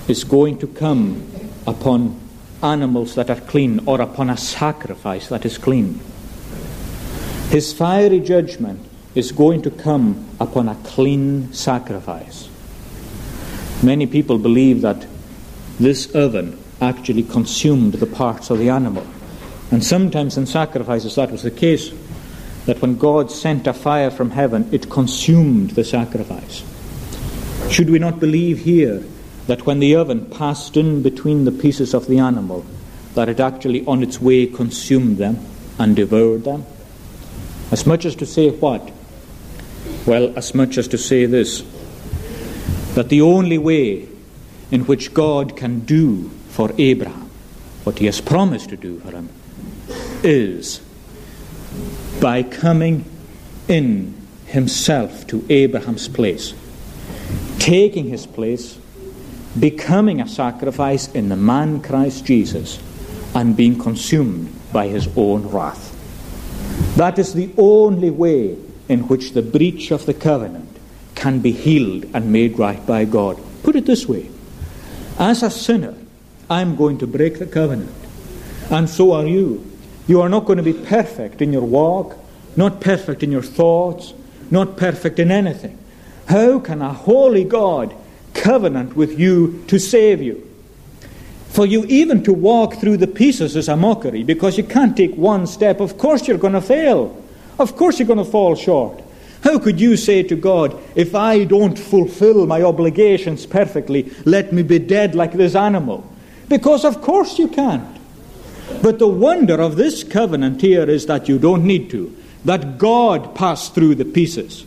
is 0.08 0.24
going 0.24 0.58
to 0.58 0.66
come 0.66 1.30
upon 1.66 2.19
animals 2.62 3.14
that 3.14 3.30
are 3.30 3.40
clean 3.40 3.80
or 3.86 4.00
upon 4.00 4.30
a 4.30 4.36
sacrifice 4.36 5.28
that 5.28 5.44
is 5.44 5.58
clean. 5.58 6.00
His 7.48 7.72
fiery 7.72 8.20
judgment 8.20 8.86
is 9.14 9.32
going 9.32 9.62
to 9.62 9.70
come 9.70 10.28
upon 10.38 10.68
a 10.68 10.76
clean 10.84 11.52
sacrifice. 11.52 12.48
Many 13.82 14.06
people 14.06 14.38
believe 14.38 14.82
that 14.82 15.06
this 15.78 16.14
oven 16.14 16.58
actually 16.80 17.22
consumed 17.22 17.94
the 17.94 18.06
parts 18.06 18.50
of 18.50 18.58
the 18.58 18.68
animal. 18.68 19.06
And 19.70 19.84
sometimes 19.84 20.36
in 20.36 20.46
sacrifices 20.46 21.14
that 21.14 21.30
was 21.30 21.42
the 21.42 21.50
case 21.50 21.92
that 22.66 22.80
when 22.82 22.98
God 22.98 23.30
sent 23.30 23.66
a 23.66 23.72
fire 23.72 24.10
from 24.10 24.30
heaven, 24.30 24.68
it 24.72 24.90
consumed 24.90 25.70
the 25.70 25.84
sacrifice. 25.84 26.62
Should 27.70 27.90
we 27.90 27.98
not 27.98 28.20
believe 28.20 28.58
here 28.58 29.02
that 29.46 29.66
when 29.66 29.78
the 29.78 29.94
oven 29.94 30.26
passed 30.26 30.76
in 30.76 31.02
between 31.02 31.44
the 31.44 31.52
pieces 31.52 31.94
of 31.94 32.06
the 32.06 32.18
animal, 32.18 32.64
that 33.14 33.28
it 33.28 33.40
actually 33.40 33.84
on 33.86 34.02
its 34.02 34.20
way 34.20 34.46
consumed 34.46 35.18
them 35.18 35.38
and 35.78 35.96
devoured 35.96 36.44
them? 36.44 36.64
As 37.70 37.86
much 37.86 38.04
as 38.04 38.14
to 38.16 38.26
say 38.26 38.50
what? 38.50 38.90
Well, 40.06 40.36
as 40.36 40.54
much 40.54 40.78
as 40.78 40.88
to 40.88 40.98
say 40.98 41.26
this 41.26 41.64
that 42.94 43.08
the 43.08 43.20
only 43.20 43.56
way 43.56 44.08
in 44.70 44.82
which 44.86 45.14
God 45.14 45.56
can 45.56 45.80
do 45.80 46.28
for 46.48 46.72
Abraham 46.76 47.30
what 47.84 47.98
he 47.98 48.06
has 48.06 48.20
promised 48.20 48.68
to 48.70 48.76
do 48.76 49.00
for 49.00 49.12
him 49.12 49.28
is 50.22 50.80
by 52.20 52.42
coming 52.42 53.04
in 53.68 54.14
himself 54.46 55.26
to 55.28 55.44
Abraham's 55.48 56.08
place, 56.08 56.52
taking 57.58 58.08
his 58.08 58.26
place, 58.26 58.78
becoming 59.58 60.20
a 60.20 60.28
sacrifice 60.28 61.08
in 61.08 61.28
the 61.28 61.36
man 61.36 61.82
Christ 61.82 62.24
Jesus, 62.24 62.80
and 63.34 63.56
being 63.56 63.78
consumed 63.78 64.52
by 64.72 64.88
his 64.88 65.08
own 65.16 65.48
wrath. 65.48 65.96
That 66.96 67.18
is 67.18 67.34
the 67.34 67.50
only 67.56 68.10
way 68.10 68.56
in 68.88 69.06
which 69.08 69.32
the 69.32 69.42
breach 69.42 69.90
of 69.90 70.06
the 70.06 70.14
covenant 70.14 70.68
can 71.14 71.40
be 71.40 71.52
healed 71.52 72.06
and 72.14 72.32
made 72.32 72.58
right 72.58 72.84
by 72.86 73.04
God. 73.04 73.38
Put 73.62 73.76
it 73.76 73.86
this 73.86 74.08
way 74.08 74.30
As 75.18 75.42
a 75.42 75.50
sinner, 75.50 75.94
I'm 76.48 76.76
going 76.76 76.98
to 76.98 77.06
break 77.06 77.38
the 77.38 77.46
covenant, 77.46 77.94
and 78.70 78.88
so 78.88 79.12
are 79.12 79.26
you. 79.26 79.66
You 80.06 80.20
are 80.20 80.28
not 80.28 80.44
going 80.44 80.56
to 80.56 80.62
be 80.62 80.72
perfect 80.72 81.40
in 81.40 81.52
your 81.52 81.64
walk, 81.64 82.16
not 82.56 82.80
perfect 82.80 83.22
in 83.22 83.30
your 83.30 83.42
thoughts, 83.42 84.12
not 84.50 84.76
perfect 84.76 85.20
in 85.20 85.30
anything. 85.30 85.78
How 86.26 86.58
can 86.58 86.82
a 86.82 86.92
holy 86.92 87.44
God 87.44 87.94
covenant 88.40 88.96
with 88.96 89.18
you 89.18 89.62
to 89.68 89.78
save 89.78 90.20
you? 90.20 90.46
For 91.50 91.66
you 91.66 91.84
even 91.86 92.22
to 92.24 92.32
walk 92.32 92.76
through 92.76 92.96
the 92.96 93.06
pieces 93.06 93.56
is 93.56 93.68
a 93.68 93.76
mockery 93.76 94.22
because 94.22 94.56
you 94.56 94.64
can't 94.64 94.96
take 94.96 95.14
one 95.16 95.46
step. 95.46 95.80
Of 95.80 95.98
course 95.98 96.26
you're 96.26 96.38
going 96.38 96.54
to 96.54 96.60
fail. 96.60 97.16
Of 97.58 97.76
course 97.76 97.98
you're 97.98 98.08
going 98.08 98.24
to 98.24 98.24
fall 98.24 98.54
short. 98.54 99.02
How 99.42 99.58
could 99.58 99.80
you 99.80 99.96
say 99.96 100.22
to 100.24 100.36
God, 100.36 100.78
if 100.94 101.14
I 101.14 101.44
don't 101.44 101.78
fulfill 101.78 102.46
my 102.46 102.62
obligations 102.62 103.46
perfectly, 103.46 104.12
let 104.24 104.52
me 104.52 104.62
be 104.62 104.78
dead 104.78 105.14
like 105.14 105.32
this 105.32 105.54
animal? 105.54 106.06
Because 106.48 106.84
of 106.84 107.00
course 107.00 107.38
you 107.38 107.48
can't. 107.48 107.96
But 108.82 108.98
the 108.98 109.08
wonder 109.08 109.60
of 109.60 109.76
this 109.76 110.04
covenant 110.04 110.60
here 110.60 110.88
is 110.88 111.06
that 111.06 111.28
you 111.28 111.38
don't 111.38 111.64
need 111.64 111.90
to, 111.90 112.16
that 112.44 112.78
God 112.78 113.34
passed 113.34 113.74
through 113.74 113.96
the 113.96 114.04
pieces. 114.04 114.64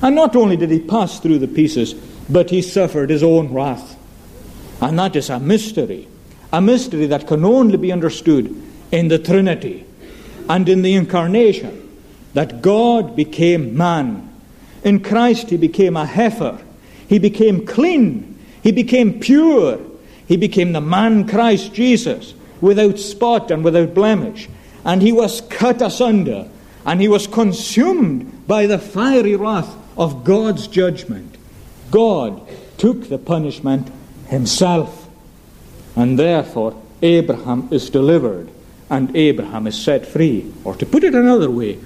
And 0.00 0.14
not 0.14 0.36
only 0.36 0.56
did 0.56 0.70
he 0.70 0.80
pass 0.80 1.20
through 1.20 1.38
the 1.38 1.48
pieces, 1.48 1.94
but 2.28 2.50
he 2.50 2.62
suffered 2.62 3.10
his 3.10 3.22
own 3.22 3.52
wrath. 3.52 3.98
And 4.80 4.98
that 4.98 5.16
is 5.16 5.30
a 5.30 5.38
mystery, 5.38 6.08
a 6.52 6.60
mystery 6.60 7.06
that 7.06 7.26
can 7.26 7.44
only 7.44 7.76
be 7.76 7.92
understood 7.92 8.54
in 8.90 9.08
the 9.08 9.18
Trinity 9.18 9.86
and 10.48 10.68
in 10.68 10.82
the 10.82 10.94
Incarnation, 10.94 11.78
that 12.34 12.62
God 12.62 13.14
became 13.14 13.76
man, 13.76 14.28
In 14.84 15.02
Christ, 15.02 15.50
he 15.50 15.56
became 15.56 15.96
a 15.96 16.06
heifer. 16.06 16.58
He 17.08 17.18
became 17.18 17.66
clean. 17.66 18.38
He 18.62 18.72
became 18.72 19.20
pure. 19.20 19.78
He 20.26 20.36
became 20.36 20.72
the 20.72 20.80
man 20.80 21.28
Christ 21.28 21.72
Jesus, 21.72 22.34
without 22.60 22.98
spot 22.98 23.50
and 23.50 23.64
without 23.64 23.94
blemish. 23.94 24.48
And 24.84 25.02
he 25.02 25.12
was 25.12 25.40
cut 25.42 25.82
asunder, 25.82 26.48
and 26.84 27.00
he 27.00 27.08
was 27.08 27.26
consumed 27.26 28.46
by 28.46 28.66
the 28.66 28.78
fiery 28.78 29.36
wrath 29.36 29.72
of 29.96 30.24
God's 30.24 30.66
judgment. 30.66 31.31
God 31.92 32.40
took 32.78 33.08
the 33.08 33.18
punishment 33.18 33.92
himself. 34.26 35.08
And 35.94 36.18
therefore, 36.18 36.74
Abraham 37.02 37.68
is 37.70 37.90
delivered 37.90 38.50
and 38.88 39.14
Abraham 39.14 39.66
is 39.66 39.76
set 39.78 40.06
free. 40.06 40.52
Or 40.64 40.74
to 40.74 40.86
put 40.86 41.04
it 41.04 41.14
another 41.14 41.50
way, 41.50 41.78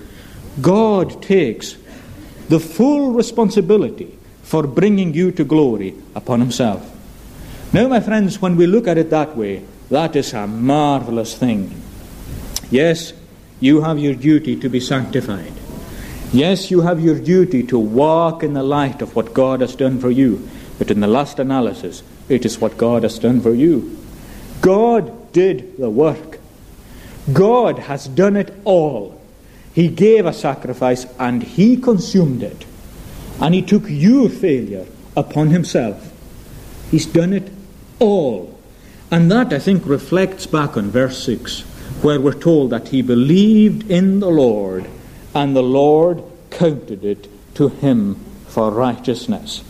God 0.63 1.23
takes 1.23 1.77
the 2.49 2.61
full 2.61 3.13
responsibility 3.13 4.17
for 4.43 4.63
bringing 4.63 5.13
you 5.13 5.33
to 5.33 5.45
glory 5.45 5.95
upon 6.15 6.39
himself. 6.41 6.89
Now, 7.73 7.89
my 7.89 7.99
friends, 7.99 8.41
when 8.41 8.57
we 8.57 8.67
look 8.67 8.87
at 8.87 8.97
it 8.97 9.11
that 9.11 9.37
way, 9.37 9.65
that 9.91 10.15
is 10.15 10.33
a 10.33 10.47
marvelous 10.47 11.37
thing. 11.37 11.83
Yes, 12.71 13.13
you 13.59 13.83
have 13.83 13.99
your 13.99 14.15
duty 14.15 14.55
to 14.61 14.69
be 14.69 14.79
sanctified. 14.79 15.53
Yes, 16.33 16.71
you 16.71 16.81
have 16.81 17.01
your 17.01 17.19
duty 17.19 17.63
to 17.65 17.79
walk 17.79 18.43
in 18.43 18.55
the 18.55 18.63
light 18.63 19.01
of 19.01 19.15
what 19.15 19.33
God 19.33 19.61
has 19.61 19.77
done 19.77 20.01
for 20.01 20.11
you. 20.11 20.49
But 20.79 20.91
in 20.91 21.01
the 21.01 21.07
last 21.07 21.39
analysis, 21.39 22.03
it 22.29 22.45
is 22.45 22.61
what 22.61 22.77
God 22.77 23.05
has 23.05 23.19
done 23.19 23.41
for 23.41 23.55
you. 23.55 23.99
God 24.61 25.33
did 25.33 25.77
the 25.79 25.91
work. 25.91 26.41
God 27.33 27.79
has 27.79 28.09
done 28.09 28.37
it 28.37 28.55
all. 28.65 29.21
He 29.73 29.89
gave 29.89 30.27
a 30.27 30.33
sacrifice 30.33 31.07
and 31.19 31.43
He 31.43 31.77
consumed 31.77 32.43
it. 32.43 32.65
And 33.41 33.55
He 33.55 33.63
took 33.63 33.85
your 33.87 34.29
failure 34.29 34.87
upon 35.17 35.49
Himself. 35.49 36.13
He's 36.91 37.07
done 37.07 37.33
it 37.33 37.51
all. 37.99 38.59
And 39.11 39.31
that, 39.31 39.53
I 39.53 39.59
think, 39.59 39.87
reflects 39.87 40.47
back 40.47 40.77
on 40.77 40.91
verse 40.91 41.23
6, 41.25 41.61
where 42.03 42.21
we're 42.21 42.33
told 42.33 42.71
that 42.71 42.89
He 42.89 43.03
believed 43.03 43.91
in 43.91 44.21
the 44.21 44.31
Lord, 44.31 44.89
and 45.37 45.55
the 45.55 45.63
Lord 45.63 46.23
counted 46.49 47.05
it 47.05 47.29
to 47.57 47.69
Him 47.69 48.15
for 48.49 48.71
righteousness. 48.71 49.63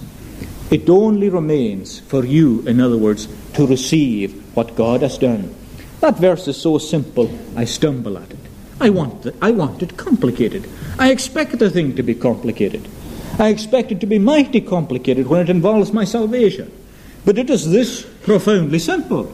It 0.71 0.89
only 0.89 1.29
remains 1.29 1.99
for 1.99 2.25
you, 2.25 2.61
in 2.69 2.81
other 2.81 2.97
words, 2.97 3.27
to 3.55 3.67
receive 3.67 4.57
what 4.57 4.77
God 4.77 5.03
has 5.03 5.19
done. 5.19 5.53
That 5.99 6.19
verse 6.19 6.47
is 6.47 6.57
so 6.57 6.79
simple, 6.79 7.37
I 7.57 7.65
stumble 7.65 8.17
at 8.17 8.31
it. 8.31 8.39
I 8.79 8.91
want, 8.91 9.27
it, 9.27 9.35
I 9.43 9.51
want 9.51 9.83
it 9.83 9.97
complicated. 9.97 10.71
I 11.01 11.11
expect 11.11 11.59
the 11.59 11.69
thing 11.69 11.97
to 11.97 12.03
be 12.05 12.15
complicated. 12.15 12.87
I 13.41 13.49
expect 13.49 13.91
it 13.91 13.99
to 14.01 14.07
be 14.07 14.21
mighty 14.21 14.61
complicated 14.61 15.27
when 15.27 15.41
it 15.41 15.51
involves 15.51 15.93
my 15.93 16.05
salvation. 16.05 16.71
But 17.25 17.39
it 17.39 17.51
is 17.51 17.73
this 17.73 18.07
profoundly 18.23 18.79
simple 18.79 19.33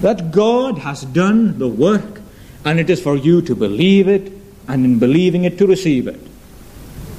that 0.00 0.32
God 0.32 0.78
has 0.78 1.02
done 1.02 1.60
the 1.60 1.68
work, 1.68 2.20
and 2.64 2.80
it 2.80 2.90
is 2.90 3.00
for 3.00 3.16
you 3.16 3.42
to 3.42 3.54
believe 3.54 4.08
it, 4.08 4.37
and 4.68 4.84
in 4.84 4.98
believing 4.98 5.44
it, 5.44 5.58
to 5.58 5.66
receive 5.66 6.06
it. 6.06 6.20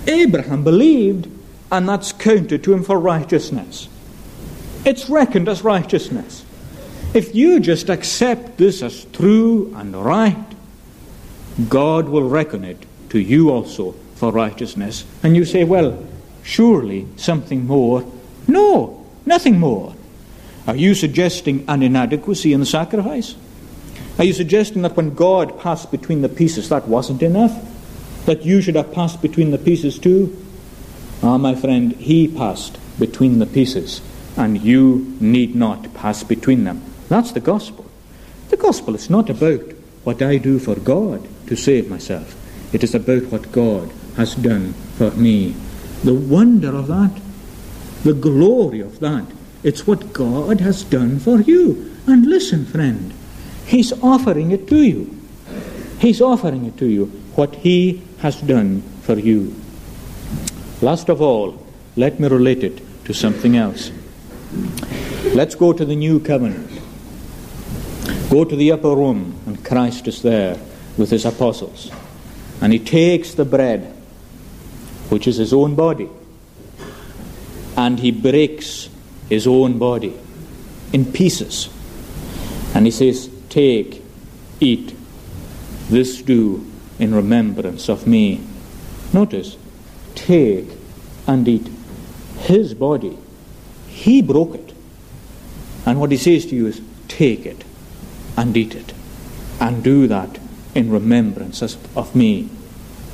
Abraham 0.08 0.64
believed, 0.64 1.28
and 1.72 1.90
that's 1.90 2.12
counted 2.12 2.64
to 2.64 2.74
him 2.74 2.84
for 2.84 2.98
righteousness. 3.00 3.90
It's 4.86 5.10
reckoned 5.10 5.50
as 5.50 5.64
righteousness. 5.64 6.46
If 7.14 7.36
you 7.36 7.60
just 7.60 7.90
accept 7.90 8.58
this 8.58 8.82
as 8.84 9.06
true 9.06 9.74
and 9.76 9.96
right, 9.96 10.46
God 11.68 12.08
will 12.08 12.30
reckon 12.30 12.64
it 12.64 12.86
to 13.10 13.20
you 13.20 13.50
also 13.50 13.94
for 14.16 14.32
righteousness. 14.32 15.06
And 15.24 15.36
you 15.36 15.44
say, 15.44 15.64
well, 15.64 16.06
surely 16.44 17.08
something 17.18 17.66
more. 17.66 18.06
No, 18.48 19.06
nothing 19.26 19.60
more. 19.60 19.96
Are 20.68 20.76
you 20.76 20.94
suggesting 20.94 21.66
an 21.68 21.82
inadequacy 21.82 22.54
in 22.54 22.60
the 22.60 22.66
sacrifice? 22.66 23.36
Are 24.20 24.26
you 24.26 24.34
suggesting 24.34 24.82
that 24.82 24.98
when 24.98 25.16
God 25.16 25.62
passed 25.62 25.92
between 25.92 26.22
the 26.22 26.28
pieces, 26.28 26.68
that 26.68 26.90
wasn't 26.90 27.24
enough? 27.24 27.56
That 28.26 28.44
you 28.44 28.62
should 28.62 28.76
have 28.76 28.92
passed 28.92 29.22
between 29.22 29.52
the 29.52 29.58
pieces 29.58 29.98
too? 29.98 30.36
Ah, 31.24 31.38
my 31.38 31.56
friend, 31.56 31.94
He 31.94 32.28
passed 32.28 32.78
between 33.00 33.40
the 33.40 33.46
pieces, 33.46 34.02
and 34.36 34.62
you 34.62 35.16
need 35.22 35.56
not 35.56 35.94
pass 35.94 36.22
between 36.24 36.66
them. 36.66 36.84
That's 37.08 37.32
the 37.32 37.40
gospel. 37.40 37.90
The 38.50 38.58
gospel 38.58 38.94
is 38.94 39.10
not 39.10 39.30
about 39.30 39.62
what 40.04 40.22
I 40.22 40.36
do 40.36 40.60
for 40.60 40.76
God 40.76 41.26
to 41.48 41.56
save 41.56 41.90
myself, 41.90 42.36
it 42.74 42.84
is 42.84 42.94
about 42.94 43.24
what 43.28 43.54
God 43.54 43.90
has 44.18 44.36
done 44.36 44.74
for 44.98 45.12
me. 45.12 45.56
The 46.04 46.14
wonder 46.14 46.76
of 46.76 46.88
that, 46.88 47.22
the 48.04 48.14
glory 48.14 48.82
of 48.82 49.00
that, 49.00 49.28
it's 49.64 49.88
what 49.88 50.12
God 50.12 50.60
has 50.60 50.84
done 50.84 51.20
for 51.20 51.40
you. 51.40 51.96
And 52.06 52.26
listen, 52.26 52.66
friend, 52.66 53.14
He's 53.70 53.94
offering 54.02 54.50
it 54.50 54.68
to 54.70 54.82
you. 54.82 55.16
He's 56.00 56.22
offering 56.22 56.66
it 56.66 56.76
to 56.78 56.88
you, 56.88 57.06
what 57.36 57.54
He 57.54 58.02
has 58.18 58.42
done 58.42 58.82
for 59.04 59.14
you. 59.20 59.54
Last 60.82 61.08
of 61.08 61.22
all, 61.22 61.64
let 61.96 62.20
me 62.20 62.28
relate 62.28 62.64
it 62.64 62.82
to 63.06 63.14
something 63.14 63.56
else. 63.56 63.92
Let's 65.36 65.54
go 65.54 65.72
to 65.72 65.86
the 65.86 65.96
new 65.96 66.20
covenant. 66.20 66.68
Go 68.32 68.44
to 68.44 68.56
the 68.56 68.72
upper 68.72 68.96
room, 68.96 69.40
and 69.46 69.64
Christ 69.64 70.08
is 70.08 70.24
there 70.24 70.58
with 70.98 71.12
his 71.12 71.26
apostles. 71.26 71.92
And 72.62 72.74
he 72.74 72.80
takes 72.80 73.36
the 73.36 73.46
bread, 73.46 73.82
which 75.10 75.28
is 75.28 75.38
his 75.38 75.54
own 75.54 75.76
body, 75.76 76.10
and 77.78 78.00
he 78.00 78.10
breaks 78.10 78.90
his 79.30 79.46
own 79.46 79.78
body 79.78 80.18
in 80.92 81.06
pieces. 81.12 81.70
And 82.74 82.88
he 82.88 82.92
says, 82.92 83.30
Take, 83.50 84.04
eat, 84.60 84.96
this 85.90 86.22
do 86.22 86.66
in 87.00 87.14
remembrance 87.16 87.90
of 87.90 88.06
me. 88.06 88.42
Notice, 89.12 89.58
take 90.16 90.68
and 91.28 91.48
eat 91.48 91.70
his 92.38 92.74
body. 92.74 93.18
He 93.88 94.22
broke 94.22 94.56
it. 94.56 94.74
And 95.86 96.00
what 96.00 96.12
he 96.12 96.18
says 96.18 96.46
to 96.48 96.56
you 96.56 96.68
is, 96.68 96.82
Take 97.08 97.46
it 97.46 97.66
and 98.38 98.56
eat 98.56 98.76
it. 98.76 98.94
And 99.60 99.84
do 99.84 100.08
that 100.08 100.40
in 100.74 100.92
remembrance 100.92 101.62
of 101.62 102.16
me. 102.16 102.50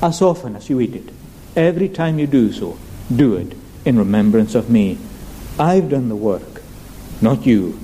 As 0.01 0.21
often 0.21 0.55
as 0.55 0.69
you 0.69 0.79
eat 0.79 0.95
it, 0.95 1.09
every 1.55 1.89
time 1.89 2.19
you 2.19 2.27
do 2.27 2.51
so, 2.51 2.77
do 3.13 3.35
it 3.35 3.55
in 3.85 3.97
remembrance 3.97 4.53
of 4.53 4.69
me. 4.69 4.97
I've 5.57 5.89
done 5.89 6.09
the 6.09 6.15
work, 6.15 6.61
not 7.21 7.45
you. 7.45 7.79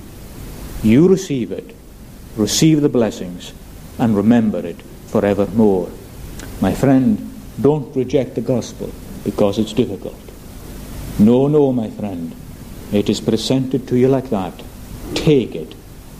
You 0.82 1.08
receive 1.08 1.50
it, 1.50 1.74
receive 2.36 2.80
the 2.80 2.88
blessings, 2.88 3.52
and 3.98 4.16
remember 4.16 4.64
it 4.66 4.80
forevermore. 5.08 5.90
My 6.60 6.74
friend, 6.74 7.28
don't 7.60 7.94
reject 7.94 8.34
the 8.34 8.40
gospel 8.40 8.90
because 9.24 9.58
it's 9.58 9.72
difficult. 9.72 10.16
No, 11.18 11.46
no, 11.48 11.72
my 11.72 11.90
friend. 11.90 12.34
It 12.92 13.08
is 13.08 13.20
presented 13.20 13.86
to 13.88 13.96
you 13.96 14.08
like 14.08 14.30
that. 14.30 14.62
Take 15.14 15.54
it, 15.54 15.74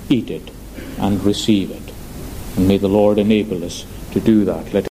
eat 0.08 0.30
it, 0.30 0.50
and 0.98 1.22
receive 1.24 1.70
it. 1.70 1.92
And 2.56 2.68
may 2.68 2.78
the 2.78 2.88
Lord 2.88 3.18
enable 3.18 3.64
us 3.64 3.86
to 4.12 4.20
do 4.20 4.44
that. 4.44 4.72
Let 4.72 4.91